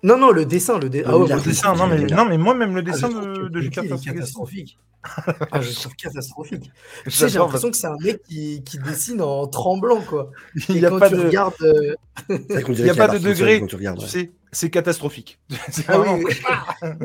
[0.02, 2.54] Non, non, le dessin, le, dé- ah ouais, Le dessin, non mais, non mais moi
[2.54, 4.04] même le Ah, dessin trouve de, de est Legacy.
[4.04, 4.78] catastrophique.
[5.50, 6.70] Ah, je trouve catastrophique.
[7.04, 10.30] Tu sais, j'ai l'impression que c'est un mec qui, qui dessine en tremblant, quoi.
[10.68, 11.54] Il n'y a quand pas tu de, regardes.
[11.62, 11.94] euh,
[12.28, 13.60] il y a pas de degré.
[13.60, 13.98] quand tu regardes.
[13.98, 14.10] tu ouais.
[14.10, 15.40] sais, c'est catastrophique.
[15.88, 16.24] Ah oui.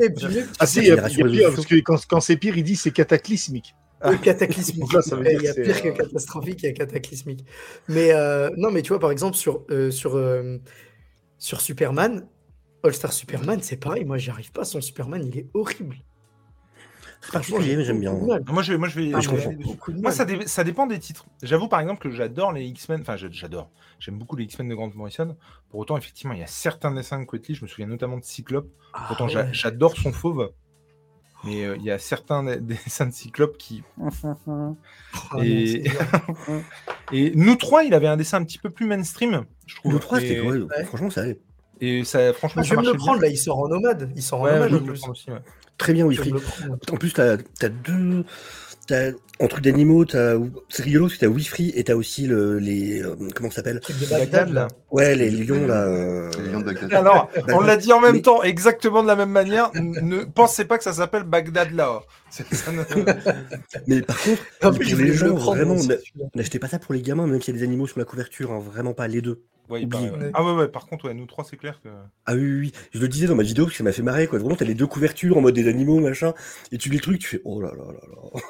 [0.00, 0.26] Et puis,
[0.58, 2.36] Ah si, il y a, génération il y a pire, parce que quand, quand c'est
[2.36, 3.74] pire, il dit c'est cataclysmique.
[4.22, 4.78] Cataclysmique.
[4.80, 6.66] Donc là, ça veut Ouais, dire il y a pire c'est, que euh, catastrophique, il
[6.66, 7.44] y a cataclysmique.
[7.88, 10.58] Mais euh, non, mais tu vois, par exemple, sur, euh, sur, euh,
[11.38, 12.26] sur Superman,
[12.84, 14.04] All-Star Superman, c'est pareil.
[14.04, 14.64] Moi, j'y arrive pas.
[14.64, 15.96] Son Superman, il est horrible.
[17.50, 18.14] J'aime bien.
[18.14, 18.44] Mal.
[18.46, 19.10] Moi je vais, moi je vais.
[19.12, 19.58] Ah, je vais
[19.94, 21.26] Moi ça, dé- ça dépend des titres.
[21.42, 23.00] J'avoue par exemple que j'adore les X-Men.
[23.00, 23.70] Enfin j'a- j'adore.
[23.98, 25.36] J'aime beaucoup les X-Men de Grant Morrison.
[25.68, 27.56] Pour autant effectivement il y a certains dessins de Quietly.
[27.56, 28.70] Je me souviens notamment de Cyclope.
[28.94, 29.48] Ah, Pourtant ouais.
[29.50, 30.52] j'adore son fauve.
[31.42, 33.82] Mais euh, il y a certains des- des dessins de Cyclope qui.
[35.32, 35.42] Ah non,
[37.12, 39.92] Et- nous trois, il avait un dessin un petit peu plus mainstream, je trouve.
[39.94, 40.84] Le 3, c'était Ouais.
[40.84, 41.40] franchement, ça allait.
[41.80, 43.28] Et ça, franchement, Je ça vais me le prendre, bien.
[43.28, 43.34] là.
[43.34, 44.10] Il sort en nomade.
[44.16, 45.08] Il sort en Ouais, nomade je en plus.
[45.08, 45.38] aussi, ouais.
[45.76, 46.36] Très bien, Je Wilfried.
[46.92, 48.24] En plus, t'as as deux.
[48.86, 50.36] T'as un truc d'animaux, t'as-
[50.68, 53.02] c'est rigolo parce que t'as Wifree et t'as aussi le, les.
[53.02, 53.78] euh, comment ça s'appelle?
[53.80, 54.68] Truc de Bagdad, là.
[54.90, 55.84] Ouais, les lions là.
[55.86, 56.92] euh, Les lions de Bagdad.
[56.92, 59.70] Alors, on l'a dit en même Mais- temps, exactement de la même manière.
[59.74, 62.00] Ne pensez pas que ça s'appelle Bagdad là.
[63.86, 65.76] Mais par contre, En pour les le gens, vraiment,
[66.34, 68.52] n'achetez pas ça pour les gamins, même s'il y a des animaux sur la couverture,
[68.52, 69.42] hein, vraiment pas les deux.
[69.68, 70.30] Ouais, ouais.
[70.32, 71.90] Ah ouais, ouais, par contre, ouais, nous trois, c'est clair que.
[72.26, 72.72] Ah oui, oui, oui.
[72.92, 74.38] Je le disais dans ma vidéo parce que ça m'a fait marrer, quoi.
[74.38, 76.32] Vraiment, t'as les deux couvertures en mode des animaux, machin,
[76.72, 78.00] et tu lis le truc, tu fais oh là là là
[78.34, 78.40] là.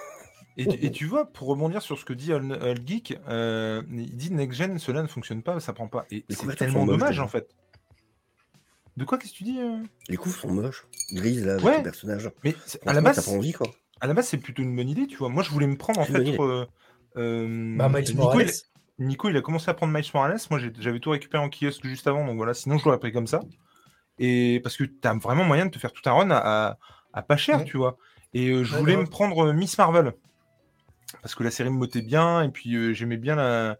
[0.60, 3.82] Et, tu- et tu vois, pour rebondir sur ce que dit All, All Geek, euh,
[3.92, 6.04] il dit Next Gen, cela ne fonctionne pas, ça prend pas.
[6.10, 7.48] Et c'est tellement dommage en fait.
[8.96, 9.78] De quoi qu'est-ce que tu dis euh
[10.08, 12.30] Les couves sont moches, grises là, avec les personnages.
[12.42, 13.68] Mais c'est- à la base, envie, quoi.
[14.00, 15.28] à la base, c'est plutôt une bonne idée, tu vois.
[15.28, 16.18] Moi, je voulais me prendre en fait.
[16.40, 16.66] euh,
[17.16, 18.50] euh, Bah, Miles Nico, Morales.
[18.98, 20.38] il, Nico, il a commencé à prendre Miles Morales.
[20.50, 22.54] Moi, j'avais tout récupéré en kiosque juste avant, donc voilà.
[22.54, 23.40] Sinon, je l'aurais pris comme ça.
[24.18, 26.38] Et parce que tu as vraiment moyen de te faire tout un run à,
[26.70, 26.78] à-
[27.12, 27.64] à pas cher, Ouais.
[27.64, 27.96] tu vois.
[28.34, 29.04] Et euh, je Ouais, voulais grave.
[29.06, 30.12] me prendre euh, Miss Marvel
[31.22, 33.78] parce que la série me motait bien et puis euh, j'aimais bien la.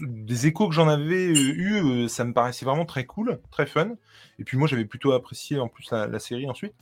[0.00, 3.92] Des échos que j'en avais eu, euh, ça me paraissait vraiment très cool, très fun.
[4.38, 6.74] Et puis moi, j'avais plutôt apprécié en plus la, série ensuite.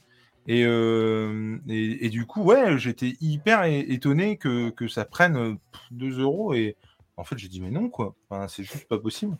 [0.48, 6.52] Et, euh, du coup, ouais, j'étais hyper étonné que, ça prenne euh, pff, 2 euros.
[6.52, 6.76] Et
[7.16, 8.16] en fait, j'ai dit, mais non, quoi.
[8.48, 9.36] C'est juste pas possible.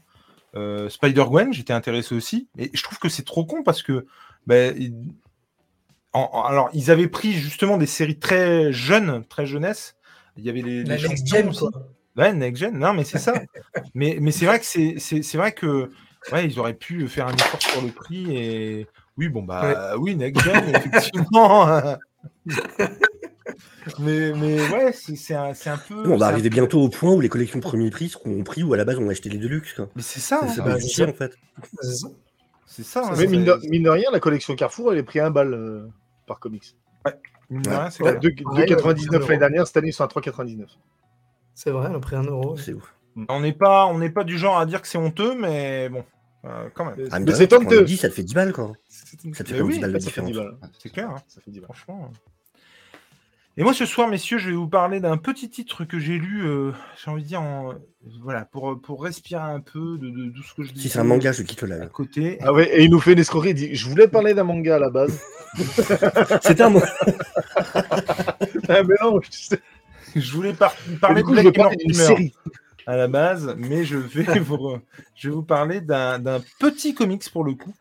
[0.55, 2.49] Euh, Spider-Gwen, j'étais intéressé aussi.
[2.57, 4.07] Et je trouve que c'est trop con parce que.
[4.49, 5.13] il-
[6.13, 9.97] en- en- alors, ils avaient pris justement des séries très jeunes, très jeunesse,
[10.37, 11.59] Il y avait les, les next gen, aussi.
[11.61, 11.71] quoi.
[12.17, 12.79] Ouais, next gen.
[12.79, 13.35] Non, mais c'est ça.
[13.95, 15.91] mais mais c'est vrai que c'est c'est c'est vrai que
[16.33, 18.87] ouais, ils auraient pu faire un effort sur le prix et
[19.17, 21.67] oui, bon bah oui, next gen, effectivement.
[23.99, 26.11] mais mais ouais, c'est c'est un, c'est un peu.
[26.11, 28.63] On va arriver peu- bientôt au point où les collections premier prix seront au prix
[28.63, 29.73] où à la base on a acheté les Deluxe.
[29.75, 29.89] quoi.
[29.97, 30.41] Mais c'est ça.
[30.43, 30.79] C'est hein.
[30.79, 31.33] c'est bah, en fait.
[31.83, 32.09] C'est ça.
[32.67, 33.03] C'est ça.
[33.07, 35.53] hein, Mais mine de, mine de rien, la collection Carrefour, elle est pris un bal
[35.53, 35.87] euh,
[36.27, 36.65] par comics.
[37.05, 37.13] c'est
[37.51, 40.67] Ouais, Ouais, 2,99 ouais, l'année dernière, cette année ils sont à 3,99.
[41.55, 42.57] C'est vrai, elle a pris un euro.
[42.57, 42.95] C'est ouf.
[43.29, 46.03] On n'est pas on n'est pas du genre à dire que c'est honteux, mais bon,
[46.47, 47.09] euh, quand même.
[47.11, 47.85] Ah, Mais c'est honteux.
[47.85, 48.73] 10, ça te fait 10 balles quoi.
[48.89, 50.55] Ça te fait Mais comme oui, 10 balles de Ça fait 10 différence.
[50.61, 50.71] balles.
[50.79, 51.11] c'est clair.
[51.11, 51.17] hein.
[51.29, 51.69] Ça fait 10 balles.
[51.75, 52.11] Franchement.
[53.59, 56.47] Et moi, ce soir, messieurs, je vais vous parler d'un petit titre que j'ai lu,
[56.47, 56.73] euh,
[57.03, 57.75] j'ai envie de dire, en-
[58.23, 61.05] voilà, pour, pour respirer un peu de, de, tout ce que je Si c'est un
[61.05, 62.39] manga, je quitte le à côté.
[62.41, 63.51] Ah ouais, et il nous fait une escroquerie.
[63.51, 65.21] Il dit Je voulais parler d'un manga à la base.
[66.43, 66.87] C'était un manga.
[68.69, 69.61] ah, mais non, je sais.
[70.17, 72.33] Je voulais par- parler coup, de Black d'une série.
[72.87, 74.79] à la base, mais je vais vous,
[75.15, 77.75] je vais vous parler d'un d'un petit comics pour le coup,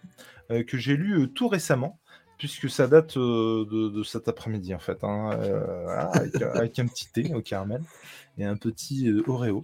[0.51, 1.97] euh, que j'ai lu euh, tout récemment,
[2.42, 6.80] puisque ça date euh, de, de cet après-midi en fait, hein, euh, voilà, avec, avec
[6.80, 7.84] un petit thé au caramel
[8.39, 9.64] et un petit euh, Oreo.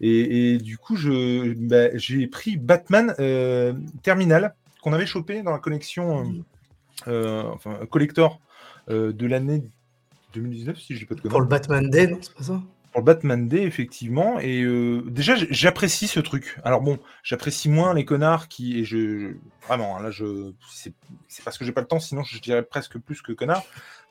[0.00, 3.72] Et, et du coup, je, bah, j'ai pris Batman euh,
[4.04, 6.24] Terminal qu'on avait chopé dans la collection,
[7.08, 8.40] euh, euh, enfin collector
[8.88, 9.64] euh, de l'année
[10.34, 11.32] 2019, si je dis pas de conneries.
[11.32, 12.62] Pour le Batman Day, non, c'est pas ça?
[12.92, 14.38] Pour le Batman Day, effectivement.
[14.38, 16.58] Et euh, déjà, j'apprécie ce truc.
[16.62, 18.78] Alors bon, j'apprécie moins les connards qui.
[18.78, 19.34] Et je, je-
[19.66, 20.52] vraiment, hein, là, je.
[20.70, 20.92] C'est
[21.44, 23.64] parce que j'ai pas le temps, sinon je dirais presque plus que connards.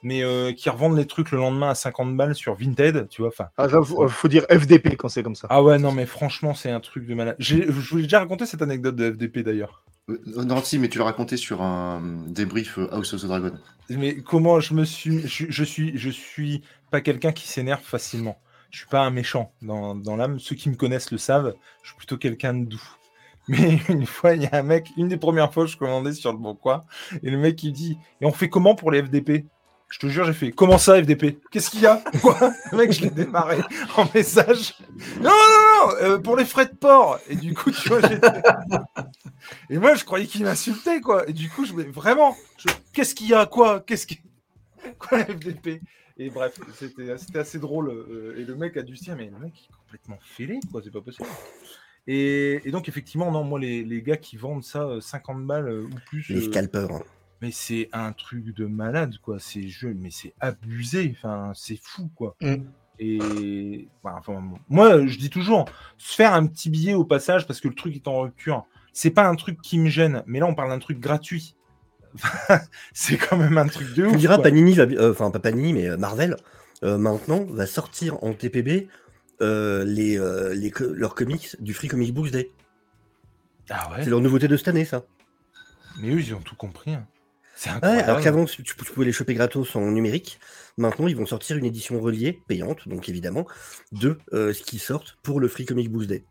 [0.03, 3.29] Mais euh, qui revendent les trucs le lendemain à 50 balles sur Vinted, tu vois.
[3.29, 3.49] Enfin.
[3.57, 5.45] Ah, ça, faut, faut dire FDP quand c'est comme ça.
[5.51, 7.35] Ah ouais, non, mais franchement, c'est un truc de malade.
[7.37, 9.83] Je vous ai déjà raconté cette anecdote de FDP d'ailleurs.
[10.09, 13.51] Euh, non, si, mais tu l'as raconté sur un débrief euh, House of the Dragon.
[13.91, 15.27] Mais comment je me suis.
[15.27, 18.39] Je, je suis, je suis pas quelqu'un qui s'énerve facilement.
[18.71, 20.39] Je suis pas un méchant dans, l'âme.
[20.39, 21.53] Ceux qui me connaissent le savent.
[21.83, 22.97] Je suis plutôt quelqu'un de doux.
[23.47, 26.31] Mais une fois, il y a un mec, une des premières fois, je commandais sur
[26.31, 26.83] le bon coin,
[27.23, 29.45] et le mec il dit Et on fait comment pour les FDP
[29.89, 32.03] Je te jure, j'ai fait Comment ça, FDP Qu'est-ce qu'il y a?
[32.21, 32.37] Quoi?
[32.71, 33.57] Le mec, je l'ai démarré
[33.97, 34.75] en message.
[35.19, 38.27] Non, non, non euh, Pour les frais de port Et du coup, tu vois, j'étais.
[39.71, 41.27] Et moi, je croyais qu'il m'insultait, quoi.
[41.27, 42.37] Et du coup, je me vraiment,
[42.93, 43.81] qu'est-ce qu'il y a, quoi?
[43.81, 44.21] Qu'est-ce qui.
[44.99, 45.81] Quoi, FDP
[46.21, 47.89] Et bref, c'était assez drôle.
[47.89, 50.79] euh, et le mec a dû se dire, mais le mec est complètement fêlé, quoi,
[50.83, 51.27] c'est pas possible.
[52.05, 55.67] Et, et donc, effectivement, non, moi, les, les gars qui vendent ça euh, 50 balles
[55.67, 56.29] euh, ou plus.
[56.29, 56.91] Les euh, scalpers.
[56.91, 57.01] hein.
[57.41, 59.39] mais c'est un truc de malade, quoi.
[59.39, 61.11] C'est jeu, mais c'est abusé.
[61.17, 62.35] Enfin, c'est fou, quoi.
[62.39, 62.55] Mm.
[62.99, 65.65] Et bah, enfin, moi, je dis toujours,
[65.97, 69.09] se faire un petit billet au passage parce que le truc est en rupture, c'est
[69.09, 70.21] pas un truc qui me gêne.
[70.27, 71.55] Mais là, on parle d'un truc gratuit.
[72.93, 74.13] c'est quand même un truc de Tu ouf.
[74.13, 74.43] me diras, quoi.
[74.45, 76.35] Panini, euh, enfin pas Panini, mais euh, Marvel,
[76.83, 78.87] euh, maintenant, va sortir en TPB
[79.41, 80.17] euh, les,
[80.93, 82.51] leurs comics du Free Comic Books Day.
[83.69, 84.03] Ah ouais.
[84.03, 85.03] C'est leur nouveauté de cette année, ça.
[85.99, 86.93] Mais eux, ils ont tout compris.
[86.93, 87.07] hein.
[87.55, 88.09] C'est Ouais, incroyable.
[88.09, 90.39] alors qu'avant, tu, tu pouvais les choper gratos en numérique.
[90.77, 93.45] Maintenant, ils vont sortir une édition reliée, payante, donc évidemment,
[93.91, 96.23] de euh, ce qui sortent pour le Free Comic Books Day.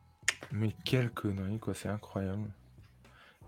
[0.52, 2.48] Mais quelle connerie, quoi, c'est incroyable.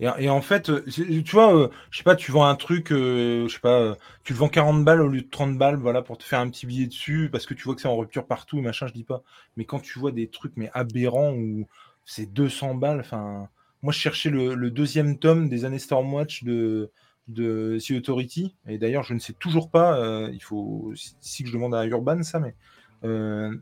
[0.02, 3.46] Et, en fait, euh, tu vois, euh, je sais pas, tu vends un truc, euh,
[3.46, 6.18] je sais pas, tu le vends 40 balles au lieu de 30 balles, voilà, pour
[6.18, 8.60] te faire un petit billet dessus, parce que tu vois que c'est en rupture partout,
[8.60, 9.22] machin, je dis pas.
[9.56, 11.68] Mais quand tu vois des trucs, mais aberrants, où
[12.04, 13.48] c'est 200 balles, enfin,
[13.82, 16.90] moi je cherchais le, deuxième tome des années Stormwatch de,
[17.28, 21.52] de The Authority, et d'ailleurs, je ne sais toujours pas, il faut, si, si je
[21.52, 22.56] demande à Urban ça, mais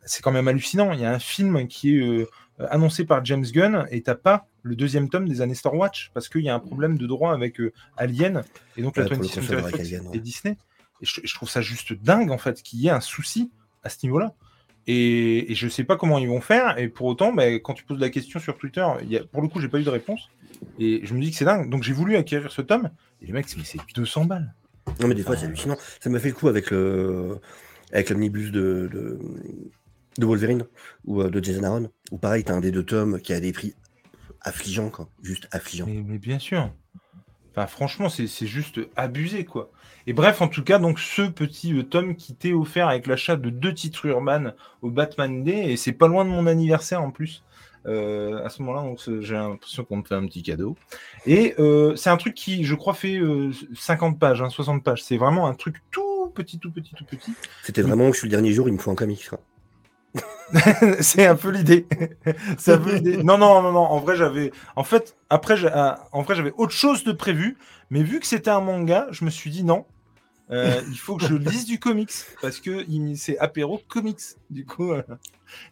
[0.07, 0.93] c'est quand même hallucinant.
[0.95, 2.27] Il y a un film qui est
[2.69, 6.43] annoncé par James Gunn et t'as pas le deuxième tome des années Stormwatch parce qu'il
[6.43, 8.43] y a un problème de droit avec euh, Alien
[8.77, 10.17] et donc la Ouais, pour le 20th Century crossover avec Fox Alien, ouais.
[10.17, 10.57] et Disney.
[11.01, 13.51] Et je, je trouve ça juste dingue en fait qu'il y ait un souci
[13.83, 14.35] à ce niveau-là.
[14.87, 16.79] Et, et je sais pas comment ils vont faire.
[16.79, 19.41] Et pour autant, bah, quand tu poses la question sur Twitter, il y a, pour
[19.43, 20.29] le coup, j'ai pas eu de réponse.
[20.79, 21.71] Et je me dis que c'est dingue.
[21.71, 22.91] Donc j'ai voulu acquérir ce tome.
[23.23, 24.55] Et les mecs, c'est- mais c'est 200 balles.
[25.01, 25.77] Non, mais des fois, c'est hallucinant.
[26.01, 27.39] Ça m'a fait le coup avec le
[27.93, 29.19] avec l'omnibus de, de,
[30.21, 30.65] de Wolverine
[31.05, 33.53] ou euh, de Jason Aaron, où pareil, t'as un des deux tomes qui a des
[33.53, 33.75] prix
[34.41, 35.09] affligeants, quoi.
[35.23, 35.87] Juste affligeants.
[35.87, 36.71] Mais, mais bien sûr.
[37.53, 39.73] Enfin, franchement, c'est juste abusé, quoi.
[40.07, 43.37] Et bref, en tout cas, donc ce petit euh, tome qui t'est offert avec l'achat
[43.37, 44.53] de deux titres Urban
[44.83, 47.43] au Batman Day, et c'est pas loin de mon anniversaire en plus.
[47.87, 50.77] Euh, à ce moment-là, donc j'ai l'impression qu'on me fait un petit cadeau.
[51.27, 55.03] Et euh, c'est un truc qui, je crois, fait euh, 50 pages, hein, 60 pages.
[55.03, 57.33] C'est vraiment un truc tout petit, tout petit, tout petit.
[57.63, 59.29] C'était vraiment que je suis le dernier jour, il me faut un comics.
[61.01, 61.87] c'est un peu l'idée.
[62.59, 63.23] c'est un peu l'idée.
[63.23, 63.81] Non, non, non, non.
[63.81, 64.53] En vrai, j'avais.
[64.77, 67.57] En fait, après, j'ai- ah, en vrai, j'avais autre chose de prévu.
[67.91, 69.85] Mais vu que c'était un manga, je me suis dit non.
[70.51, 72.13] euh, il faut que je lise du comics
[72.43, 74.21] parce que il- c'est apéro comics.
[74.51, 74.93] Du coup,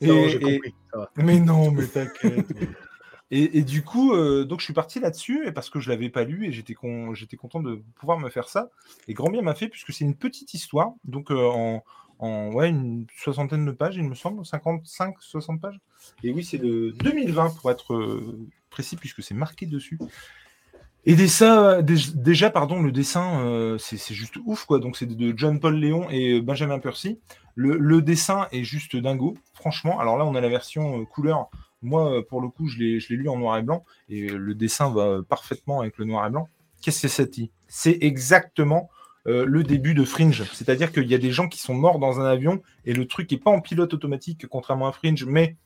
[0.00, 1.10] j'ai compris, ça va.
[1.16, 2.46] mais non, mais t'inquiète.
[3.30, 6.09] et, et du coup, euh, donc je suis parti là-dessus et parce que je l'avais
[6.10, 8.70] pas lu et j'étais con, j'étais content de pouvoir me faire ça.
[9.09, 11.84] Et grand bien m'a fait puisque c'est une petite histoire, donc euh, en,
[12.19, 15.78] en ouais une soixantaine de pages, il me semble, 55, 60 pages.
[16.23, 19.99] Et oui, c'est de 2020 pour être euh, précis puisque c'est marqué dessus.
[21.05, 24.78] Et déjà, pardon, le dessin, euh, c'est juste ouf, quoi.
[24.78, 27.19] Donc, c'est de John Paul Léon et Benjamin Percy.
[27.55, 29.99] Le, dessin est juste dingo, franchement.
[29.99, 31.49] Alors là, on a la version euh, couleur.
[31.82, 33.85] Moi, euh, pour le coup, je l'ai lu en noir et blanc.
[34.09, 36.49] Et euh, le dessin va euh, parfaitement avec le noir et blanc.
[36.82, 38.89] Qu'est-ce que c'est C'est exactement
[39.28, 40.44] euh, le début de Fringe.
[40.55, 43.30] C'est-à-dire qu'il y a des gens qui sont morts dans un avion et le truc
[43.30, 45.56] n'est pas en pilote automatique, contrairement à Fringe, mais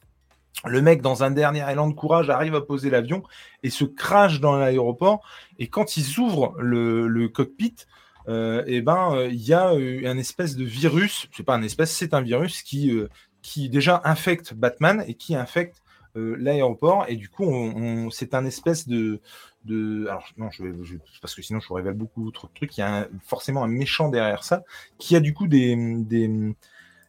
[0.65, 3.23] le mec, dans un dernier élan de courage, arrive à poser l'avion
[3.63, 5.21] et se crache dans l'aéroport.
[5.61, 7.77] Et quand ils ouvrent le, cockpit,
[8.29, 11.29] euh, eh ben, euh, il y a un espèce de virus.
[11.33, 13.09] C'est pas un espèce, c'est un virus qui,
[13.69, 15.83] déjà infecte Batman et qui infecte
[16.15, 17.07] l'aéroport.
[17.09, 19.21] Et du coup, c'est un espèce de,
[19.65, 20.07] de.
[20.09, 20.73] Alors non, je vais,
[21.21, 22.77] parce que sinon je vous révèle beaucoup trop de trucs.
[22.77, 24.63] Il y a forcément un méchant derrière ça
[24.99, 26.31] qui a du coup des, des,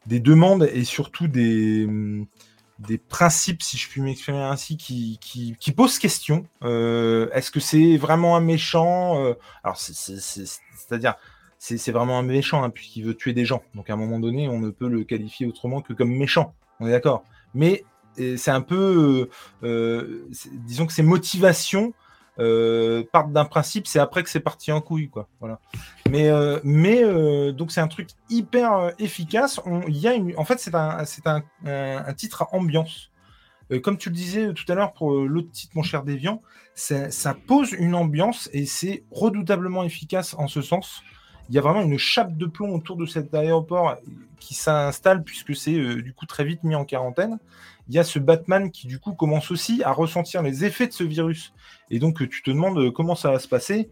[0.07, 1.88] des demandes et surtout des
[3.09, 5.19] principes, si je puis m'exprimer ainsi, qui,
[5.75, 6.45] posent question.
[6.63, 11.15] Euh, Est-ce que c'est vraiment un méchant Euh, Alors, c'est- c'est- c'est- c'est-à-dire,
[11.59, 13.63] c'est vraiment un méchant, hein, puisqu'il veut tuer des gens.
[13.73, 16.53] Donc, à un moment donné, on ne peut le qualifier autrement que comme méchant.
[16.81, 17.23] On est d'accord.
[17.53, 17.85] Mais
[18.17, 19.30] c'est un peu,
[19.63, 20.27] euh,
[20.65, 21.93] disons que ses motivations
[22.39, 25.27] euh, partent d'un principe, c'est après que c'est parti en couille, quoi.
[25.39, 25.60] Voilà.
[26.10, 29.60] Mais, euh, mais euh, donc c'est un truc hyper euh, efficace.
[29.65, 31.43] On, y a une, en fait, c'est un, c'est un,
[32.14, 33.10] titre à ambiance.
[33.81, 36.43] Comme tu le disais tout à l'heure pour l'autre titre, mon cher Déviant,
[36.76, 41.01] ça, pose une ambiance et c'est redoutablement efficace en ce sens.
[41.49, 43.95] Il y a vraiment une chape de plomb autour de cet aéroport
[44.39, 47.39] qui s'installe puisque c'est du coup très vite mis en quarantaine.
[47.88, 50.93] Il y a ce Batman qui du coup commence aussi à ressentir les effets de
[50.93, 51.53] ce virus.
[51.89, 53.89] Et donc tu te demandes euh, comment ça va se passer.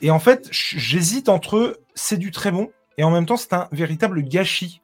[0.00, 3.68] Et en fait, j'hésite entre c'est du très bon et en même temps c'est un
[3.72, 4.80] véritable gâchis.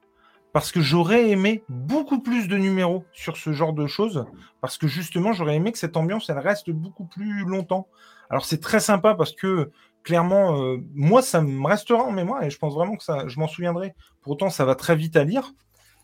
[0.53, 4.25] Parce que j'aurais aimé beaucoup plus de numéros sur ce genre de choses.
[4.61, 7.89] Parce que justement, j'aurais aimé que cette ambiance, elle reste beaucoup plus longtemps.
[8.31, 9.73] Alors c'est très sympa parce que
[10.05, 13.41] clairement, euh, moi, ça me restera en mémoire et je pense vraiment que ça, je
[13.41, 13.95] m'en souviendrai.
[14.23, 15.53] Pour autant, ça va très vite à lire.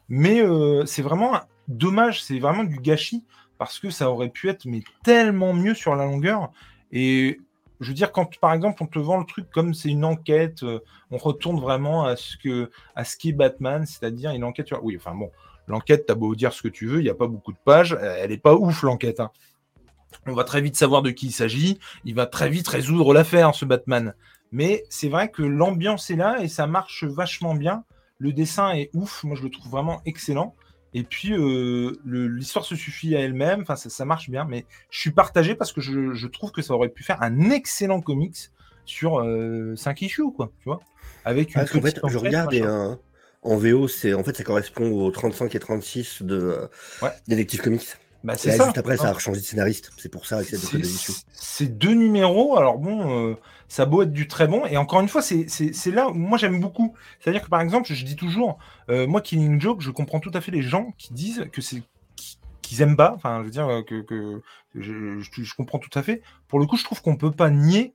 [0.09, 1.39] Mais euh, c'est vraiment
[1.71, 3.25] dommage, c'est vraiment du gâchis
[3.59, 6.51] parce que ça aurait pu être mais tellement mieux sur la longueur.
[6.93, 7.41] Et
[7.81, 10.63] je veux dire, quand par exemple on te vend le truc comme c'est une enquête,
[10.63, 10.81] euh,
[11.11, 14.69] on retourne vraiment à ce que à ce qu'est Batman, c'est-à-dire une enquête.
[14.83, 15.31] Oui, enfin bon,
[15.67, 17.97] l'enquête, t'as beau dire ce que tu veux, il n'y a pas beaucoup de pages,
[18.01, 19.21] elle est pas ouf l'enquête.
[19.21, 19.31] hein.
[20.27, 23.55] On va très vite savoir de qui il s'agit, il va très vite résoudre l'affaire,
[23.55, 24.15] ce Batman.
[24.53, 27.85] Mais c'est vrai que l'ambiance est là et ça marche vachement bien.
[28.19, 30.55] Le dessin est ouf, moi je le trouve vraiment excellent.
[30.93, 34.99] Et puis euh, l'histoire se suffit à elle-même, enfin ça, ça marche bien, mais je
[34.99, 38.51] suis partagé parce que je, je trouve que ça aurait pu faire un excellent comics
[38.85, 39.25] sur
[39.77, 40.81] 5 issues, quoi, tu vois.
[41.25, 42.95] Avec une Parce qu'en fait, je regarde et euh,
[43.43, 46.67] en VO, c'est en fait ça correspond aux 35 et 36 de euh,
[47.03, 47.11] Ouais.
[47.29, 47.89] Détective Comics.
[48.23, 48.65] Bah, c'est ça.
[48.65, 49.93] juste après, ça a changé de scénariste.
[49.97, 50.57] C'est pour ça que
[51.33, 53.35] c'est deux numéros, alors bon, euh,
[53.69, 55.47] ça a beau être du très bon, et encore une fois, c'est
[55.87, 56.95] là où moi j'aime beaucoup.
[57.21, 58.59] C'est-à-dire que par exemple, je dis toujours,
[58.91, 61.83] euh, moi, Killing Joke, je comprends tout à fait les gens qui disent que c'est
[62.17, 64.43] qui- qu'ils aiment pas, enfin, je veux dire euh, que, que
[64.75, 66.21] je, je- je comprends tout à fait.
[66.47, 67.95] Pour le coup, je trouve qu'on peut pas nier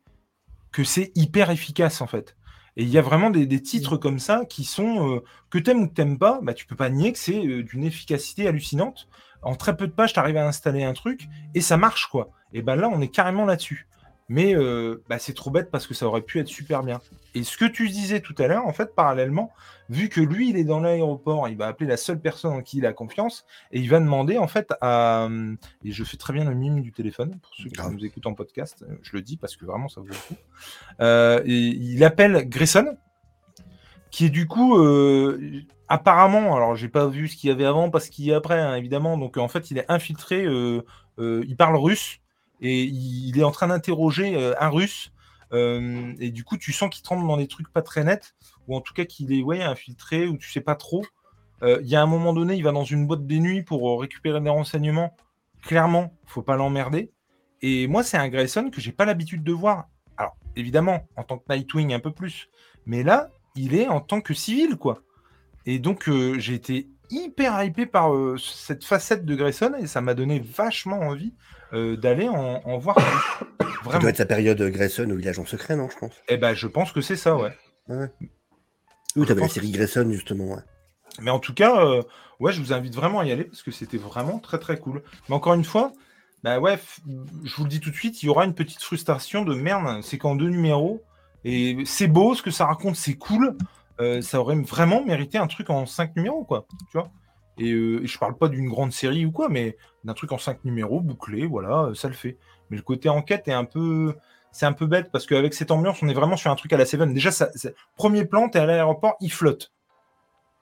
[0.71, 2.35] que c'est hyper efficace en fait.
[2.77, 5.19] Et il y a vraiment des, des titres comme ça qui sont euh,
[5.49, 7.85] que t'aimes ou que t'aimes pas, bah tu peux pas nier que c'est euh, d'une
[7.85, 9.07] efficacité hallucinante.
[9.41, 12.29] En très peu de pages, tu arrives à installer un truc et ça marche quoi.
[12.53, 13.87] Et ben là, on est carrément là-dessus.
[14.27, 16.99] Mais euh, bah, c'est trop bête parce que ça aurait pu être super bien.
[17.35, 19.51] Et ce que tu disais tout à l'heure, en fait, parallèlement,
[19.87, 22.79] vu que lui, il est dans l'aéroport, il va appeler la seule personne en qui
[22.79, 25.27] il a confiance et il va demander en fait à.
[25.83, 27.91] Et je fais très bien le mime du téléphone pour ceux qui Grave.
[27.93, 28.83] nous écoutent en podcast.
[28.89, 30.35] euh, Je le dis parce que vraiment ça vaut le coup.
[31.01, 32.97] Euh, et il appelle Grayson,
[34.09, 35.39] qui est du coup euh,
[35.87, 38.59] apparemment, alors j'ai pas vu ce qu'il y avait avant parce qu'il y a après
[38.59, 40.83] hein, évidemment, donc en fait il est infiltré, euh,
[41.19, 42.19] euh, il parle russe
[42.61, 45.11] et il, est en train d'interroger euh, un russe
[45.53, 48.35] et du coup tu sens qu'il tremble dans des trucs pas très nets
[48.67, 51.05] ou en tout cas qu'il est ouais infiltré ou tu sais pas trop.
[51.61, 54.41] Il y a un moment donné, il va dans une boîte de nuit pour récupérer
[54.41, 55.15] des renseignements.
[55.61, 57.13] Clairement, faut pas l'emmerder.
[57.61, 59.87] Et moi, c'est un Grayson que j'ai pas l'habitude de voir.
[60.17, 62.49] Alors, évidemment, en tant que Nightwing, un peu plus.
[62.85, 65.01] Mais là, il est en tant que civil, quoi.
[65.65, 70.01] Et donc, euh, j'ai été hyper hypé par euh, cette facette de Grayson et ça
[70.01, 71.33] m'a donné vachement envie
[71.73, 73.03] euh, d'aller en, en voir plus.
[73.59, 73.99] Ça Vraiment.
[74.01, 76.13] doit être sa période Grayson il est agent secret, non, je pense?
[76.27, 77.55] Eh ben, je pense que c'est ça, ouais.
[79.15, 80.45] Oui, t'avais la série Grayson, justement.
[80.55, 80.61] ouais.
[81.21, 82.01] Mais en tout cas, euh,
[82.39, 85.03] ouais, je vous invite vraiment à y aller parce que c'était vraiment très très cool.
[85.29, 85.93] Mais encore une fois,
[86.43, 86.77] bah ouais,
[87.43, 90.01] je vous le dis tout de suite, il y aura une petite frustration de merde.
[90.03, 91.03] C'est qu'en deux numéros,
[91.43, 93.55] et c'est beau ce que ça raconte, c'est cool.
[93.99, 96.65] Euh, ça aurait vraiment mérité un truc en cinq numéros, quoi.
[96.91, 97.09] Tu vois
[97.57, 100.37] et, euh, et je parle pas d'une grande série ou quoi, mais d'un truc en
[100.37, 102.37] cinq numéros bouclé, voilà, euh, ça le fait.
[102.69, 104.15] Mais le côté enquête est un peu.
[104.51, 106.77] C'est un peu bête parce qu'avec cette ambiance, on est vraiment sur un truc à
[106.77, 107.13] la Seven.
[107.13, 107.49] Déjà, ça,
[107.97, 109.73] premier plan, t'es à l'aéroport, il flotte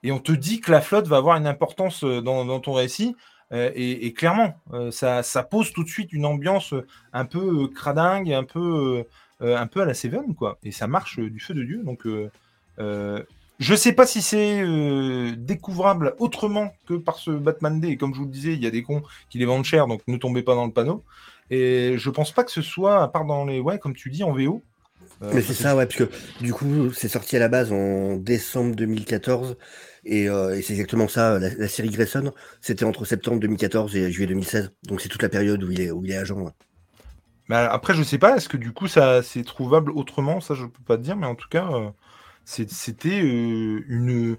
[0.02, 3.14] et on te dit que la flotte va avoir une importance euh, dans, ton récit.
[3.52, 4.54] et, clairement,
[4.90, 6.74] ça, ça pose tout de suite une ambiance
[7.12, 9.04] un peu cradingue, un peu,
[9.40, 10.58] un peu à la Seven, quoi.
[10.64, 11.84] Et ça marche du feu de Dieu.
[11.84, 12.04] Donc,
[12.80, 13.22] euh,
[13.58, 17.90] je sais pas si c'est euh, découvrable autrement que par ce Batman Day.
[17.90, 19.86] Et comme je vous le disais, il y a des cons qui les vendent cher,
[19.86, 21.04] donc ne tombez pas dans le panneau.
[21.50, 24.24] Et je pense pas que ce soit, à part dans les, ouais, comme tu dis,
[24.24, 24.64] en VO.
[25.22, 26.10] euh, Mais c'est ça, ouais, parce que
[26.40, 29.56] du coup, c'est sorti à la base en décembre 2014.
[30.04, 34.12] Et, euh, et c'est exactement ça, la, la série Grayson, c'était entre septembre 2014 et
[34.12, 34.72] juillet 2016.
[34.84, 36.36] Donc c'est toute la période où il est, où il est agent.
[36.40, 36.52] ouais.
[37.48, 40.40] Mais après, je sais pas, est-ce que du coup, ça c'est trouvable autrement?
[40.40, 41.90] Ça, je peux pas te dire, mais en tout cas, euh,
[42.44, 44.36] c'était euh, une,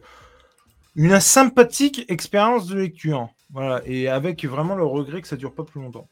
[0.95, 3.29] une sympathique expérience de lecture.
[3.51, 6.09] Voilà, et avec vraiment le regret que ça dure pas plus longtemps.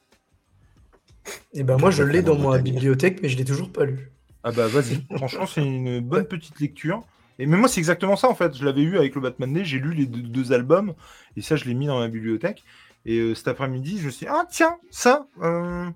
[1.53, 4.11] Et ben moi, je l'ai dans ma bibliothèque, mais je l'ai toujours pas lu.
[4.43, 7.03] Ah bah vas-y, franchement, c'est une bonne petite lecture.
[7.39, 8.55] Et même moi, c'est exactement ça en fait.
[8.55, 10.93] Je l'avais eu avec le Batman Day, j'ai lu les deux, deux albums,
[11.35, 12.63] et ça, je l'ai mis dans ma bibliothèque.
[13.05, 15.89] Et euh, cet après-midi, je me suis dit, ah tiens, ça, euh,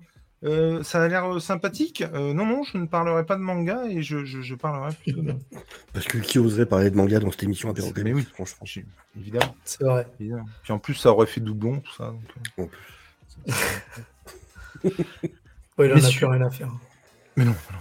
[0.44, 2.02] euh, ça a l'air euh, sympathique.
[2.14, 5.22] Euh, non, non, je ne parlerai pas de manga et je, je, je parlerai plutôt
[5.22, 5.34] de.
[5.92, 8.26] Parce que qui oserait parler de manga dans cette émission apéro Mais oui.
[8.34, 8.66] franchement.
[9.18, 10.06] Évidemment, C'est vrai.
[10.20, 10.46] évidemment.
[10.62, 12.12] Puis en plus, ça aurait fait doublon, tout ça.
[12.12, 12.20] donc.
[12.58, 13.54] En plus.
[15.78, 16.70] Ouais, il en a plus rien à faire.
[17.36, 17.78] Mais non, non.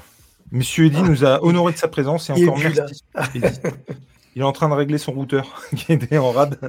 [0.52, 3.04] Monsieur Eddy nous a honoré de sa présence et Il encore merci.
[4.36, 6.60] Il est en train de régler son routeur qui était en rade.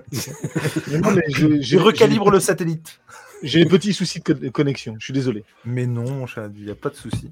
[0.91, 2.99] Mais non, mais j'ai- Je j'ai- recalibre le satellite.
[3.43, 4.97] J'ai des petits soucis de co- connexion.
[4.99, 5.45] Je suis désolé.
[5.65, 7.31] Mais non, il n'y a pas de souci.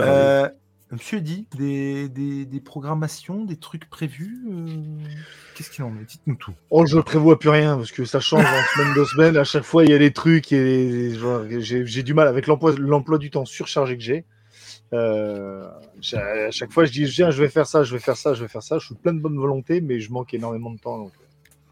[0.00, 0.48] Euh,
[0.90, 4.66] Monsieur Eddy, des, des, des programmations, des trucs prévus euh,
[5.54, 6.04] Qu'est-ce qu'il en est?
[6.04, 6.52] Dites-nous tout.
[6.70, 9.36] Oh, je prévois plus rien parce que ça change en semaine, deux semaines.
[9.36, 11.12] À chaque fois, il y a des trucs et
[11.58, 14.24] j'ai du mal avec l'emploi l'emploi du temps surchargé que j'ai.
[14.92, 15.66] Euh,
[16.12, 18.42] à chaque fois, je dis viens, je vais faire ça, je vais faire ça, je
[18.42, 18.78] vais faire ça.
[18.78, 20.98] Je suis plein de bonne volonté, mais je manque énormément de temps.
[20.98, 21.12] Donc,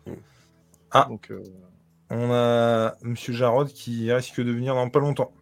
[0.09, 0.13] euh,
[0.91, 1.07] Ah.
[1.09, 1.43] donc euh,
[2.15, 5.33] On a Monsieur Jarod qui risque de venir dans pas longtemps.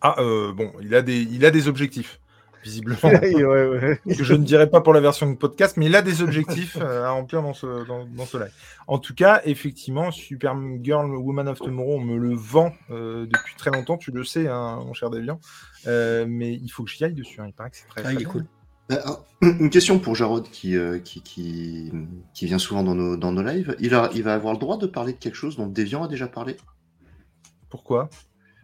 [0.00, 2.20] Ah, euh, bon, il a des, il a des objectifs,
[2.64, 2.98] visiblement.
[3.02, 4.00] ouais, ouais.
[4.16, 6.78] que je ne dirai pas pour la version de podcast, mais il a des objectifs
[6.80, 8.52] euh, à remplir dans ce, dans, dans ce live.
[8.86, 13.70] En tout cas, effectivement, Supergirl Woman of Tomorrow, on me le vend euh, depuis très
[13.70, 15.38] longtemps, tu le sais, hein, mon cher Davian.
[15.86, 18.04] Euh, mais il faut que j'y aille dessus, hein, il paraît que c'est très, Ah,
[18.04, 18.28] très il est bien.
[18.30, 18.46] cool.
[18.92, 18.96] Euh,
[19.42, 21.92] Une question pour Jarod qui, euh, qui, qui,
[22.34, 23.76] qui vient souvent dans nos, dans nos lives.
[23.80, 26.08] Il, a, il va avoir le droit de parler de quelque chose dont Deviant a
[26.08, 26.56] déjà parlé?
[27.68, 28.08] Pourquoi?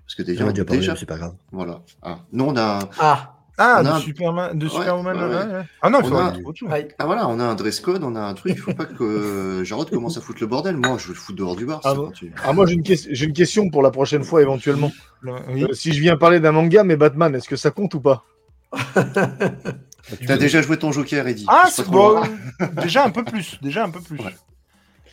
[0.07, 0.87] Parce que Deviant a déjà déjà.
[0.93, 1.35] parlé, c'est pas grave.
[1.53, 1.83] Voilà.
[2.03, 2.21] Ah.
[2.33, 5.29] Nous, on a, Ah, Ah, On de, un- Superman, de Ouais, Superwoman ouais, ouais.
[5.47, 5.65] ouais, ouais.
[5.83, 6.71] Ah non, il a- autre chose.
[6.99, 8.55] ah, voilà, on a un dress code, on a un truc.
[8.57, 10.77] Il faut pas que Jarod commence à foutre le bordel.
[10.79, 11.81] Moi, je vais le foutre dehors du bar.
[11.85, 12.11] Ah bon.
[12.43, 14.91] Ah, moi, j'ai une, une question pour la prochaine fois éventuellement.
[15.23, 15.65] Oui.
[15.65, 18.25] Euh, si je viens parler d'un manga, mais Batman, est-ce que ça compte ou pas?
[20.27, 21.47] T'as déjà joué ton Joker, Eddie.
[21.49, 22.23] Ah, C'est bon.
[22.83, 24.19] déjà un peu plus, déjà un peu plus.
[24.19, 24.35] Ouais.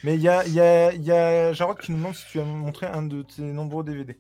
[0.04, 2.26] Mais il y a, il y, a, il y a Jarod qui nous demande si
[2.32, 4.18] tu as montré un de tes nombreux DVD.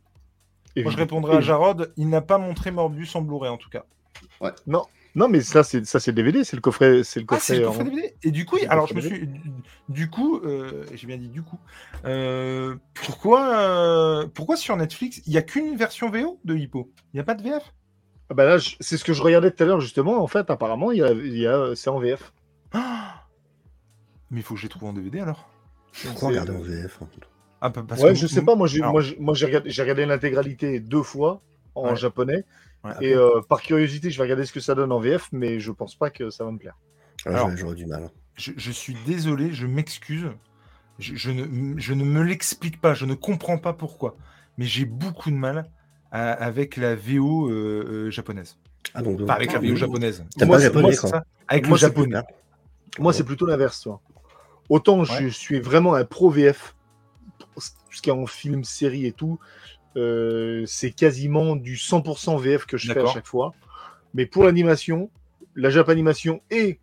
[0.78, 3.84] Moi, je répondrai à Jarod, il n'a pas montré Morbius en Blu-ray en tout cas.
[5.16, 7.56] Non, mais ça, c'est ça, c'est le DVD, c'est le coffret, c'est le Ah, c'est
[7.56, 7.60] coffret.
[7.62, 8.16] le en- coffret DVD.
[8.24, 9.28] Et du coup, le alors je me suis,
[9.90, 11.58] du coup, euh, j'ai bien dit du coup.
[12.06, 16.92] Euh, pourquoi, euh, pourquoi sur Netflix il y a qu'une version VO de Hippo?
[17.14, 17.74] Il n'y a pas de VF
[18.30, 20.22] Ah bah là, c'est ce que je regardais tout à l'heure justement.
[20.22, 22.32] En fait, apparemment, il y a, il y a- c'est en VF.
[22.74, 23.26] Ah
[24.32, 25.50] Mais il faut que je les trouve en DVD alors.
[26.04, 27.08] Pourquoi regarder en VF hein
[27.62, 28.56] Ah, pa- parce ouais, que je vous- sais pas.
[28.56, 31.42] Moi, j'ai, Alors- moi, j'ai, moi, j'ai regardé, j'ai regardé l'intégralité deux fois
[31.76, 31.96] en Ouais.
[31.96, 32.46] japonais.
[32.86, 35.60] Ouais, Et euh, par curiosité, je vais regarder ce que ça donne en VF, mais
[35.60, 36.78] je pense pas que ça va me plaire.
[37.26, 38.10] Ah, Alors- j'aurais- J'aurais du mal.
[38.36, 40.28] je, je suis désolé, je m'excuse.
[41.00, 44.16] Je, je ne, je ne me l'explique pas, je ne comprends pas pourquoi.
[44.58, 45.70] Mais j'ai beaucoup de mal
[46.12, 48.58] à- avec la VO euh, euh, japonaise.
[48.94, 50.26] Ah, donc, Enfin, avec la VO japonaise.
[50.38, 52.22] T'as Moi, pas japonais, moi, ça Avec Moi, le c'est japonais.
[53.00, 53.82] Moi, c'est plutôt l'inverse.
[53.82, 54.02] toi.
[54.70, 56.76] Autant je suis vraiment un pro VF,
[57.58, 59.40] ce qui est en film, série et tout,
[59.98, 63.54] euh, c'est quasiment du 100% VF que je fais à chaque fois.
[64.14, 65.10] Mais pour l'animation,
[65.56, 66.80] la japanimation et,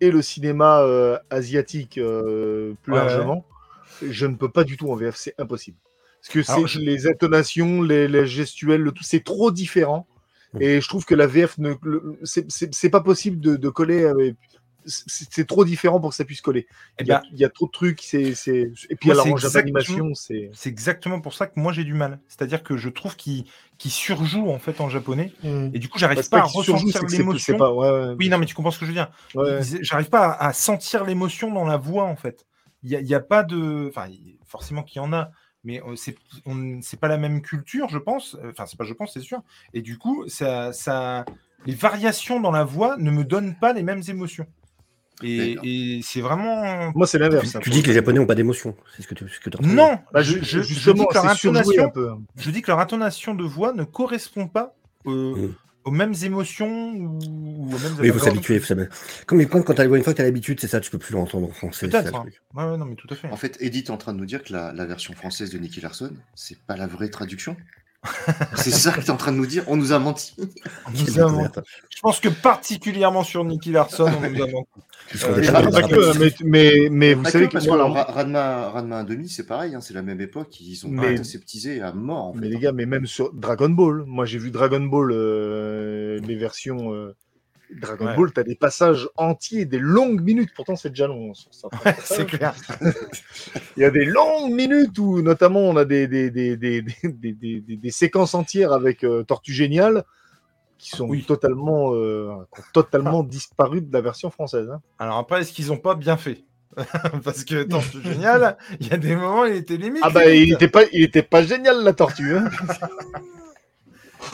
[0.00, 3.44] et le cinéma euh, asiatique euh, plus Ouais, largement,
[4.02, 5.76] je ne peux pas du tout en VF, c'est impossible.
[6.24, 10.06] Parce que c'est je- les intonations, les, les gestuels, le tout, c'est trop différent.
[10.60, 11.74] Et je trouve que la VF, ne,
[12.22, 14.04] c'est- pas possible de, de coller.
[14.06, 14.36] avec-
[14.86, 16.66] C'est trop différent pour que ça puisse coller.
[16.98, 18.00] Eh Il y, a, ben, il y a trop de trucs.
[18.02, 18.34] c'est
[18.90, 20.50] Et puis alors en d'animation, c'est.
[20.52, 22.20] c'est exactement pour ça que moi j'ai du mal.
[22.28, 23.44] C'est-à-dire que je trouve qu'il
[23.80, 25.32] surjoue en fait en japonais.
[25.42, 25.70] Mm.
[25.74, 27.56] Et du coup, j'arrive Parce pas à ressentir l'émotion.
[27.56, 27.72] pas.
[27.72, 29.10] Ouais, ouais, Oui, non, mais tu comprends ce que je veux dire.
[29.34, 29.60] ouais.
[29.80, 32.44] J'arrive pas à, à sentir l'émotion dans la voix, en fait.
[32.82, 33.88] Il n'y a, a pas de.
[33.88, 34.06] Enfin,
[34.46, 35.30] forcément qu'il y en a,
[35.64, 36.16] mais c'est
[36.46, 38.36] on- c'est pas la même culture, je pense.
[38.50, 39.40] Enfin, c'est pas je pense, c'est sûr.
[39.72, 41.24] Et du coup, ça, ça,
[41.66, 44.46] les variations dans la voix ne me donnent pas les mêmes émotions.
[45.22, 46.90] Et, c'est vraiment.
[46.94, 47.56] Moi, c'est l'inverse.
[47.62, 47.94] Tu, dis que les.
[47.94, 48.76] Japonais n'ont pas d'émotion.
[48.96, 51.26] C'est ce que tu, ce que Non, Bah, je, ju- je- je dis que leur
[51.26, 52.10] intonation, un peu.
[52.36, 54.74] je dis que leur intonation de voix ne correspond pas
[55.06, 55.54] euh, Mm.
[55.84, 58.54] Aux mêmes émotions ou, ou aux mêmes Oui, il faut s'habituer.
[58.56, 58.90] il faut s'habituer.
[59.26, 61.12] Comme quand, quand t'as- une fois que tu as l'habitude, c'est ça, tu peux plus
[61.14, 61.88] l'entendre en français.
[61.88, 62.14] Peut-être.
[62.14, 62.24] hein.
[62.54, 63.28] ouais, non, mais tout à fait.
[63.28, 65.58] En fait, Edith est en train de nous dire que la, la version française de
[65.58, 67.56] Nicky Larson, c'est pas la vraie traduction.
[68.56, 70.34] c'est ça que tu es en train de nous dire On nous a menti.
[70.38, 70.44] On
[70.92, 71.32] Quelle nous a menti.
[71.42, 71.60] découverte.
[71.90, 74.68] Je pense que particulièrement sur Nicky Larson, on nous a menti.
[75.12, 79.04] Ils sont Euh, mais que, vous Pas savez que, parce que alors, Ra- Ranma, Ranma
[79.04, 82.26] 1,5, c'est pareil, hein, c'est la même époque, ils ont Mais- pas aseptisé à mort.
[82.28, 82.40] En fait.
[82.40, 86.36] Mais les gars, mais même sur Dragon Ball, moi j'ai vu Dragon Ball, euh, les
[86.36, 87.14] versions euh,
[87.80, 88.16] Dragon Ouais.
[88.16, 90.50] Ball, t'as des passages entiers, des longues minutes.
[90.54, 91.32] Pourtant, c'est déjà long.
[91.34, 91.68] ça.
[92.02, 92.54] c'est clair.
[93.76, 98.34] Il y a des longues minutes où, notamment, on a des, des, des, des, séquences
[98.34, 100.04] entières avec euh, Tortue Géniale
[100.78, 101.24] qui sont Oui.
[101.24, 102.30] totalement, euh,
[102.72, 104.68] totalement de la version française.
[104.70, 104.80] hein.
[104.98, 106.44] Alors après, est-ce qu'ils ont pas bien fait?
[107.24, 108.56] Parce que attends, c'est génial.
[108.80, 110.02] Il y a des moments, il était limite.
[110.04, 110.48] Ah bah, limite.
[110.48, 112.36] il était pas, il était pas génial la tortue.
[112.36, 112.50] Hein.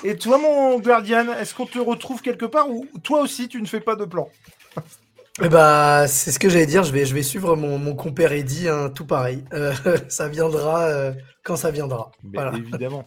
[0.04, 3.66] Et toi, mon Guardian, est-ce qu'on te retrouve quelque part ou toi aussi, tu ne
[3.66, 4.28] fais pas de plan
[5.42, 6.84] Eh bah, c'est ce que j'allais dire.
[6.84, 9.44] Je vais, je vais suivre mon, mon compère Eddy, hein, tout pareil.
[9.52, 9.74] Euh,
[10.08, 11.12] ça viendra euh,
[11.42, 12.10] quand ça viendra.
[12.24, 12.56] Mais Voilà.
[12.56, 13.06] Évidemment.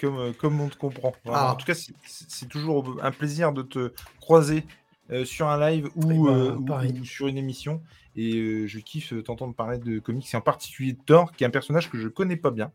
[0.00, 1.12] Comme, euh, comme on te comprend.
[1.26, 1.52] Ah.
[1.52, 4.64] En tout cas, c'est- toujours un plaisir de te croiser
[5.10, 7.80] euh, sur un live ou, Eh euh, ou- sur une émission.
[8.16, 11.46] Et euh, je kiffe t'entendre parler de comics, et en particulier de Thor, qui est
[11.46, 12.72] un personnage que je connais pas bien.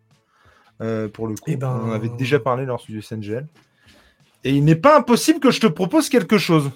[0.82, 3.48] Euh, pour le coup, Eh ben- on en avait déjà parlé lors du SNGL.
[4.44, 6.72] Et il n'est pas impossible que je te propose quelque chose.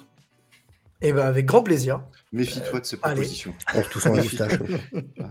[1.00, 2.00] Eh ben, avec grand plaisir.
[2.32, 3.14] Méfie-toi de ces allez.
[3.14, 3.54] propositions.
[3.72, 4.52] Se touchant la moustache.
[5.20, 5.24] Ah.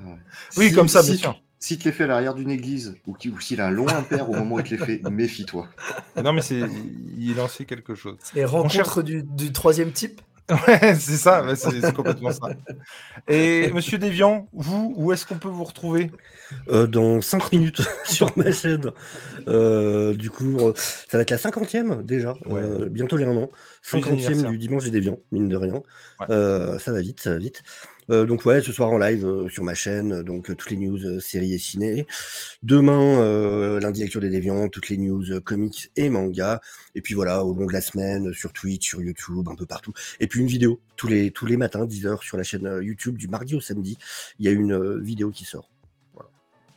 [0.57, 1.41] Oui, Si- comme ça, bien si- sûr.
[1.59, 3.87] S'il te les fait à l'arrière d'une église, ou qui- ou s'il a un long
[3.87, 5.67] impair au moment où il te les fait, méfie-toi.
[6.23, 6.61] Non, mais c'est
[7.17, 8.15] il est lancé quelque chose.
[8.35, 10.21] Les rencontres du, du troisième type.
[10.49, 12.49] Ouais, c'est ça, c'est complètement ça.
[13.27, 16.09] Et Monsieur Déviant, vous, où est-ce qu'on peut vous retrouver?
[16.69, 18.91] Euh, dans 5 minutes sur ma chaîne.
[19.49, 22.33] Euh, du coup, euh, ça va être la cinquantième déjà.
[22.45, 22.61] Ouais.
[22.61, 23.49] Euh, bientôt les un an.
[23.83, 24.51] Joyeux Cinquantième anniversaire.
[24.51, 25.81] du dimanche des déviants, mine de rien.
[26.21, 26.79] Ouais.
[26.79, 27.63] Ça va vite, ça va vite.
[28.09, 30.71] Euh, donc ouais, ce soir en live euh, sur ma chaîne, euh, donc euh, toutes
[30.71, 32.07] les news euh, séries et ciné.
[32.63, 36.61] Demain, euh, lundi lecture des déviants, toutes les news euh, comics et mangas.
[36.95, 39.91] Et puis voilà, au long de la semaine, sur Twitch, sur YouTube, un peu partout.
[40.19, 43.17] Et puis une vidéo tous les tous les matins, 10h sur la chaîne euh, YouTube
[43.17, 43.97] du mardi au samedi.
[44.39, 45.69] Il y a une euh, vidéo qui sort.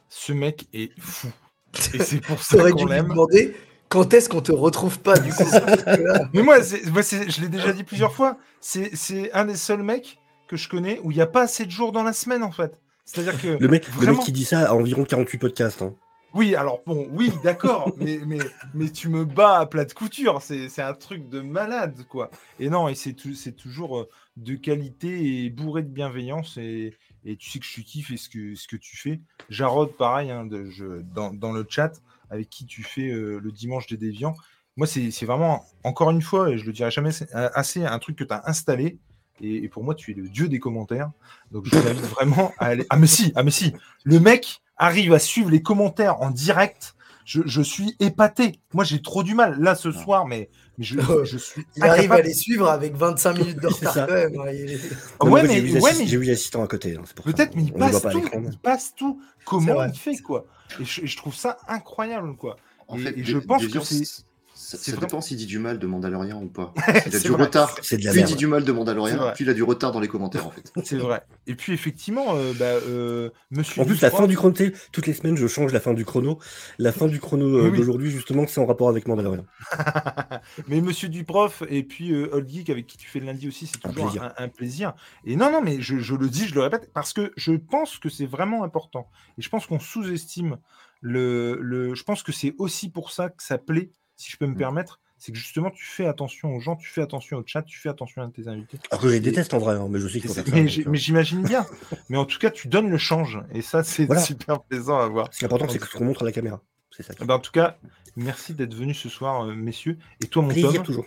[0.08, 1.28] Ce mec est fou.
[1.94, 3.08] Et c'est pour ça qu'on l'aime.
[3.08, 3.54] demander
[3.88, 5.44] quand est-ce qu'on te retrouve pas du coup?
[6.32, 6.58] Mais moi,
[6.92, 10.19] moi, je l'ai déjà dit plusieurs fois, c'est c'est un des seuls mecs
[10.50, 12.50] que je connais où il n'y a pas assez de jours dans la semaine, en
[12.50, 12.78] fait.
[13.04, 13.56] C'est-à-dire que.
[13.58, 15.82] Le mec, le Vraiment mec qui dit ça a environ 48 podcasts.
[15.82, 15.94] hein.
[16.32, 18.38] Oui, alors bon, oui, d'accord, mais, mais,
[18.74, 22.30] mais tu me bats à plat de couture, c'est un truc de malade, quoi.
[22.60, 26.94] Et non, et c'est tou- c'est toujours euh, de qualité et bourré de bienveillance, et,
[27.24, 29.20] et tu sais que je kiffe et ce que, ce que tu fais.
[29.48, 31.92] Jarod, pareil, hein, de, je, dans, dans le chat,
[32.30, 34.36] avec qui tu fais euh, le dimanche des déviants.
[34.76, 38.14] Moi, c'est vraiment, encore une fois, et je le dirai jamais euh, assez, un truc
[38.16, 38.98] que tu as installé.
[39.40, 41.10] Et, et pour moi, tu es le dieu des commentaires.
[41.50, 42.86] Donc, je t'invite vraiment à aller.
[42.90, 43.72] Ah, mais si, ah, mais si.
[44.04, 46.94] Le mec arrive à suivre les commentaires en direct.
[47.26, 48.58] Je, je suis épaté.
[48.72, 49.60] Moi, j'ai trop du mal.
[49.60, 50.48] Là, ce soir, mais,
[50.78, 51.64] mais je, je suis.
[51.76, 54.34] Il arrive à les suivre avec 25 minutes de retard quand même.
[54.36, 56.96] ouais, mais, j'ai ouais, vu l'assistant à côté.
[56.96, 57.02] hein.
[57.22, 58.24] Peut-être, mais il passe tout.
[58.34, 59.20] Il passe tout.
[59.44, 60.46] Comment il fait, quoi?
[60.80, 62.56] Et je, et je trouve ça incroyable, quoi.
[62.88, 64.24] En Et- fait, et je pense que c'est-
[64.62, 66.74] Ça, c'est ça vraiment- dépend s'il dit du mal de Mandalorian ou pas.
[67.06, 67.44] Il a du vrai.
[67.44, 67.74] retard.
[67.82, 69.90] C'est de la Plus il dit du mal de Mandalorian, plus il a du retard
[69.90, 70.70] dans les commentaires en fait.
[70.84, 71.22] C'est vrai.
[71.46, 73.80] Et puis, effectivement, euh, bah, euh, monsieur.
[73.80, 74.54] En plus, la fin du chrono,
[74.92, 76.38] toutes les semaines, je change la fin du chrono.
[76.78, 77.78] La fin du chrono euh, Oui, oui.
[77.78, 79.46] d'aujourd'hui, justement, c'est en rapport avec Mandalorian.
[80.68, 83.66] mais Monsieur Duprof et puis euh, Old Geek avec qui tu fais le lundi aussi,
[83.66, 84.22] c'est Un toujours plaisir.
[84.24, 84.92] un, un plaisir.
[85.24, 87.98] Et non, non, mais je, je le dis, je le répète, parce que je pense
[87.98, 89.08] que c'est vraiment important.
[89.38, 90.58] Et je pense qu'on sous-estime
[91.00, 91.94] le, le.
[91.94, 93.90] Je pense que c'est aussi pour ça que ça plaît,
[94.20, 94.58] si je peux me Mm.
[94.58, 95.00] permettre.
[95.18, 97.90] C'est que justement, tu fais attention aux gens, tu fais attention au chat, tu fais
[97.90, 98.78] attention à tes invités.
[98.90, 100.50] Alors que je les déteste en vrai, hein, mais je sais qu'il faut faire ça.
[100.54, 101.66] mais euh, mais j'imagine bien.
[102.08, 103.38] mais en tout cas, tu donnes le change.
[103.52, 104.22] Et ça, c'est Voilà.
[104.22, 105.28] super plaisant à voir.
[105.30, 106.62] Ce qui est important, c'est que ce qu'on montre à la caméra.
[106.90, 107.12] C'est ça.
[107.20, 107.76] Eh ben, en tout cas,
[108.16, 109.98] merci d'être venu ce soir, euh, messieurs.
[110.22, 111.06] Et toi, mon Tom, toujours.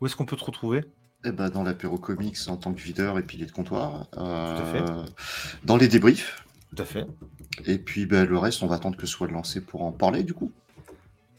[0.00, 0.84] où est-ce qu'on peut te retrouver?
[1.24, 4.06] Eh ben, dans l'apéro comics en tant que videur et pilier de comptoir.
[4.16, 5.04] à Euh,
[5.64, 6.44] dans les débriefs.
[6.74, 7.04] Tout à fait.
[7.66, 10.22] Et puis ben, le reste, on va attendre que ce soit lancé pour en parler
[10.22, 10.52] du coup.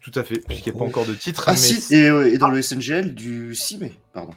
[0.02, 1.44] Tout à fait, puisqu'il n'y a pas encore de titre.
[1.48, 4.34] Ah mais si, et, euh, et dans le SNGL du 6 mai, pardon.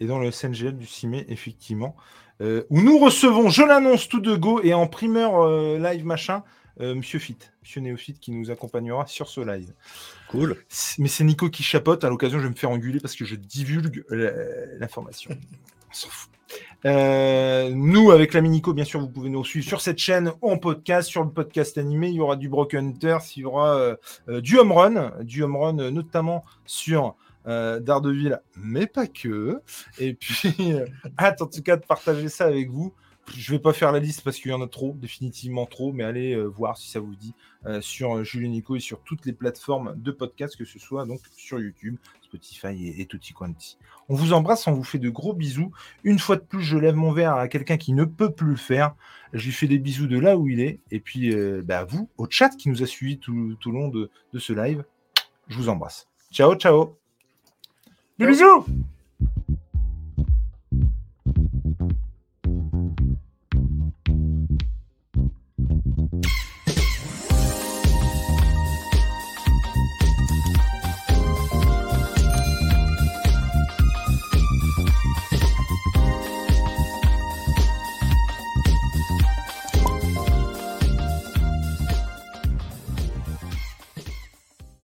[0.00, 1.96] et dans le SNGL du 6 mai, effectivement,
[2.40, 6.44] euh, où nous recevons, je l'annonce tout de go, et en primeur euh, live machin,
[6.80, 9.72] euh, Monsieur Fit, Monsieur Néophyte qui nous accompagnera sur ce live.
[10.28, 10.56] Cool.
[10.98, 13.34] Mais c'est Nico qui chapote, à l'occasion je vais me faire engueuler parce que je
[13.34, 14.04] divulgue
[14.78, 15.30] l'information.
[15.90, 16.27] On s'en fout.
[16.84, 20.58] Euh, nous, avec l'ami Nico, bien sûr, vous pouvez nous suivre sur cette chaîne en
[20.58, 22.08] podcast, sur le podcast animé.
[22.08, 23.96] Il y aura du Broken Hunters, il y aura euh,
[24.28, 29.60] euh, du home run, du home run notamment sur euh, Daredevil, mais pas que.
[29.98, 30.74] Et puis,
[31.18, 32.94] hâte en tout cas de partager ça avec vous.
[33.36, 36.02] Je vais pas faire la liste parce qu'il y en a trop, définitivement trop, mais
[36.02, 37.34] allez voir si ça vous dit
[37.82, 41.60] sur Julien Nico et sur toutes les plateformes de podcast, que ce soit donc sur
[41.60, 41.98] YouTube,
[42.28, 43.78] Spotify et, et tutti quanti.
[44.08, 45.72] On vous embrasse, on vous fait de gros bisous.
[46.04, 48.56] Une fois de plus, je lève mon verre à quelqu'un qui ne peut plus le
[48.56, 48.94] faire.
[49.32, 50.80] Je lui fais des bisous de là où il est.
[50.90, 54.10] Et puis, euh, bah, vous, au chat qui nous a suivis tout, tout long de,
[54.32, 54.84] de ce live,
[55.48, 56.08] je vous embrasse.
[56.30, 56.96] Ciao, ciao.
[58.18, 58.64] Des bisous